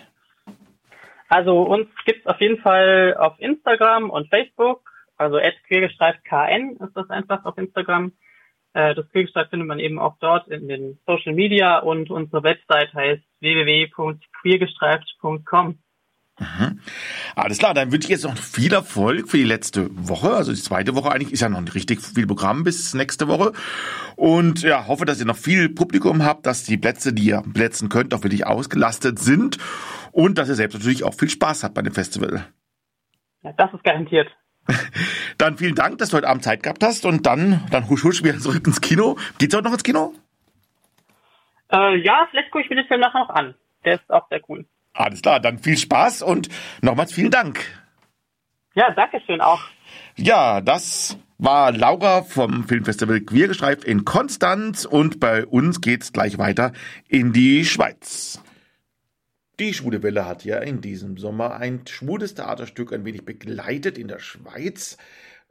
Also 1.28 1.64
uns 1.64 1.90
gibt's 2.06 2.26
auf 2.28 2.40
jeden 2.40 2.62
Fall 2.62 3.18
auf 3.20 3.34
Instagram 3.40 4.10
und 4.10 4.30
Facebook. 4.30 4.90
Also 5.18 5.40
queergestreift 5.68 6.24
KN 6.24 6.78
ist 6.80 6.96
das 6.96 7.10
einfach 7.10 7.44
auf 7.44 7.58
Instagram. 7.58 8.14
Äh, 8.72 8.96
Das 8.96 9.10
Queergestreift 9.10 9.50
findet 9.50 9.68
man 9.68 9.80
eben 9.80 10.00
auch 10.00 10.16
dort 10.22 10.48
in 10.48 10.70
den 10.70 10.98
Social 11.06 11.34
Media 11.34 11.80
und 11.80 12.10
unsere 12.10 12.44
Website 12.44 12.94
heißt 12.94 13.22
www.queergestreift.com. 13.42 15.78
Mhm. 16.40 16.80
Alles 17.36 17.58
klar, 17.58 17.74
dann 17.74 17.92
wünsche 17.92 18.06
ich 18.06 18.12
jetzt 18.12 18.24
noch 18.24 18.38
viel 18.38 18.72
Erfolg 18.72 19.28
für 19.28 19.38
die 19.38 19.44
letzte 19.44 19.90
Woche. 19.92 20.32
Also 20.32 20.54
die 20.54 20.62
zweite 20.62 20.96
Woche 20.96 21.12
eigentlich 21.12 21.32
ist 21.32 21.42
ja 21.42 21.50
noch 21.50 21.62
nicht 21.62 21.74
richtig 21.74 22.02
viel 22.02 22.28
Programm 22.28 22.64
bis 22.64 22.94
nächste 22.94 23.28
Woche. 23.28 23.54
Und 24.16 24.62
ja, 24.62 24.88
hoffe, 24.88 25.06
dass 25.06 25.20
ihr 25.20 25.26
noch 25.26 25.36
viel 25.36 25.70
Publikum 25.70 26.24
habt, 26.24 26.46
dass 26.46 26.64
die 26.64 26.78
Plätze, 26.78 27.12
die 27.12 27.24
ihr 27.24 27.42
plätzen 27.54 27.90
könnt, 27.90 28.14
auch 28.14 28.24
wirklich 28.24 28.46
ausgelastet 28.46 29.18
sind. 29.18 29.58
Und 30.12 30.38
dass 30.38 30.50
ihr 30.50 30.56
selbst 30.56 30.76
natürlich 30.76 31.04
auch 31.04 31.16
viel 31.16 31.30
Spaß 31.30 31.64
habt 31.64 31.74
bei 31.74 31.82
dem 31.82 31.94
Festival. 31.94 32.46
Ja, 33.42 33.54
das 33.54 33.74
ist 33.74 33.84
garantiert. 33.84 34.30
Dann 35.40 35.58
vielen 35.58 35.76
Dank, 35.76 35.98
dass 35.98 36.10
du 36.10 36.18
heute 36.18 36.28
Abend 36.28 36.44
Zeit 36.44 36.62
gehabt 36.62 36.84
hast. 36.84 37.06
Und 37.06 37.26
dann, 37.26 37.66
dann 37.72 37.90
husch 37.90 38.04
husch 38.04 38.24
wieder 38.24 38.38
zurück 38.38 38.68
ins 38.68 38.82
Kino. 38.82 39.18
Geht's 39.40 39.56
heute 39.56 39.66
noch 39.66 39.74
ins 39.74 39.84
Kino? 39.84 40.14
Äh, 41.72 41.98
ja, 41.98 42.28
vielleicht 42.30 42.52
gucke 42.52 42.64
ich 42.64 42.70
mir 42.70 42.76
den 42.76 42.88
Film 42.88 43.00
nachher 43.00 43.20
noch 43.22 43.30
an. 43.30 43.56
Der 43.86 43.96
ist 43.96 44.10
auch 44.10 44.28
sehr 44.30 44.42
cool. 44.50 44.66
Alles 44.98 45.22
klar, 45.22 45.40
dann 45.40 45.60
viel 45.60 45.78
Spaß 45.78 46.24
und 46.24 46.50
nochmals 46.82 47.14
vielen 47.14 47.30
Dank. 47.30 47.64
Ja, 48.74 48.92
danke 48.96 49.22
schön 49.26 49.42
auch. 49.42 49.62
Ja, 50.16 50.60
das 50.60 51.20
war 51.38 51.72
Laura 51.72 52.24
vom 52.24 52.68
Filmfestival 52.68 53.22
Queergestreift 53.22 53.84
in 53.84 54.06
Konstanz 54.06 54.86
und 54.86 55.20
bei 55.20 55.46
uns 55.46 55.82
geht's 55.82 56.14
gleich 56.14 56.40
weiter 56.40 56.74
in 57.08 57.32
die 57.32 57.64
Schweiz. 57.64 58.42
Die 59.60 59.76
Schwule 59.76 60.02
Welle 60.02 60.26
hat 60.26 60.46
ja 60.46 60.58
in 60.58 60.82
diesem 60.82 61.18
Sommer 61.18 61.58
ein 61.58 61.86
schwules 61.88 62.34
Theaterstück 62.34 62.92
ein 62.92 63.06
wenig 63.06 63.24
begleitet 63.24 64.00
in 64.00 64.08
der 64.08 64.20
Schweiz. 64.20 64.98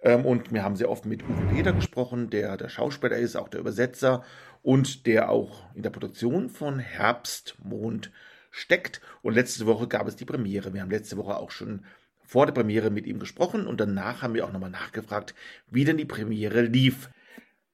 Ähm, 0.02 0.24
und 0.24 0.52
wir 0.52 0.64
haben 0.64 0.74
sehr 0.74 0.90
oft 0.90 1.06
mit 1.06 1.22
Uwe 1.22 1.54
Leder 1.54 1.72
gesprochen, 1.72 2.30
der 2.30 2.56
der 2.56 2.68
Schauspieler 2.68 3.16
ist, 3.16 3.36
auch 3.36 3.48
der 3.48 3.60
Übersetzer 3.60 4.24
und 4.62 5.06
der 5.06 5.30
auch 5.30 5.72
in 5.74 5.82
der 5.82 5.90
Produktion 5.90 6.48
von 6.48 6.80
Herbstmond 6.80 8.10
steckt. 8.56 9.00
Und 9.22 9.34
letzte 9.34 9.66
Woche 9.66 9.86
gab 9.86 10.08
es 10.08 10.16
die 10.16 10.24
Premiere. 10.24 10.72
Wir 10.72 10.80
haben 10.80 10.90
letzte 10.90 11.16
Woche 11.16 11.36
auch 11.36 11.50
schon 11.50 11.84
vor 12.24 12.46
der 12.46 12.52
Premiere 12.52 12.90
mit 12.90 13.06
ihm 13.06 13.18
gesprochen 13.18 13.66
und 13.66 13.78
danach 13.78 14.22
haben 14.22 14.34
wir 14.34 14.44
auch 14.44 14.52
nochmal 14.52 14.70
nachgefragt, 14.70 15.34
wie 15.70 15.84
denn 15.84 15.96
die 15.96 16.04
Premiere 16.04 16.62
lief. 16.62 17.08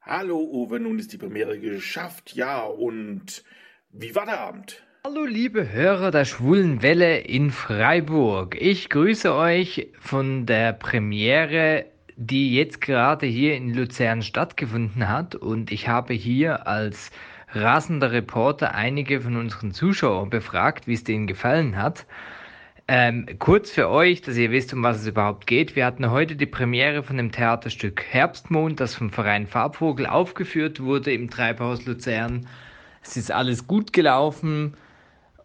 Hallo 0.03 0.41
Uwe, 0.41 0.81
nun 0.81 0.99
ist 0.99 1.13
die 1.13 1.19
Premiere 1.19 1.59
geschafft, 1.59 2.35
ja, 2.35 2.63
und 2.63 3.45
wie 3.91 4.15
war 4.15 4.27
der 4.27 4.41
Abend? 4.41 4.83
Hallo 5.05 5.25
liebe 5.25 5.73
Hörer 5.73 6.11
der 6.11 6.25
Schwulen 6.25 6.83
Welle 6.83 7.19
in 7.21 7.51
Freiburg. 7.51 8.61
Ich 8.61 8.89
grüße 8.89 9.33
euch 9.35 9.89
von 9.99 10.45
der 10.45 10.73
Premiere, 10.73 11.87
die 12.17 12.55
jetzt 12.55 12.81
gerade 12.81 13.27
hier 13.27 13.57
in 13.57 13.73
Luzern 13.73 14.23
stattgefunden 14.23 15.09
hat 15.09 15.35
und 15.35 15.73
ich 15.73 15.89
habe 15.89 16.13
hier 16.13 16.67
als 16.67 17.11
rasender 17.55 18.13
Reporter 18.13 18.75
einige 18.75 19.21
von 19.21 19.37
unseren 19.37 19.73
Zuschauern 19.73 20.31
befragt, 20.31 20.87
wie 20.87 20.95
es 20.95 21.05
denen 21.05 21.27
gefallen 21.27 21.77
hat. 21.77 22.07
Ähm, 22.89 23.27
kurz 23.39 23.71
für 23.71 23.89
euch, 23.89 24.23
dass 24.23 24.37
ihr 24.37 24.51
wisst, 24.51 24.75
um 24.75 24.83
was 24.83 25.01
es 25.01 25.07
überhaupt 25.07 25.47
geht. 25.47 25.77
Wir 25.77 25.87
hatten 25.87 26.11
heute 26.11 26.37
die 26.37 26.47
Premiere 26.47 27.03
von 27.03 27.17
dem 27.17 27.31
Theaterstück 27.31 28.05
Herbstmond, 28.09 28.81
das 28.81 28.95
vom 28.95 29.11
Verein 29.11 29.47
Farbvogel 29.47 30.07
aufgeführt 30.07 30.81
wurde 30.81 31.13
im 31.13 31.31
Treibhaus 31.31 31.87
Luzern. 31.87 32.49
Es 33.03 33.17
ist 33.17 33.31
alles 33.31 33.67
gut 33.67 33.93
gelaufen 33.93 34.75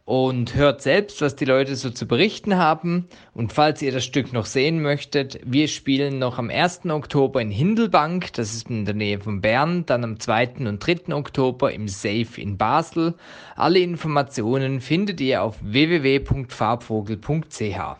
und 0.07 0.55
hört 0.55 0.81
selbst, 0.81 1.21
was 1.21 1.35
die 1.35 1.43
Leute 1.43 1.75
so 1.75 1.89
zu 1.89 2.07
berichten 2.07 2.55
haben. 2.55 3.09
Und 3.33 3.51
falls 3.51 3.81
ihr 3.81 3.91
das 3.91 4.05
Stück 4.05 4.31
noch 4.31 4.45
sehen 4.45 4.81
möchtet, 4.81 5.41
wir 5.43 5.67
spielen 5.67 6.17
noch 6.17 6.37
am 6.37 6.49
1. 6.49 6.85
Oktober 6.85 7.41
in 7.41 7.51
Hindelbank, 7.51 8.31
das 8.31 8.55
ist 8.55 8.69
in 8.69 8.85
der 8.85 8.93
Nähe 8.93 9.19
von 9.19 9.41
Bern, 9.41 9.85
dann 9.85 10.05
am 10.05 10.17
2. 10.17 10.53
und 10.59 10.79
3. 10.79 11.13
Oktober 11.13 11.73
im 11.73 11.89
Safe 11.89 12.25
in 12.37 12.57
Basel. 12.57 13.15
Alle 13.57 13.79
Informationen 13.79 14.79
findet 14.79 15.19
ihr 15.19 15.43
auf 15.43 15.57
www.farbvogel.ch. 15.61 17.97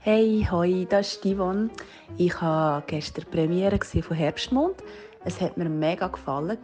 Hey, 0.00 0.46
hoi, 0.50 0.86
das 0.90 1.14
ist 1.14 1.24
Yvonne. 1.24 1.70
Ich 2.18 2.38
habe 2.42 2.84
gestern 2.88 3.24
Premiere 3.30 3.78
von 3.78 4.16
Herbstmond. 4.18 4.74
Es 5.24 5.40
hat 5.40 5.56
mir 5.56 5.70
mega 5.70 6.08
gefallen. 6.08 6.58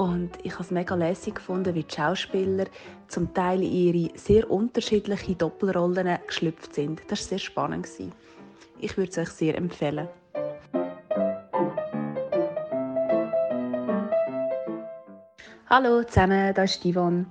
Und 0.00 0.30
ich 0.44 0.54
habe 0.54 0.62
es 0.62 0.70
mega 0.70 0.94
lässig 0.94 1.34
gefunden, 1.34 1.74
wie 1.74 1.82
die 1.82 1.94
Schauspieler 1.94 2.64
zum 3.08 3.34
Teil 3.34 3.62
in 3.62 3.70
ihre 3.70 4.18
sehr 4.18 4.50
unterschiedlichen 4.50 5.36
Doppelrollen 5.36 6.18
geschlüpft 6.26 6.74
sind. 6.74 7.02
Das 7.08 7.20
war 7.20 7.28
sehr 7.28 7.38
spannend. 7.38 7.86
Ich 8.78 8.96
würde 8.96 9.10
es 9.10 9.18
euch 9.18 9.28
sehr 9.28 9.58
empfehlen. 9.58 10.08
Hallo 15.68 16.02
zusammen, 16.04 16.54
das 16.54 16.76
ist 16.76 16.84
Yvonne. 16.86 17.26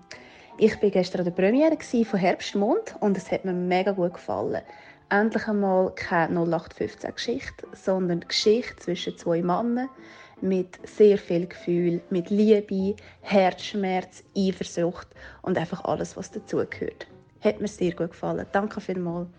Ich 0.60 0.80
war 0.80 0.92
gestern 0.92 1.22
an 1.22 1.26
der 1.26 1.32
Premiere 1.32 1.76
von 2.06 2.20
Herbstmond 2.20 2.98
und 3.00 3.18
es 3.18 3.32
hat 3.32 3.46
mir 3.46 3.54
mega 3.54 3.94
gut 3.94 4.14
gefallen. 4.14 4.62
Endlich 5.10 5.48
einmal 5.48 5.92
keine 5.96 6.42
0815-Geschichte, 6.42 7.66
sondern 7.74 8.20
Geschichte 8.20 8.76
zwischen 8.76 9.18
zwei 9.18 9.42
Männern, 9.42 9.90
mit 10.42 10.80
sehr 10.88 11.18
viel 11.18 11.48
Gefühl, 11.48 12.02
mit 12.10 12.30
Liebe, 12.30 12.96
Herzschmerz, 13.22 14.24
Eifersucht 14.38 15.08
und 15.42 15.58
einfach 15.58 15.84
alles, 15.84 16.18
was 16.18 16.32
dazugehört. 16.32 17.08
Hat 17.42 17.62
mir 17.62 17.68
sehr 17.68 17.94
gut 17.94 18.12
gefallen. 18.12 18.46
Danke 18.52 18.82
vielmals. 18.82 19.30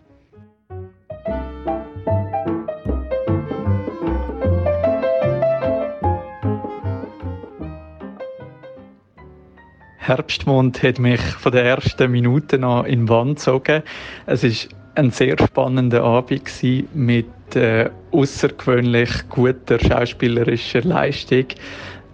Herbstmond 9.97 10.83
hat 10.83 10.99
mich 10.99 11.21
von 11.21 11.51
der 11.51 11.63
ersten 11.63 12.11
Minute 12.11 12.61
an 12.63 12.85
in 12.85 13.01
den 13.01 13.09
Wand 13.09 13.37
gezogen. 13.37 13.83
Es 14.25 14.43
ist 14.43 14.69
ein 14.95 15.11
sehr 15.11 15.35
spannender 15.37 16.03
Abend 16.03 16.49
mit 16.93 17.55
äh, 17.55 17.89
außergewöhnlich 18.11 19.29
guter 19.29 19.79
schauspielerischer 19.79 20.81
Leistung. 20.81 21.45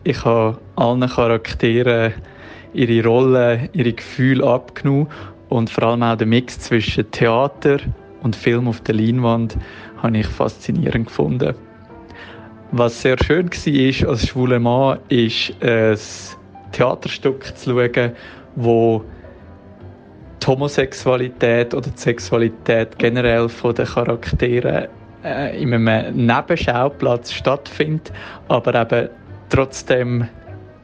Ich 0.04 0.24
habe 0.24 0.58
allen 0.76 1.08
Charakteren 1.08 2.14
ihre 2.74 3.08
Rolle, 3.08 3.70
ihre 3.74 3.94
Gefühle 3.94 4.46
abgenommen 4.46 5.08
und 5.50 5.70
vor 5.70 5.84
allem 5.86 6.04
auch 6.04 6.16
den 6.18 6.30
Mix 6.30 6.60
zwischen 6.60 7.10
Theater 7.12 7.80
und 8.22 8.36
Film 8.36 8.68
auf 8.68 8.82
der 8.82 8.96
Leinwand 8.96 9.58
habe 10.02 10.18
ich 10.18 10.28
faszinierend 10.28 11.08
gefunden. 11.08 11.56
Was 12.72 13.02
sehr 13.02 13.18
schön 13.24 13.50
war 13.50 14.10
als 14.10 14.28
schwuler 14.28 14.60
Mann, 14.60 15.00
ist 15.10 15.54
ein 15.62 15.98
Theaterstück 16.74 17.58
zu 17.58 17.72
schauen, 17.72 18.12
wo 18.56 19.04
die 20.48 20.52
Homosexualität 20.52 21.74
oder 21.74 21.90
die 21.90 22.00
Sexualität 22.00 22.98
generell 22.98 23.50
von 23.50 23.76
den 23.76 23.86
Charakteren 23.86 24.88
äh, 25.24 25.62
in 25.62 25.74
einem 25.74 26.26
Nebenschauplatz 26.26 27.34
stattfindet, 27.34 28.12
aber 28.48 28.74
eben 28.76 29.10
trotzdem 29.50 30.28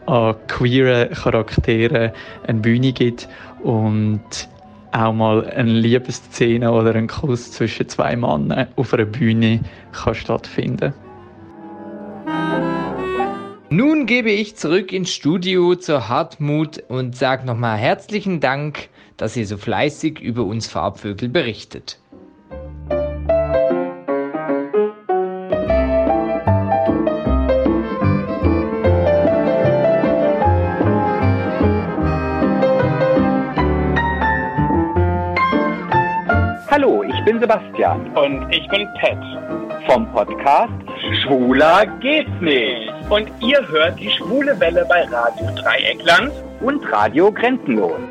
an 0.05 0.35
queeren 0.47 1.11
Charakteren 1.11 2.11
eine 2.45 2.59
Bühne 2.59 2.91
gibt 2.91 3.29
und 3.63 4.21
auch 4.91 5.13
mal 5.13 5.49
eine 5.49 5.71
Liebesszene 5.71 6.69
oder 6.69 6.93
ein 6.93 7.07
Kuss 7.07 7.51
zwischen 7.53 7.87
zwei 7.87 8.15
Männern 8.15 8.67
auf 8.75 8.93
einer 8.93 9.05
Bühne 9.05 9.61
kann 9.93 10.13
stattfinden. 10.13 10.93
Nun 13.69 14.05
gebe 14.05 14.29
ich 14.29 14.55
zurück 14.55 14.91
ins 14.91 15.11
Studio 15.11 15.73
zur 15.75 16.07
Hartmut 16.07 16.83
und 16.89 17.15
sage 17.15 17.45
nochmal 17.47 17.77
herzlichen 17.77 18.39
Dank, 18.39 18.89
dass 19.23 19.37
ihr 19.37 19.47
so 19.47 19.55
fleißig 19.55 20.19
über 20.19 20.43
uns 20.43 20.67
Farbvögel 20.67 21.29
berichtet. 21.29 21.97
Hallo, 36.69 37.03
ich 37.03 37.23
bin 37.23 37.39
Sebastian. 37.39 38.05
Und 38.17 38.51
ich 38.51 38.67
bin 38.67 38.89
Ted. 38.99 39.17
Vom 39.87 40.05
Podcast 40.11 40.73
Schwuler 41.21 41.85
geht's 42.01 42.29
nicht. 42.41 42.91
Und 43.09 43.31
ihr 43.39 43.65
hört 43.69 43.97
die 43.97 44.09
schwule 44.09 44.59
Welle 44.59 44.85
bei 44.89 45.05
Radio 45.05 45.49
Dreieckland 45.55 46.33
und 46.59 46.83
Radio 46.91 47.31
Grenzenlos. 47.31 48.01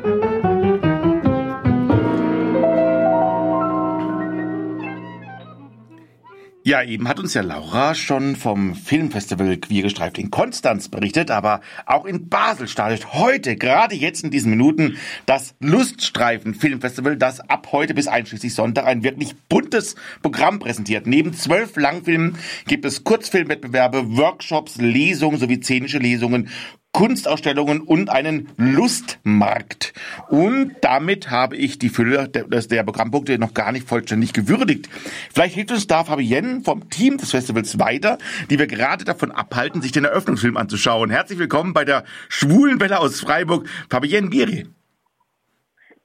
Ja, 6.65 6.81
eben 6.81 7.09
hat 7.09 7.19
uns 7.19 7.33
ja 7.33 7.41
Laura 7.41 7.93
schon 7.93 8.37
vom 8.37 8.73
Filmfestival 8.73 9.57
Queergestreift 9.57 10.17
in 10.17 10.31
Konstanz 10.31 10.87
berichtet, 10.87 11.29
aber 11.29 11.59
auch 11.85 12.05
in 12.05 12.29
Basel 12.29 12.69
startet 12.69 13.11
heute, 13.11 13.57
gerade 13.57 13.95
jetzt 13.95 14.23
in 14.23 14.31
diesen 14.31 14.49
Minuten, 14.49 14.95
das 15.25 15.55
Luststreifen 15.59 16.53
Filmfestival, 16.53 17.17
das 17.17 17.41
ab 17.41 17.67
heute 17.73 17.93
bis 17.93 18.07
einschließlich 18.07 18.55
Sonntag 18.55 18.85
ein 18.85 19.03
wirklich 19.03 19.35
buntes 19.49 19.95
Programm 20.21 20.59
präsentiert. 20.59 21.05
Neben 21.05 21.33
zwölf 21.33 21.75
Langfilmen 21.75 22.37
gibt 22.65 22.85
es 22.85 23.03
Kurzfilmwettbewerbe, 23.03 24.15
Workshops, 24.15 24.77
Lesungen 24.77 25.39
sowie 25.39 25.59
szenische 25.59 25.97
Lesungen, 25.97 26.47
Kunstausstellungen 26.93 27.81
und 27.81 28.11
einen 28.11 28.49
Lustmarkt. 28.55 29.93
Und 30.29 30.75
damit 30.81 31.31
habe 31.31 31.55
ich 31.55 31.79
die 31.79 31.89
Fülle 31.89 32.29
der, 32.29 32.43
der 32.45 32.83
Programmpunkte 32.83 33.39
noch 33.39 33.55
gar 33.55 33.71
nicht 33.71 33.89
vollständig 33.89 34.31
gewürdigt. 34.31 34.89
Vielleicht 35.33 35.55
hilft 35.55 35.71
uns 35.71 35.87
da 35.87 36.03
Fabienne 36.03 36.61
vom 36.61 36.89
Team 36.91 37.17
des 37.17 37.31
Festivals 37.31 37.79
weiter, 37.79 38.19
die 38.51 38.59
wir 38.59 38.67
gerade 38.67 39.05
davon 39.05 39.31
abhalten, 39.31 39.81
sich 39.81 39.91
den 39.91 40.05
Eröffnungsfilm 40.05 40.55
anzuschauen. 40.55 41.09
Herzlich 41.09 41.39
willkommen 41.39 41.73
bei 41.73 41.83
der 41.83 42.03
Schwulen 42.29 42.79
Welle 42.79 42.99
aus 42.99 43.19
Freiburg, 43.19 43.67
Fabienne 43.89 44.29
Biri. 44.29 44.67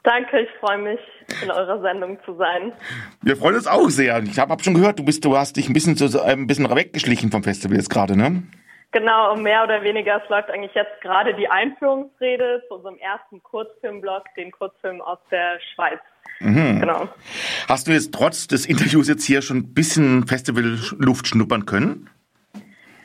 Danke, 0.04 0.40
ich 0.40 0.48
freue 0.58 0.78
mich, 0.78 1.00
in 1.42 1.50
eurer 1.50 1.82
Sendung 1.82 2.18
zu 2.24 2.34
sein. 2.36 2.72
Wir 3.20 3.36
freuen 3.36 3.56
uns 3.56 3.66
auch 3.66 3.90
sehr. 3.90 4.22
Ich 4.22 4.38
habe 4.38 4.52
hab 4.52 4.64
schon 4.64 4.72
gehört, 4.72 4.98
du 4.98 5.04
bist, 5.04 5.22
du 5.22 5.36
hast 5.36 5.56
dich 5.56 5.68
ein 5.68 5.74
bisschen, 5.74 5.96
so, 5.96 6.22
ein 6.22 6.46
bisschen 6.46 6.74
weggeschlichen 6.74 7.30
vom 7.30 7.42
Festival 7.42 7.76
jetzt 7.76 7.90
gerade, 7.90 8.16
ne? 8.16 8.44
Genau, 8.90 9.36
mehr 9.36 9.64
oder 9.64 9.82
weniger. 9.82 10.22
Es 10.22 10.28
läuft 10.30 10.50
eigentlich 10.50 10.74
jetzt 10.74 11.00
gerade 11.02 11.34
die 11.34 11.48
Einführungsrede 11.48 12.62
zu 12.68 12.76
unserem 12.76 12.96
ersten 12.98 13.42
Kurzfilmblock, 13.42 14.24
den 14.34 14.50
Kurzfilm 14.50 15.02
aus 15.02 15.18
der 15.30 15.60
Schweiz. 15.74 16.00
Mhm. 16.40 16.80
Genau. 16.80 17.08
Hast 17.68 17.86
du 17.86 17.92
jetzt 17.92 18.14
trotz 18.14 18.46
des 18.46 18.64
Interviews 18.64 19.08
jetzt 19.08 19.24
hier 19.24 19.42
schon 19.42 19.58
ein 19.58 19.74
bisschen 19.74 20.26
Festivalluft 20.26 21.26
schnuppern 21.26 21.66
können? 21.66 22.08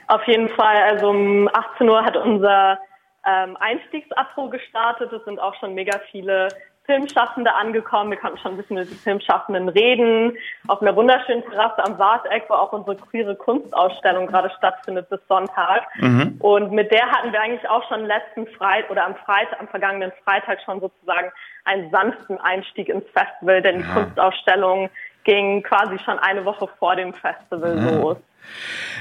Auf 0.08 0.26
jeden 0.26 0.50
Fall. 0.50 0.84
Also 0.84 1.10
um 1.10 1.50
18 1.52 1.90
Uhr 1.90 2.06
hat 2.06 2.16
unser 2.16 2.80
ähm, 3.26 3.58
Einstiegsapro 3.60 4.50
gestartet. 4.50 5.12
Es 5.12 5.24
sind 5.26 5.40
auch 5.40 5.56
schon 5.60 5.74
mega 5.74 6.00
viele 6.12 6.50
Filmschaffende 6.86 7.54
angekommen. 7.54 8.12
Wir 8.12 8.18
konnten 8.18 8.38
schon 8.40 8.52
ein 8.52 8.58
bisschen 8.58 8.76
mit 8.76 8.90
den 8.90 8.98
Filmschaffenden 8.98 9.70
reden. 9.70 10.34
Auf 10.68 10.82
einer 10.82 10.96
wunderschönen 10.96 11.42
Terrasse 11.44 11.84
am 11.86 11.98
Warteck, 11.98 12.44
wo 12.50 12.56
auch 12.56 12.74
unsere 12.74 12.98
queere 12.98 13.36
Kunstausstellung 13.36 14.28
gerade 14.28 14.52
stattfindet 14.58 15.10
bis 15.10 15.20
Sonntag. 15.30 15.84
Mhm. 15.98 16.36
Und 16.40 16.72
mit 16.74 16.92
der 16.92 17.06
hatten 17.10 17.32
wir 17.32 17.42
eigentlich 17.42 17.68
auch 17.70 17.88
schon 17.88 18.06
letzten 18.06 18.48
Freitag 18.58 18.90
oder 18.92 19.06
am 19.06 19.16
Freitag, 19.16 19.60
am 19.60 19.68
vergangenen 19.70 20.12
Freitag 20.26 20.60
schon 20.66 20.82
sozusagen 20.82 21.32
einen 21.66 21.90
sanften 21.92 22.38
Einstieg 22.42 22.90
ins 22.90 23.06
Festival, 23.14 23.62
denn 23.62 23.78
die 23.78 23.88
Ja. 23.88 23.94
Kunstausstellung 23.94 24.90
ging 25.24 25.64
quasi 25.64 25.98
schon 26.00 26.20
eine 26.20 26.44
Woche 26.44 26.68
vor 26.80 26.98
dem 26.98 27.14
Festival 27.14 27.76
Mhm. 27.78 28.02
los. 28.02 28.18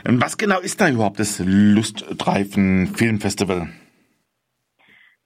Was 0.05 0.39
genau 0.39 0.61
ist 0.61 0.81
da 0.81 0.89
überhaupt 0.89 1.19
das 1.19 1.43
Lustreifen 1.45 2.95
Filmfestival? 2.95 3.67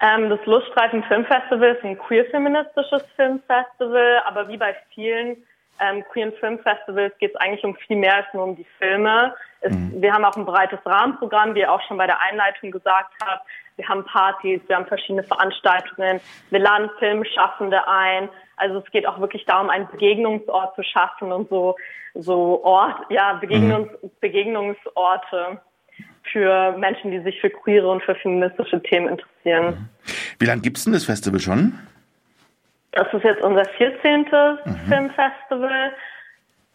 Ähm, 0.01 0.29
das 0.29 0.45
Luststreifen 0.45 1.03
Filmfestival 1.05 1.75
ist 1.75 1.85
ein 1.85 1.99
queer-feministisches 1.99 3.03
Filmfestival, 3.17 4.23
aber 4.27 4.49
wie 4.49 4.59
bei 4.59 4.77
vielen 4.93 5.43
ähm, 5.81 6.05
queeren 6.11 6.33
Filmfestivals 6.35 7.17
geht 7.19 7.35
es 7.35 7.41
eigentlich 7.41 7.65
um 7.65 7.75
viel 7.77 7.97
mehr 7.97 8.17
als 8.17 8.27
nur 8.33 8.45
um 8.45 8.57
die 8.57 8.67
Filme. 8.79 9.35
Es, 9.61 9.73
Wir 9.93 10.13
haben 10.13 10.25
auch 10.25 10.37
ein 10.37 10.47
breites 10.47 10.79
Rahmenprogramm, 10.85 11.55
wie 11.55 11.61
ihr 11.61 11.73
auch 11.73 11.83
schon 11.83 11.97
bei 11.97 12.07
der 12.07 12.21
Einleitung 12.21 12.71
gesagt 12.71 13.13
habt. 13.25 13.47
Wir 13.77 13.89
haben 13.89 14.05
Partys, 14.05 14.61
wir 14.67 14.77
haben 14.77 14.87
verschiedene 14.87 15.23
Veranstaltungen, 15.23 16.21
wir 16.51 16.59
laden 16.59 16.91
Filmschaffende 16.99 17.87
ein. 17.87 18.29
Also 18.57 18.79
es 18.79 18.91
geht 18.91 19.07
auch 19.07 19.21
wirklich 19.21 19.45
darum, 19.45 19.69
einen 19.69 19.89
Begegnungsort 19.89 20.75
zu 20.77 20.83
schaffen 20.83 21.31
und 21.31 21.51
so, 21.51 21.77
so 22.15 22.65
Ort, 22.65 22.99
ja, 23.11 23.35
Begegnungs, 23.35 23.91
Begegnungsorte 24.21 25.61
für 26.33 26.77
Menschen, 26.79 27.11
die 27.11 27.21
sich 27.21 27.41
für 27.41 27.51
queere 27.51 27.89
und 27.89 28.03
für 28.03 28.15
feministische 28.17 28.83
Themen 28.83 29.09
interessieren. 29.09 29.89
Wie 30.39 30.47
lange 30.47 30.61
gibt's 30.63 30.85
denn 30.85 30.93
das 30.93 31.05
Festival 31.05 31.41
schon? 31.41 31.79
Das 32.93 33.07
ist 33.13 33.25
jetzt 33.25 33.43
unser 33.43 33.65
14. 33.65 34.27
Filmfestival. 34.89 35.93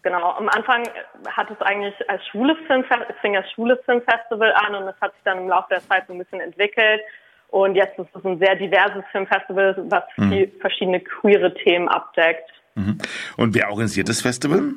Genau, 0.03 0.31
am 0.31 0.49
Anfang 0.49 0.83
hat 1.29 1.51
es 1.51 1.61
eigentlich 1.61 1.93
als 2.09 2.25
schwules 2.27 2.57
Filmfestival, 2.67 3.07
es 3.09 3.19
fing 3.21 3.37
als 3.37 3.49
schwules 3.51 3.77
Filmfestival 3.85 4.51
an 4.53 4.75
und 4.75 4.87
es 4.87 4.95
hat 4.99 5.13
sich 5.13 5.21
dann 5.23 5.39
im 5.39 5.49
Laufe 5.49 5.67
der 5.69 5.81
Zeit 5.87 6.05
so 6.07 6.13
ein 6.13 6.19
bisschen 6.19 6.39
entwickelt. 6.41 7.01
Und 7.49 7.75
jetzt 7.75 7.99
ist 7.99 8.07
es 8.15 8.25
ein 8.25 8.39
sehr 8.39 8.55
diverses 8.55 9.03
Filmfestival, 9.11 9.75
was 9.89 10.03
Mhm. 10.17 10.51
verschiedene 10.59 11.01
queere 11.01 11.53
Themen 11.53 11.87
abdeckt. 11.89 12.49
Mhm. 12.75 12.97
Und 13.37 13.53
wer 13.55 13.69
organisiert 13.69 14.07
das 14.09 14.21
Festival? 14.21 14.73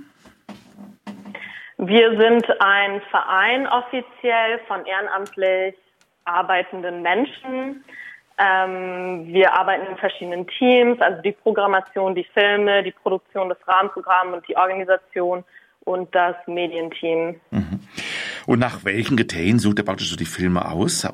Wir 1.86 2.18
sind 2.18 2.46
ein 2.60 3.00
Verein 3.10 3.66
offiziell 3.66 4.60
von 4.66 4.84
ehrenamtlich 4.86 5.74
arbeitenden 6.24 7.02
Menschen. 7.02 7.84
Ähm, 8.38 9.26
wir 9.26 9.52
arbeiten 9.52 9.86
in 9.86 9.96
verschiedenen 9.96 10.46
Teams, 10.46 11.00
also 11.00 11.22
die 11.22 11.32
Programmation, 11.32 12.14
die 12.14 12.26
Filme, 12.32 12.82
die 12.82 12.90
Produktion 12.90 13.48
des 13.48 13.58
Rahmenprogramms 13.66 14.34
und 14.34 14.48
die 14.48 14.56
Organisation 14.56 15.44
und 15.84 16.12
das 16.14 16.34
Medienteam. 16.46 17.40
Und 18.46 18.58
nach 18.58 18.84
welchen 18.84 19.16
Kriterien 19.16 19.58
sucht 19.58 19.78
ihr 19.78 19.84
praktisch 19.84 20.10
so 20.10 20.16
die 20.16 20.24
Filme 20.24 20.68
aus? 20.70 21.06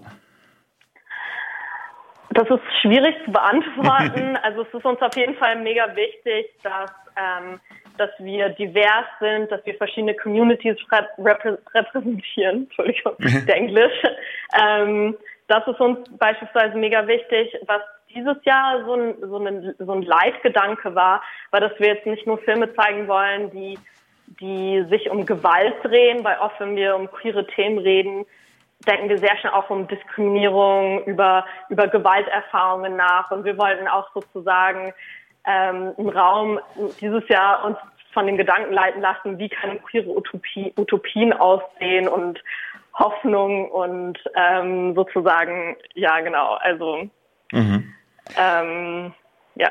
Das 2.31 2.49
ist 2.49 2.62
schwierig 2.81 3.16
zu 3.25 3.33
beantworten. 3.33 4.39
Also 4.43 4.62
es 4.62 4.73
ist 4.73 4.85
uns 4.85 5.01
auf 5.03 5.14
jeden 5.16 5.35
Fall 5.37 5.57
mega 5.57 5.85
wichtig, 5.95 6.47
dass, 6.62 6.91
ähm, 7.16 7.61
dass 8.01 8.11
wir 8.18 8.48
divers 8.48 9.07
sind, 9.20 9.53
dass 9.53 9.64
wir 9.66 9.74
verschiedene 9.74 10.14
Communities 10.14 10.76
rep 10.90 11.07
reprä 11.18 11.59
repräsentieren. 11.74 12.62
Entschuldigung, 12.64 13.14
der 13.18 13.57
Englisch. 13.57 14.03
Ähm, 14.59 15.16
das 15.48 15.66
ist 15.66 15.80
uns 15.80 15.98
beispielsweise 16.18 16.78
mega 16.78 17.07
wichtig. 17.07 17.55
Was 17.66 17.82
dieses 18.14 18.36
Jahr 18.44 18.84
so 18.84 18.94
ein, 18.94 19.14
so 19.20 19.38
ein, 19.38 19.74
so 19.78 19.92
ein 19.92 20.03
Leitgedanke 20.03 20.94
war, 20.94 21.22
war, 21.51 21.61
dass 21.61 21.78
wir 21.78 21.88
jetzt 21.88 22.07
nicht 22.07 22.26
nur 22.26 22.38
Filme 22.38 22.74
zeigen 22.74 23.07
wollen, 23.07 23.51
die, 23.51 23.78
die 24.40 24.84
sich 24.88 25.11
um 25.11 25.26
Gewalt 25.26 25.74
drehen, 25.82 26.24
weil 26.24 26.38
oft, 26.38 26.59
wenn 26.61 26.76
wir 26.76 26.96
um 26.96 27.11
queere 27.11 27.46
Themen 27.46 27.78
reden, 27.78 28.24
denken 28.86 29.09
wir 29.09 29.18
sehr 29.18 29.36
schnell 29.38 29.53
auch 29.53 29.68
um 29.70 29.86
Diskriminierung, 29.86 31.05
über, 31.05 31.44
über 31.68 31.88
Gewalterfahrungen 31.88 32.96
nach. 32.96 33.30
Und 33.30 33.44
wir 33.44 33.59
wollten 33.59 33.86
auch 33.88 34.11
sozusagen 34.14 34.92
ähm, 35.47 35.93
einen 35.97 36.09
Raum 36.09 36.61
dieses 37.01 37.26
Jahr 37.28 37.64
uns 37.64 37.76
von 38.12 38.26
dem 38.26 38.36
Gedanken 38.36 38.72
leiten 38.72 39.01
lassen, 39.01 39.38
wie 39.38 39.49
kann 39.49 39.82
queere 39.84 40.09
Utopie, 40.09 40.72
Utopien 40.76 41.32
aussehen 41.32 42.09
und 42.09 42.43
Hoffnung 42.95 43.70
und 43.70 44.18
ähm, 44.34 44.95
sozusagen, 44.95 45.76
ja 45.95 46.20
genau, 46.20 46.55
also 46.55 47.09
Mhm. 47.53 47.93
ähm, 48.36 49.12
ja. 49.57 49.68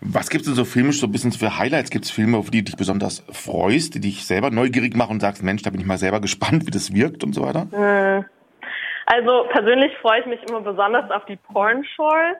Was 0.00 0.30
gibt's 0.30 0.46
denn 0.46 0.54
so 0.54 0.64
filmisch 0.64 1.00
so 1.00 1.06
ein 1.06 1.12
bisschen 1.12 1.32
für 1.32 1.58
Highlights? 1.58 1.90
Gibt's 1.90 2.10
Filme, 2.10 2.38
auf 2.38 2.50
die 2.50 2.58
du 2.58 2.64
dich 2.66 2.76
besonders 2.76 3.24
freust, 3.32 3.94
die 3.94 4.00
dich 4.00 4.26
selber 4.26 4.50
neugierig 4.50 4.96
machen 4.96 5.14
und 5.14 5.20
sagst, 5.20 5.42
Mensch, 5.42 5.62
da 5.62 5.70
bin 5.70 5.80
ich 5.80 5.86
mal 5.86 5.98
selber 5.98 6.20
gespannt, 6.26 6.66
wie 6.66 6.70
das 6.70 6.94
wirkt 6.94 7.24
und 7.24 7.34
so 7.34 7.42
weiter? 7.42 7.66
Hm. 7.70 8.24
Also 9.06 9.44
persönlich 9.50 9.92
freue 10.00 10.20
ich 10.20 10.26
mich 10.26 10.40
immer 10.48 10.60
besonders 10.60 11.10
auf 11.10 11.24
die 11.24 11.34
Porn 11.34 11.84
Shore. 11.96 12.36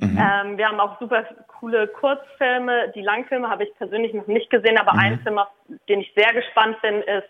Ähm, 0.00 0.56
wir 0.56 0.68
haben 0.68 0.78
auch 0.78 0.96
super 1.00 1.24
coole 1.62 1.86
Kurzfilme. 1.86 2.92
Die 2.92 3.02
Langfilme 3.02 3.48
habe 3.48 3.62
ich 3.62 3.74
persönlich 3.76 4.12
noch 4.12 4.26
nicht 4.26 4.50
gesehen, 4.50 4.78
aber 4.78 4.94
ein 4.98 5.20
Film, 5.20 5.38
auf 5.38 5.48
den 5.88 6.00
ich 6.00 6.12
sehr 6.16 6.32
gespannt 6.32 6.82
bin, 6.82 7.02
ist 7.02 7.28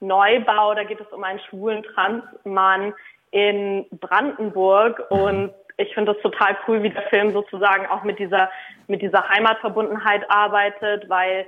Neubau. 0.00 0.74
Da 0.74 0.84
geht 0.84 0.98
es 0.98 1.12
um 1.12 1.22
einen 1.22 1.40
schwulen 1.40 1.82
Transmann 1.82 2.94
in 3.32 3.84
Brandenburg 3.90 5.04
und 5.10 5.52
ich 5.76 5.92
finde 5.92 6.12
es 6.12 6.22
total 6.22 6.56
cool, 6.66 6.82
wie 6.82 6.88
der 6.88 7.02
Film 7.02 7.32
sozusagen 7.32 7.86
auch 7.86 8.02
mit 8.02 8.18
dieser 8.18 8.50
mit 8.86 9.02
dieser 9.02 9.28
Heimatverbundenheit 9.28 10.24
arbeitet, 10.30 11.06
weil 11.10 11.46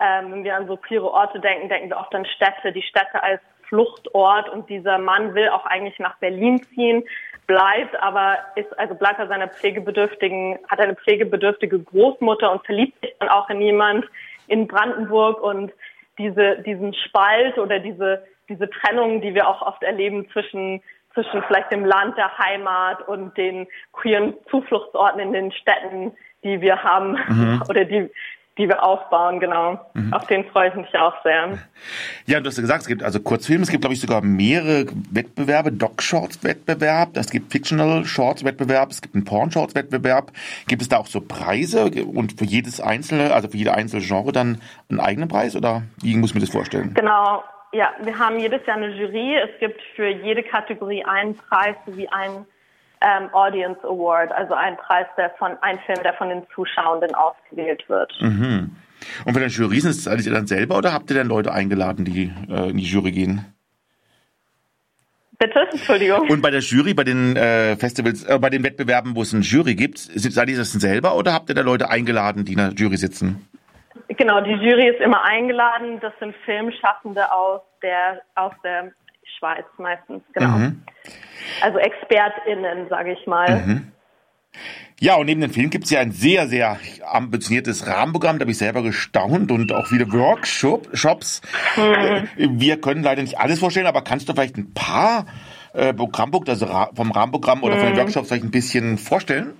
ähm, 0.00 0.32
wenn 0.32 0.44
wir 0.44 0.56
an 0.56 0.66
so 0.66 0.78
queere 0.78 1.10
Orte 1.10 1.40
denken, 1.40 1.68
denken 1.68 1.90
wir 1.90 1.98
oft 1.98 2.14
an 2.14 2.24
Städte, 2.24 2.72
die 2.72 2.82
Städte 2.82 3.22
als 3.22 3.42
Fluchtort 3.68 4.48
und 4.48 4.68
dieser 4.68 4.98
Mann 4.98 5.34
will 5.34 5.48
auch 5.48 5.66
eigentlich 5.66 5.98
nach 5.98 6.16
Berlin 6.18 6.62
ziehen, 6.74 7.04
bleibt 7.46 8.00
aber 8.02 8.38
ist 8.56 8.76
also 8.78 8.94
bleibt 8.94 9.18
bei 9.18 9.26
seiner 9.26 9.48
pflegebedürftigen 9.48 10.58
hat 10.68 10.80
eine 10.80 10.96
pflegebedürftige 10.96 11.78
Großmutter 11.78 12.50
und 12.50 12.64
verliebt 12.64 13.00
sich 13.00 13.14
dann 13.20 13.28
auch 13.28 13.48
in 13.50 13.60
jemand 13.60 14.04
in 14.48 14.66
Brandenburg 14.66 15.40
und 15.40 15.72
diese 16.18 16.58
diesen 16.62 16.94
Spalt 16.94 17.58
oder 17.58 17.78
diese 17.78 18.24
diese 18.48 18.68
Trennung, 18.70 19.20
die 19.20 19.34
wir 19.34 19.48
auch 19.48 19.62
oft 19.62 19.82
erleben 19.82 20.28
zwischen 20.30 20.82
zwischen 21.14 21.42
vielleicht 21.44 21.72
dem 21.72 21.84
Land 21.84 22.16
der 22.18 22.36
Heimat 22.36 23.06
und 23.08 23.36
den 23.38 23.66
queeren 23.92 24.34
Zufluchtsorten 24.50 25.20
in 25.20 25.32
den 25.32 25.52
Städten, 25.52 26.12
die 26.44 26.60
wir 26.60 26.82
haben 26.82 27.16
Mhm. 27.28 27.62
oder 27.68 27.84
die 27.84 28.10
die 28.58 28.68
wir 28.68 28.82
aufbauen, 28.82 29.38
genau. 29.38 29.78
Mhm. 29.94 30.12
Auf 30.12 30.26
den 30.26 30.44
freue 30.46 30.70
ich 30.70 30.74
mich 30.74 30.94
auch 30.98 31.14
sehr. 31.22 31.58
Ja, 32.24 32.40
du 32.40 32.46
hast 32.46 32.56
ja 32.56 32.62
gesagt, 32.62 32.82
es 32.82 32.88
gibt 32.88 33.02
also 33.02 33.20
Kurzfilme, 33.20 33.62
es 33.62 33.70
gibt, 33.70 33.82
glaube 33.82 33.94
ich, 33.94 34.00
sogar 34.00 34.22
mehrere 34.22 34.86
Wettbewerbe, 35.10 35.72
Doc-Shorts-Wettbewerb, 35.72 37.16
es 37.16 37.30
gibt 37.30 37.52
Fictional-Shorts-Wettbewerb, 37.52 38.90
es 38.90 39.02
gibt 39.02 39.14
einen 39.14 39.24
Porn-Shorts-Wettbewerb. 39.24 40.32
Gibt 40.68 40.82
es 40.82 40.88
da 40.88 40.98
auch 40.98 41.06
so 41.06 41.20
Preise 41.20 41.84
und 41.84 42.38
für 42.38 42.44
jedes 42.44 42.80
einzelne, 42.80 43.34
also 43.34 43.48
für 43.48 43.56
jede 43.56 43.74
einzelne 43.74 44.02
Genre 44.02 44.32
dann 44.32 44.60
einen 44.88 45.00
eigenen 45.00 45.28
Preis 45.28 45.54
oder 45.54 45.82
wie 46.00 46.16
muss 46.16 46.30
ich 46.30 46.34
mir 46.34 46.40
das 46.40 46.50
vorstellen? 46.50 46.94
Genau, 46.94 47.42
ja, 47.72 47.92
wir 48.02 48.18
haben 48.18 48.38
jedes 48.38 48.64
Jahr 48.66 48.76
eine 48.76 48.88
Jury. 48.88 49.36
Es 49.36 49.60
gibt 49.60 49.80
für 49.94 50.08
jede 50.08 50.42
Kategorie 50.42 51.04
einen 51.04 51.36
Preis 51.36 51.76
sowie 51.84 52.08
einen 52.08 52.46
ähm, 53.00 53.28
Audience 53.32 53.80
Award, 53.84 54.32
also 54.32 54.54
einen 54.54 54.76
Preis, 54.76 55.06
der 55.16 55.30
von 55.38 55.56
ein 55.60 55.78
Film, 55.80 56.02
der 56.02 56.14
von 56.14 56.28
den 56.28 56.42
Zuschauenden 56.54 57.14
ausgewählt 57.14 57.88
wird. 57.88 58.12
Mhm. 58.20 58.76
Und 59.24 59.34
für 59.34 59.40
den 59.40 59.50
Jury 59.50 59.80
sind 59.80 59.90
es 59.90 60.04
seid 60.04 60.24
ihr 60.24 60.32
dann 60.32 60.46
selber 60.46 60.78
oder 60.78 60.92
habt 60.92 61.10
ihr 61.10 61.16
dann 61.16 61.28
Leute 61.28 61.52
eingeladen, 61.52 62.04
die 62.04 62.32
äh, 62.48 62.70
in 62.70 62.78
die 62.78 62.84
Jury 62.84 63.12
gehen? 63.12 63.44
Bitte, 65.38 65.68
Entschuldigung. 65.70 66.30
Und 66.30 66.40
bei 66.40 66.50
der 66.50 66.60
Jury, 66.60 66.94
bei 66.94 67.04
den 67.04 67.36
äh, 67.36 67.76
Festivals, 67.76 68.24
äh, 68.24 68.38
bei 68.38 68.48
den 68.48 68.64
Wettbewerben, 68.64 69.14
wo 69.14 69.22
es 69.22 69.34
eine 69.34 69.42
Jury 69.42 69.74
gibt, 69.74 69.98
sind, 69.98 70.32
seid 70.32 70.48
ihr 70.48 70.56
das 70.56 70.72
denn 70.72 70.80
selber 70.80 71.16
oder 71.16 71.34
habt 71.34 71.50
ihr 71.50 71.54
da 71.54 71.60
Leute 71.60 71.90
eingeladen, 71.90 72.46
die 72.46 72.52
in 72.52 72.58
der 72.58 72.70
Jury 72.70 72.96
sitzen? 72.96 73.46
Genau, 74.08 74.40
die 74.40 74.52
Jury 74.52 74.88
ist 74.88 75.00
immer 75.00 75.22
eingeladen. 75.24 76.00
Das 76.00 76.12
sind 76.20 76.34
Filmschaffende 76.44 77.30
aus 77.32 77.60
der 77.82 78.22
aus 78.34 78.52
der 78.64 78.92
Schweiz 79.38 79.66
meistens, 79.76 80.22
genau. 80.32 80.58
Mhm. 80.58 80.82
Also 81.62 81.78
ExpertInnen, 81.78 82.88
sage 82.88 83.12
ich 83.12 83.26
mal. 83.26 83.56
Mhm. 83.56 83.92
Ja, 84.98 85.16
und 85.16 85.26
neben 85.26 85.42
dem 85.42 85.50
Film 85.50 85.68
gibt 85.68 85.84
es 85.84 85.90
ja 85.90 86.00
ein 86.00 86.10
sehr, 86.12 86.46
sehr 86.48 86.78
ambitioniertes 87.04 87.86
Rahmenprogramm. 87.86 88.38
Da 88.38 88.44
habe 88.44 88.50
ich 88.52 88.58
selber 88.58 88.82
gestaunt 88.82 89.50
und 89.52 89.70
auch 89.72 89.86
viele 89.86 90.10
Workshops. 90.10 91.42
Mhm. 91.76 91.82
Äh, 91.82 92.22
Wir 92.52 92.80
können 92.80 93.02
leider 93.02 93.20
nicht 93.20 93.38
alles 93.38 93.60
vorstellen, 93.60 93.86
aber 93.86 94.00
kannst 94.02 94.28
du 94.28 94.32
vielleicht 94.32 94.56
ein 94.56 94.72
paar 94.72 95.26
äh, 95.74 95.92
Programmpunkt, 95.92 96.48
also 96.48 96.66
vom 96.94 97.10
Rahmenprogramm 97.12 97.62
oder 97.62 97.76
von 97.76 97.86
den 97.88 97.94
Mhm. 97.94 97.98
Workshops 97.98 98.28
vielleicht 98.28 98.44
ein 98.44 98.50
bisschen 98.50 98.96
vorstellen? 98.96 99.52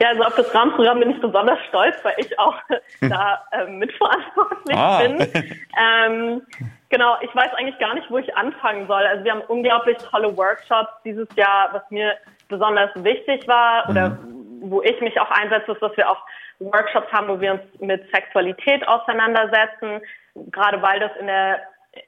Ja, 0.00 0.08
also 0.10 0.22
auf 0.24 0.34
das 0.36 0.52
Rahmenprogramm 0.54 0.98
bin 1.00 1.10
ich 1.10 1.20
besonders 1.20 1.58
stolz, 1.68 1.94
weil 2.02 2.14
ich 2.18 2.36
auch 2.40 2.56
da 3.00 3.40
ähm, 3.52 3.78
mitverantwortlich 3.78 4.76
Ah. 4.76 4.98
bin. 5.02 5.18
Ähm, 5.80 6.42
genau, 6.88 7.16
ich 7.20 7.34
weiß 7.34 7.52
eigentlich 7.54 7.78
gar 7.78 7.94
nicht, 7.94 8.10
wo 8.10 8.18
ich 8.18 8.36
anfangen 8.36 8.86
soll. 8.86 9.02
Also 9.02 9.24
wir 9.24 9.32
haben 9.32 9.42
unglaublich 9.48 9.96
tolle 9.98 10.36
Workshops 10.36 10.90
dieses 11.04 11.28
Jahr, 11.36 11.70
was 11.72 11.82
mir 11.90 12.14
besonders 12.48 12.90
wichtig 12.96 13.46
war 13.46 13.88
oder 13.88 14.18
wo 14.60 14.82
ich 14.82 15.00
mich 15.00 15.18
auch 15.20 15.30
einsetze, 15.30 15.72
ist, 15.72 15.82
dass 15.82 15.96
wir 15.96 16.10
auch 16.10 16.22
Workshops 16.58 17.10
haben, 17.12 17.28
wo 17.28 17.40
wir 17.40 17.52
uns 17.52 17.62
mit 17.80 18.02
Sexualität 18.12 18.86
auseinandersetzen, 18.88 20.00
gerade 20.50 20.82
weil 20.82 21.00
das 21.00 21.12
in 21.20 21.26
der 21.26 21.60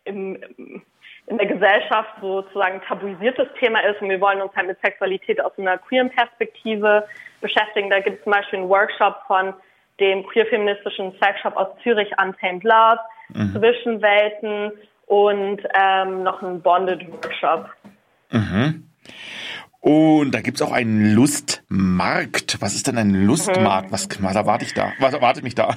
im, 0.05 0.83
in 1.27 1.39
der 1.39 1.47
Gesellschaft 1.47 2.11
sozusagen 2.21 2.81
ein 2.81 2.83
tabuisiertes 2.83 3.49
Thema 3.59 3.81
ist 3.81 4.01
und 4.03 4.09
wir 4.09 4.21
wollen 4.21 4.43
uns 4.43 4.55
halt 4.57 4.67
mit 4.67 4.81
Sexualität 4.83 5.41
aus 5.41 5.57
einer 5.59 5.79
queeren 5.79 6.11
Perspektive 6.11 7.07
beschäftigen. 7.41 7.91
Da 7.91 8.01
gibt 8.01 8.19
es 8.19 8.25
zum 8.25 8.33
Beispiel 8.33 8.59
einen 8.61 8.69
Workshop 8.69 9.17
von 9.27 9.55
dem 10.01 10.27
queer-feministischen 10.27 11.15
Sexshop 11.23 11.57
aus 11.57 11.69
Zürich, 11.83 12.11
Untamed 12.21 12.65
Love, 12.65 12.99
Mhm. 13.35 13.57
Zwischenwelten 13.59 14.73
und 15.07 15.61
ähm, 15.75 16.23
noch 16.23 16.43
einen 16.43 16.63
Bonded-Workshop. 16.63 17.69
Mhm. 18.31 18.85
Und 19.81 20.35
da 20.35 20.41
gibt's 20.41 20.61
auch 20.63 20.73
einen 20.73 21.15
Lustmarkt. 21.15 22.61
Was 22.61 22.75
ist 22.75 22.87
denn 22.87 22.99
ein 22.99 23.27
Lustmarkt? 23.27 23.91
Was, 23.91 24.09
was 24.23 24.37
erwarte 24.37 24.65
ich 24.65 24.75
da? 24.75 24.93
Was 25.01 25.15
erwartet 25.15 25.43
mich 25.43 25.55
da? 25.55 25.71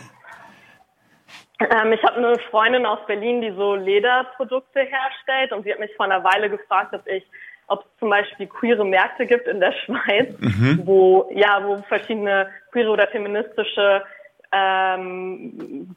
Ähm, 1.59 1.93
ich 1.93 2.03
habe 2.03 2.17
eine 2.17 2.37
Freundin 2.51 2.85
aus 2.85 2.99
Berlin, 3.07 3.41
die 3.41 3.51
so 3.55 3.75
Lederprodukte 3.75 4.81
herstellt 4.81 5.53
und 5.53 5.63
sie 5.63 5.71
hat 5.71 5.79
mich 5.79 5.91
vor 5.95 6.05
einer 6.05 6.23
Weile 6.23 6.49
gefragt, 6.49 6.93
ob 6.93 7.07
ich, 7.07 7.23
ob 7.67 7.79
es 7.85 7.99
zum 7.99 8.09
Beispiel 8.09 8.47
queere 8.47 8.83
Märkte 8.85 9.25
gibt 9.25 9.47
in 9.47 9.59
der 9.61 9.71
Schweiz, 9.85 10.33
Mhm. 10.39 10.81
wo 10.83 11.29
ja, 11.33 11.61
wo 11.63 11.81
verschiedene 11.87 12.49
queere 12.71 12.89
oder 12.89 13.07
feministische 13.07 14.03
ähm, 14.53 15.95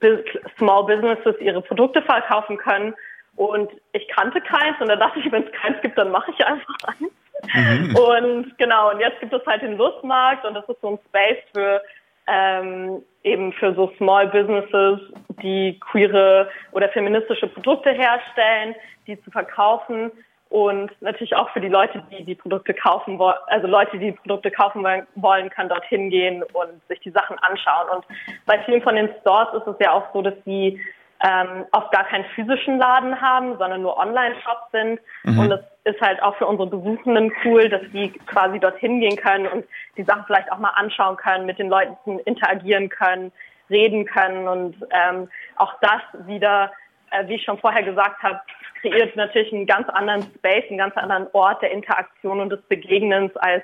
Small 0.59 0.85
Businesses 0.85 1.39
ihre 1.41 1.61
Produkte 1.61 2.03
verkaufen 2.03 2.57
können. 2.57 2.95
Und 3.37 3.71
ich 3.93 4.09
kannte 4.09 4.41
keins 4.41 4.81
und 4.81 4.89
da 4.89 4.97
dachte 4.97 5.21
ich, 5.21 5.31
wenn 5.31 5.45
es 5.45 5.53
keins 5.53 5.81
gibt, 5.83 5.99
dann 5.99 6.11
mache 6.11 6.31
ich 6.31 6.45
einfach 6.45 6.77
eins. 6.87 7.13
Und 7.95 8.57
genau, 8.57 8.93
und 8.93 8.99
jetzt 8.99 9.21
gibt 9.21 9.33
es 9.35 9.45
halt 9.47 9.61
den 9.61 9.77
Lustmarkt 9.77 10.47
und 10.47 10.55
das 10.55 10.67
ist 10.71 10.81
so 10.81 10.93
ein 10.93 10.99
Space 11.07 11.45
für 11.53 11.83
ähm, 12.27 13.03
eben 13.23 13.53
für 13.53 13.75
so 13.75 13.93
Small 13.99 14.29
Businesses, 14.29 15.01
die 15.43 15.79
queere 15.79 16.49
oder 16.73 16.89
feministische 16.89 17.47
Produkte 17.47 17.91
herstellen, 17.91 18.75
die 19.07 19.21
zu 19.23 19.31
verkaufen 19.31 20.11
und 20.49 20.91
natürlich 21.01 21.35
auch 21.35 21.51
für 21.51 21.61
die 21.61 21.69
Leute, 21.69 22.03
die 22.11 22.25
die 22.25 22.35
Produkte 22.35 22.73
kaufen 22.73 23.19
wollen, 23.19 23.37
also 23.49 23.67
Leute, 23.67 23.99
die 23.99 24.13
die 24.13 24.13
Produkte 24.13 24.51
kaufen 24.51 24.85
wollen- 25.17 25.51
können 25.51 25.69
dorthin 25.69 26.11
gehen 26.11 26.43
und 26.53 26.87
sich 26.89 27.01
die 27.01 27.11
Sachen 27.11 27.37
anschauen. 27.41 27.89
Und 27.95 28.05
bei 28.47 28.59
vielen 28.61 28.83
von 28.83 28.95
den 28.95 29.11
Stores 29.21 29.49
ist 29.55 29.67
es 29.67 29.77
ja 29.81 29.93
auch 29.93 30.05
so, 30.13 30.23
dass 30.23 30.35
die 30.45 30.81
ähm, 31.23 31.65
oft 31.73 31.91
gar 31.93 32.05
keinen 32.05 32.25
physischen 32.35 32.79
Laden 32.79 33.21
haben, 33.21 33.57
sondern 33.59 33.83
nur 33.83 33.97
Online-Shops 33.97 34.71
sind. 34.73 35.01
Mhm. 35.25 35.39
Und 35.39 35.51
das 35.51 35.61
ist 35.85 36.01
halt 36.01 36.23
auch 36.23 36.37
für 36.37 36.47
unsere 36.47 36.69
Besuchenden 36.69 37.33
cool, 37.45 37.69
dass 37.69 37.83
die 37.93 38.11
quasi 38.27 38.59
dorthin 38.61 39.01
gehen 39.01 39.17
können 39.17 39.47
und 39.47 39.65
die 39.97 40.03
Sachen 40.05 40.25
vielleicht 40.27 40.51
auch 40.53 40.59
mal 40.59 40.73
anschauen 40.77 41.17
können, 41.17 41.47
mit 41.47 41.59
den 41.59 41.69
Leuten 41.69 42.19
interagieren 42.21 42.89
können, 42.89 43.33
reden 43.71 44.05
können 44.05 44.47
und 44.47 44.77
ähm, 44.91 45.29
auch 45.57 45.75
das 45.81 46.27
wieder, 46.27 46.71
äh, 47.11 47.27
wie 47.29 47.35
ich 47.35 47.45
schon 47.45 47.59
vorher 47.59 47.83
gesagt 47.83 48.23
habe, 48.23 48.41
kreiert 48.81 49.17
natürlich 49.17 49.53
einen 49.53 49.67
ganz 49.67 49.89
anderen 49.89 50.23
Space, 50.23 50.65
einen 50.69 50.79
ganz 50.79 50.97
anderen 50.97 51.27
Ort 51.33 51.63
der 51.63 51.71
Interaktion 51.71 52.41
und 52.41 52.51
des 52.51 52.63
Begegnens 52.63 53.35
als 53.37 53.63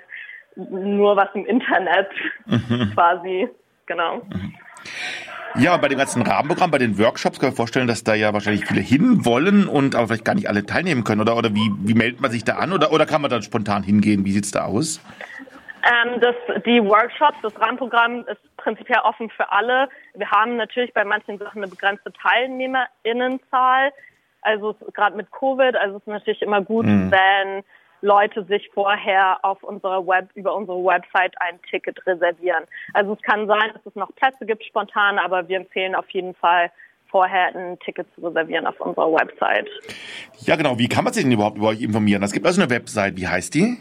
nur 0.57 1.16
was 1.16 1.28
im 1.34 1.47
Internet 1.47 2.09
quasi, 2.95 3.49
genau. 3.86 4.22
Ja, 5.59 5.76
bei 5.76 5.88
dem 5.88 5.99
ganzen 5.99 6.22
Rahmenprogramm, 6.22 6.70
bei 6.70 6.78
den 6.78 6.99
Workshops 6.99 7.38
kann 7.38 7.51
man 7.51 7.57
vorstellen, 7.57 7.86
dass 7.86 8.05
da 8.05 8.14
ja 8.14 8.32
wahrscheinlich 8.32 8.64
viele 8.64 8.80
hinwollen 8.80 9.68
und 9.68 9.95
aber 9.95 10.09
vielleicht 10.09 10.24
gar 10.24 10.34
nicht 10.34 10.49
alle 10.49 10.64
teilnehmen 10.64 11.05
können. 11.05 11.20
Oder, 11.20 11.36
oder 11.36 11.55
wie, 11.55 11.70
wie 11.80 11.95
meldet 11.95 12.20
man 12.20 12.30
sich 12.30 12.45
da 12.45 12.57
an? 12.57 12.72
Oder, 12.72 12.90
oder 12.90 13.05
kann 13.05 13.20
man 13.20 13.30
dann 13.30 13.43
spontan 13.43 13.82
hingehen? 13.82 14.24
Wie 14.24 14.32
sieht's 14.32 14.51
da 14.51 14.64
aus? 14.64 15.01
Ähm, 15.85 16.20
das, 16.20 16.35
die 16.64 16.83
Workshops, 16.85 17.37
das 17.43 17.61
Rahmenprogramm 17.61 18.24
ist 18.26 18.57
prinzipiell 18.57 19.01
offen 19.03 19.30
für 19.30 19.51
alle. 19.51 19.89
Wir 20.14 20.30
haben 20.30 20.57
natürlich 20.57 20.93
bei 20.95 21.05
manchen 21.05 21.39
Sachen 21.39 21.62
eine 21.62 21.70
begrenzte 21.70 22.12
Teilnehmerinnenzahl. 22.12 23.93
Also 24.43 24.76
gerade 24.93 25.16
mit 25.16 25.30
Covid, 25.30 25.76
also 25.76 25.97
es 25.97 26.03
ist 26.03 26.09
natürlich 26.09 26.43
immer 26.43 26.62
gut, 26.62 26.87
Mhm. 26.87 27.11
wenn 27.12 27.64
Leute 28.01 28.45
sich 28.45 28.68
vorher 28.74 29.39
auf 29.45 29.62
unserer 29.62 30.05
Web, 30.07 30.28
über 30.35 30.55
unsere 30.57 30.85
Website 30.85 31.35
ein 31.41 31.61
Ticket 31.70 32.05
reservieren. 32.07 32.64
Also 32.95 33.12
es 33.12 33.22
kann 33.22 33.47
sein, 33.47 33.70
dass 33.72 33.87
es 33.87 33.95
noch 33.95 34.12
Plätze 34.16 34.45
gibt 34.45 34.64
spontan, 34.64 35.18
aber 35.18 35.47
wir 35.49 35.57
empfehlen 35.57 35.95
auf 35.95 36.11
jeden 36.11 36.35
Fall 36.35 36.70
vorher 37.09 37.55
ein 37.55 37.78
Ticket 37.80 38.07
zu 38.14 38.26
reservieren 38.26 38.66
auf 38.66 38.80
unserer 38.80 39.12
Website. 39.12 39.68
Ja, 40.41 40.57
genau. 40.57 40.78
Wie 40.78 40.89
kann 40.89 41.05
man 41.05 41.12
sich 41.12 41.22
denn 41.22 41.33
überhaupt 41.33 41.59
über 41.59 41.68
euch 41.68 41.83
informieren? 41.83 42.22
Es 42.24 42.33
gibt 42.33 42.47
also 42.47 42.61
eine 42.61 42.70
Website. 42.70 43.16
Wie 43.16 43.28
heißt 43.28 43.55
die? 43.55 43.76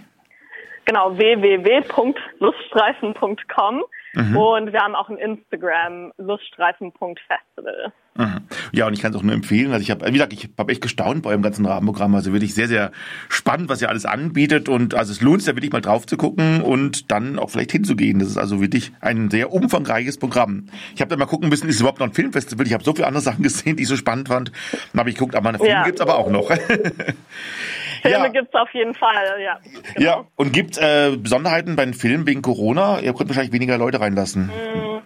Genau, 0.86 1.17
www.luststreifen.com 1.17 3.82
Mhm. 4.13 4.36
und 4.36 4.73
wir 4.73 4.82
haben 4.82 4.93
auch 4.93 5.07
ein 5.07 5.15
Instagram, 5.17 6.11
luststreifen.festival. 6.17 7.93
Mhm. 8.15 8.41
Ja, 8.73 8.88
und 8.88 8.93
ich 8.93 9.01
kann 9.01 9.13
es 9.13 9.17
auch 9.17 9.23
nur 9.23 9.34
empfehlen. 9.34 9.71
Also 9.71 9.84
ich 9.84 9.89
habe, 9.89 10.05
wie 10.05 10.11
gesagt, 10.11 10.34
ich 10.34 10.49
habe 10.57 10.69
echt 10.69 10.82
gestaunt 10.82 11.23
bei 11.23 11.29
eurem 11.29 11.41
ganzen 11.41 11.65
Rahmenprogramm. 11.65 12.13
Also 12.13 12.34
wirklich 12.34 12.53
sehr, 12.53 12.67
sehr 12.67 12.91
spannend, 13.29 13.69
was 13.69 13.82
ihr 13.82 13.88
alles 13.88 14.05
anbietet. 14.05 14.67
Und 14.67 14.95
also 14.95 15.13
es 15.13 15.21
lohnt 15.21 15.41
sich 15.41 15.49
da 15.49 15.55
wirklich 15.55 15.71
mal 15.71 15.79
drauf 15.79 16.05
zu 16.07 16.17
gucken 16.17 16.61
und 16.61 17.09
dann 17.09 17.39
auch 17.39 17.49
vielleicht 17.51 17.71
hinzugehen. 17.71 18.19
Das 18.19 18.27
ist 18.27 18.38
also 18.38 18.59
wirklich 18.59 18.91
ein 18.99 19.29
sehr 19.32 19.53
umfangreiches 19.53 20.17
Programm. 20.17 20.65
Ich 20.93 20.99
habe 20.99 21.07
da 21.09 21.15
mal 21.15 21.25
gucken 21.25 21.47
müssen, 21.47 21.69
ist 21.69 21.75
es 21.75 21.79
überhaupt 21.82 22.01
noch 22.01 22.07
ein 22.07 22.13
Filmfestival? 22.13 22.67
Ich 22.67 22.73
habe 22.73 22.84
so 22.84 22.93
viele 22.93 23.07
andere 23.07 23.23
Sachen 23.23 23.43
gesehen, 23.43 23.77
die 23.77 23.84
ich 23.84 23.89
so 23.89 23.95
spannend 23.95 24.27
fand. 24.27 24.51
Dann 24.91 24.99
habe 24.99 25.09
ich 25.09 25.15
geguckt, 25.15 25.38
aber 25.38 25.47
einen 25.47 25.57
Film 25.59 25.69
Ja. 25.71 25.84
gibt's 25.86 26.01
aber 26.01 26.17
auch 26.17 26.29
noch. 26.29 26.51
Filme 28.02 28.32
gibt's 28.32 28.54
auf 28.54 28.74
jeden 28.74 28.93
Fall, 28.93 29.41
ja. 29.41 29.60
Ja, 29.97 30.26
und 30.36 30.54
gibt 30.54 30.78
äh, 30.78 31.16
Besonderheiten 31.18 31.76
bei 31.76 31.86
den 31.86 31.93
Filmen 31.93 32.26
wegen 32.28 32.41
Corona? 32.41 32.99
Ihr 32.99 33.14
könnt 33.14 33.30
wahrscheinlich 33.30 33.54
weniger 33.54 33.78
Leute 33.78 33.99
reinlassen. 33.99 34.47
Mm. 34.47 35.02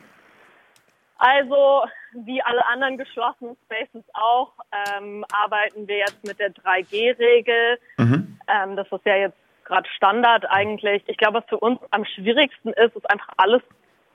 Also, 1.17 1.85
wie 2.25 2.41
alle 2.41 2.65
anderen 2.67 2.97
geschlossenen 2.97 3.55
Spaces 3.65 4.03
auch, 4.13 4.51
ähm, 4.71 5.25
arbeiten 5.31 5.87
wir 5.87 5.97
jetzt 5.97 6.25
mit 6.25 6.39
der 6.39 6.53
3G-Regel. 6.53 7.79
Mhm. 7.97 8.37
Ähm, 8.47 8.75
das 8.75 8.87
ist 8.91 9.05
ja 9.05 9.15
jetzt 9.15 9.37
gerade 9.63 9.87
Standard 9.95 10.45
eigentlich. 10.49 11.03
Ich 11.07 11.17
glaube, 11.17 11.39
was 11.39 11.45
für 11.49 11.57
uns 11.57 11.79
am 11.91 12.05
schwierigsten 12.05 12.69
ist, 12.69 12.95
ist 12.95 13.09
einfach 13.09 13.29
alles 13.37 13.61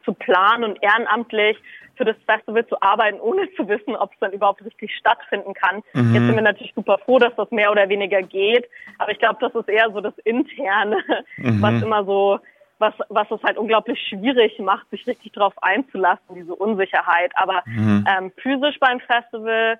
zu 0.05 0.13
planen 0.15 0.65
und 0.65 0.83
ehrenamtlich 0.83 1.57
für 1.97 2.05
das 2.05 2.17
Festival 2.25 2.67
zu 2.67 2.81
arbeiten, 2.81 3.21
ohne 3.21 3.51
zu 3.57 3.69
wissen, 3.69 3.95
ob 3.95 4.13
es 4.13 4.19
dann 4.21 4.33
überhaupt 4.33 4.65
richtig 4.65 4.95
stattfinden 4.97 5.53
kann. 5.55 5.83
Mhm. 5.93 6.15
Jetzt 6.15 6.27
sind 6.27 6.35
wir 6.35 6.43
natürlich 6.43 6.73
super 6.75 6.99
froh, 6.99 7.19
dass 7.19 7.35
das 7.37 7.51
mehr 7.51 7.71
oder 7.71 7.89
weniger 7.89 8.23
geht, 8.23 8.67
aber 8.99 9.13
ich 9.13 9.19
glaube, 9.19 9.37
das 9.41 9.55
ist 9.55 9.69
eher 9.69 9.91
so 9.93 10.01
das 10.01 10.17
Interne, 10.25 10.97
Mhm. 11.37 11.61
was 11.63 11.83
immer 11.83 12.05
so, 12.05 12.39
was, 12.79 12.95
was 13.11 13.31
es 13.31 13.43
halt 13.43 13.59
unglaublich 13.59 14.01
schwierig 14.09 14.59
macht, 14.59 14.89
sich 14.89 15.07
richtig 15.07 15.33
darauf 15.33 15.53
einzulassen, 15.63 16.35
diese 16.35 16.55
Unsicherheit. 16.55 17.31
Aber 17.35 17.63
Mhm. 17.67 18.07
ähm, 18.09 18.33
physisch 18.39 18.79
beim 18.81 19.01
Festival 19.01 19.79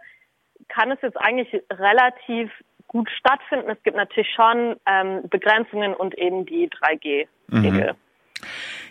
kann 0.69 0.91
es 0.91 1.01
jetzt 1.01 1.17
eigentlich 1.17 1.63
relativ 1.73 2.51
gut 2.87 3.09
stattfinden. 3.11 3.71
Es 3.71 3.83
gibt 3.83 3.97
natürlich 3.97 4.31
schon 4.35 4.77
ähm, 4.85 5.23
Begrenzungen 5.31 5.95
und 5.95 6.19
eben 6.19 6.45
die 6.45 6.69
3G-Regel. 6.69 7.95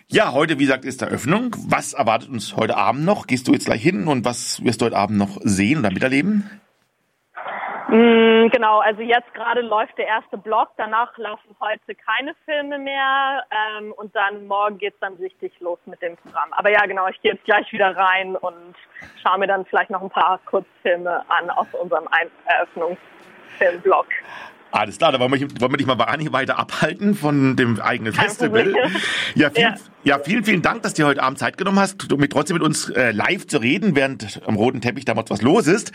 Ja, 0.08 0.32
heute, 0.32 0.58
wie 0.58 0.64
gesagt, 0.64 0.84
ist 0.84 1.02
Eröffnung. 1.02 1.54
Was 1.68 1.92
erwartet 1.92 2.30
uns 2.30 2.56
heute 2.56 2.76
Abend 2.76 3.04
noch? 3.04 3.26
Gehst 3.28 3.46
du 3.46 3.52
jetzt 3.52 3.66
gleich 3.66 3.82
hin 3.82 4.08
und 4.08 4.24
was 4.24 4.64
wirst 4.64 4.80
du 4.80 4.86
heute 4.86 4.96
Abend 4.96 5.18
noch 5.18 5.38
sehen 5.42 5.78
oder 5.78 5.92
miterleben? 5.92 6.60
Mm, 7.90 8.50
genau, 8.50 8.78
also 8.78 9.02
jetzt 9.02 9.34
gerade 9.34 9.62
läuft 9.62 9.98
der 9.98 10.06
erste 10.06 10.38
Block, 10.38 10.68
danach 10.76 11.16
laufen 11.18 11.56
heute 11.60 11.96
keine 11.96 12.34
Filme 12.44 12.78
mehr 12.78 13.44
ähm, 13.50 13.92
und 13.92 14.14
dann 14.14 14.46
morgen 14.46 14.78
geht's 14.78 14.98
dann 15.00 15.14
richtig 15.14 15.52
los 15.58 15.78
mit 15.86 16.00
dem 16.00 16.16
Programm. 16.16 16.52
Aber 16.52 16.70
ja, 16.70 16.86
genau, 16.86 17.08
ich 17.08 17.20
gehe 17.20 17.32
jetzt 17.32 17.44
gleich 17.44 17.72
wieder 17.72 17.96
rein 17.96 18.36
und 18.36 18.76
schaue 19.20 19.38
mir 19.38 19.48
dann 19.48 19.64
vielleicht 19.66 19.90
noch 19.90 20.02
ein 20.02 20.10
paar 20.10 20.38
Kurzfilme 20.46 21.24
an 21.28 21.50
aus 21.50 21.66
unserem 21.72 22.08
Eröffnungsfilmblock. 22.44 24.06
Alles 24.72 24.98
klar, 24.98 25.12
da 25.12 25.18
wollen 25.18 25.32
wir, 25.32 25.40
wollen 25.60 25.72
wir 25.72 25.76
dich 25.78 25.86
mal 25.86 25.96
gar 25.96 26.16
nicht 26.16 26.32
weiter 26.32 26.58
abhalten 26.58 27.14
von 27.14 27.56
dem 27.56 27.80
eigenen 27.80 28.12
Festival. 28.12 28.64
Problem. 28.64 28.92
Ja, 29.34 29.50
viel, 29.50 29.62
Ja. 29.62 29.74
ja. 30.04 30.18
vielen, 30.18 30.44
vielen 30.44 30.62
Dank, 30.62 30.82
dass 30.82 30.94
du 30.94 31.02
dir 31.02 31.08
heute 31.08 31.22
Abend 31.22 31.38
Zeit 31.38 31.58
genommen 31.58 31.78
hast, 31.80 32.12
um 32.12 32.28
trotzdem 32.28 32.54
mit 32.54 32.62
uns 32.62 32.88
äh, 32.90 33.10
live 33.10 33.46
zu 33.46 33.58
reden, 33.58 33.96
während 33.96 34.40
am 34.46 34.56
roten 34.56 34.80
Teppich 34.80 35.04
damals 35.04 35.30
was 35.30 35.42
los 35.42 35.66
ist. 35.66 35.92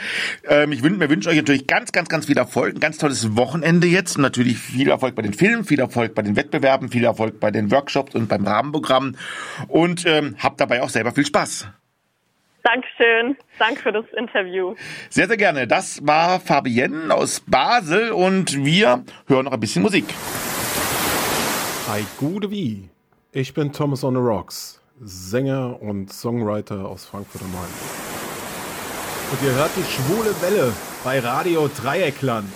Ähm, 0.48 0.72
ich 0.72 0.84
wün, 0.84 0.98
mir 0.98 1.10
wünsche 1.10 1.30
euch 1.30 1.38
natürlich 1.38 1.68
ganz, 1.68 1.92
ganz, 1.92 2.10
ganz 2.10 2.26
viel 2.26 2.38
Erfolg, 2.38 2.76
ein 2.76 2.80
ganz 2.80 2.98
tolles 2.98 3.36
Wochenende 3.36 3.88
jetzt 3.88 4.18
und 4.18 4.24
natürlich 4.24 4.58
viel 4.58 4.90
Erfolg 4.90 5.16
bei 5.16 5.22
den 5.22 5.34
Filmen, 5.34 5.64
viel 5.64 5.80
Erfolg 5.80 6.14
bei 6.14 6.22
den 6.22 6.36
Wettbewerben, 6.36 6.90
viel 6.90 7.04
Erfolg 7.06 7.40
bei 7.40 7.52
den 7.52 7.72
Workshops 7.72 8.14
und 8.16 8.28
beim 8.28 8.46
Rahmenprogramm 8.46 9.16
und 9.68 10.06
ähm, 10.06 10.36
habt 10.40 10.60
dabei 10.60 10.82
auch 10.84 10.90
selber 10.90 11.12
viel 11.14 11.26
Spaß. 11.26 11.68
Dankeschön. 12.66 13.38
Danke 13.60 13.82
für 13.82 13.92
das 13.92 14.06
Interview. 14.18 14.74
Sehr, 15.10 15.28
sehr 15.28 15.38
gerne. 15.38 15.68
Das 15.68 16.06
war 16.06 16.40
Fabienne 16.40 17.14
aus 17.14 17.40
Basel 17.40 18.12
und 18.12 18.66
wir 18.66 19.04
hören 19.28 19.46
noch 19.46 19.52
ein 19.52 19.60
bisschen 19.60 19.84
Musik. 19.84 20.06
Hi, 21.88 22.04
gute 22.18 22.50
wie. 22.50 22.90
Ich 23.32 23.54
bin 23.54 23.72
Thomas 23.72 24.04
on 24.04 24.16
the 24.16 24.20
Rocks, 24.20 24.82
Sänger 25.00 25.80
und 25.80 26.12
Songwriter 26.12 26.88
aus 26.88 27.06
Frankfurt 27.06 27.44
am 27.44 27.52
Main. 27.52 27.70
Und 29.32 29.48
ihr 29.48 29.54
hört 29.54 29.72
die 29.76 29.84
schwule 29.84 30.34
Welle 30.42 30.74
bei 31.04 31.20
Radio 31.20 31.68
Dreieckland. 31.68 32.50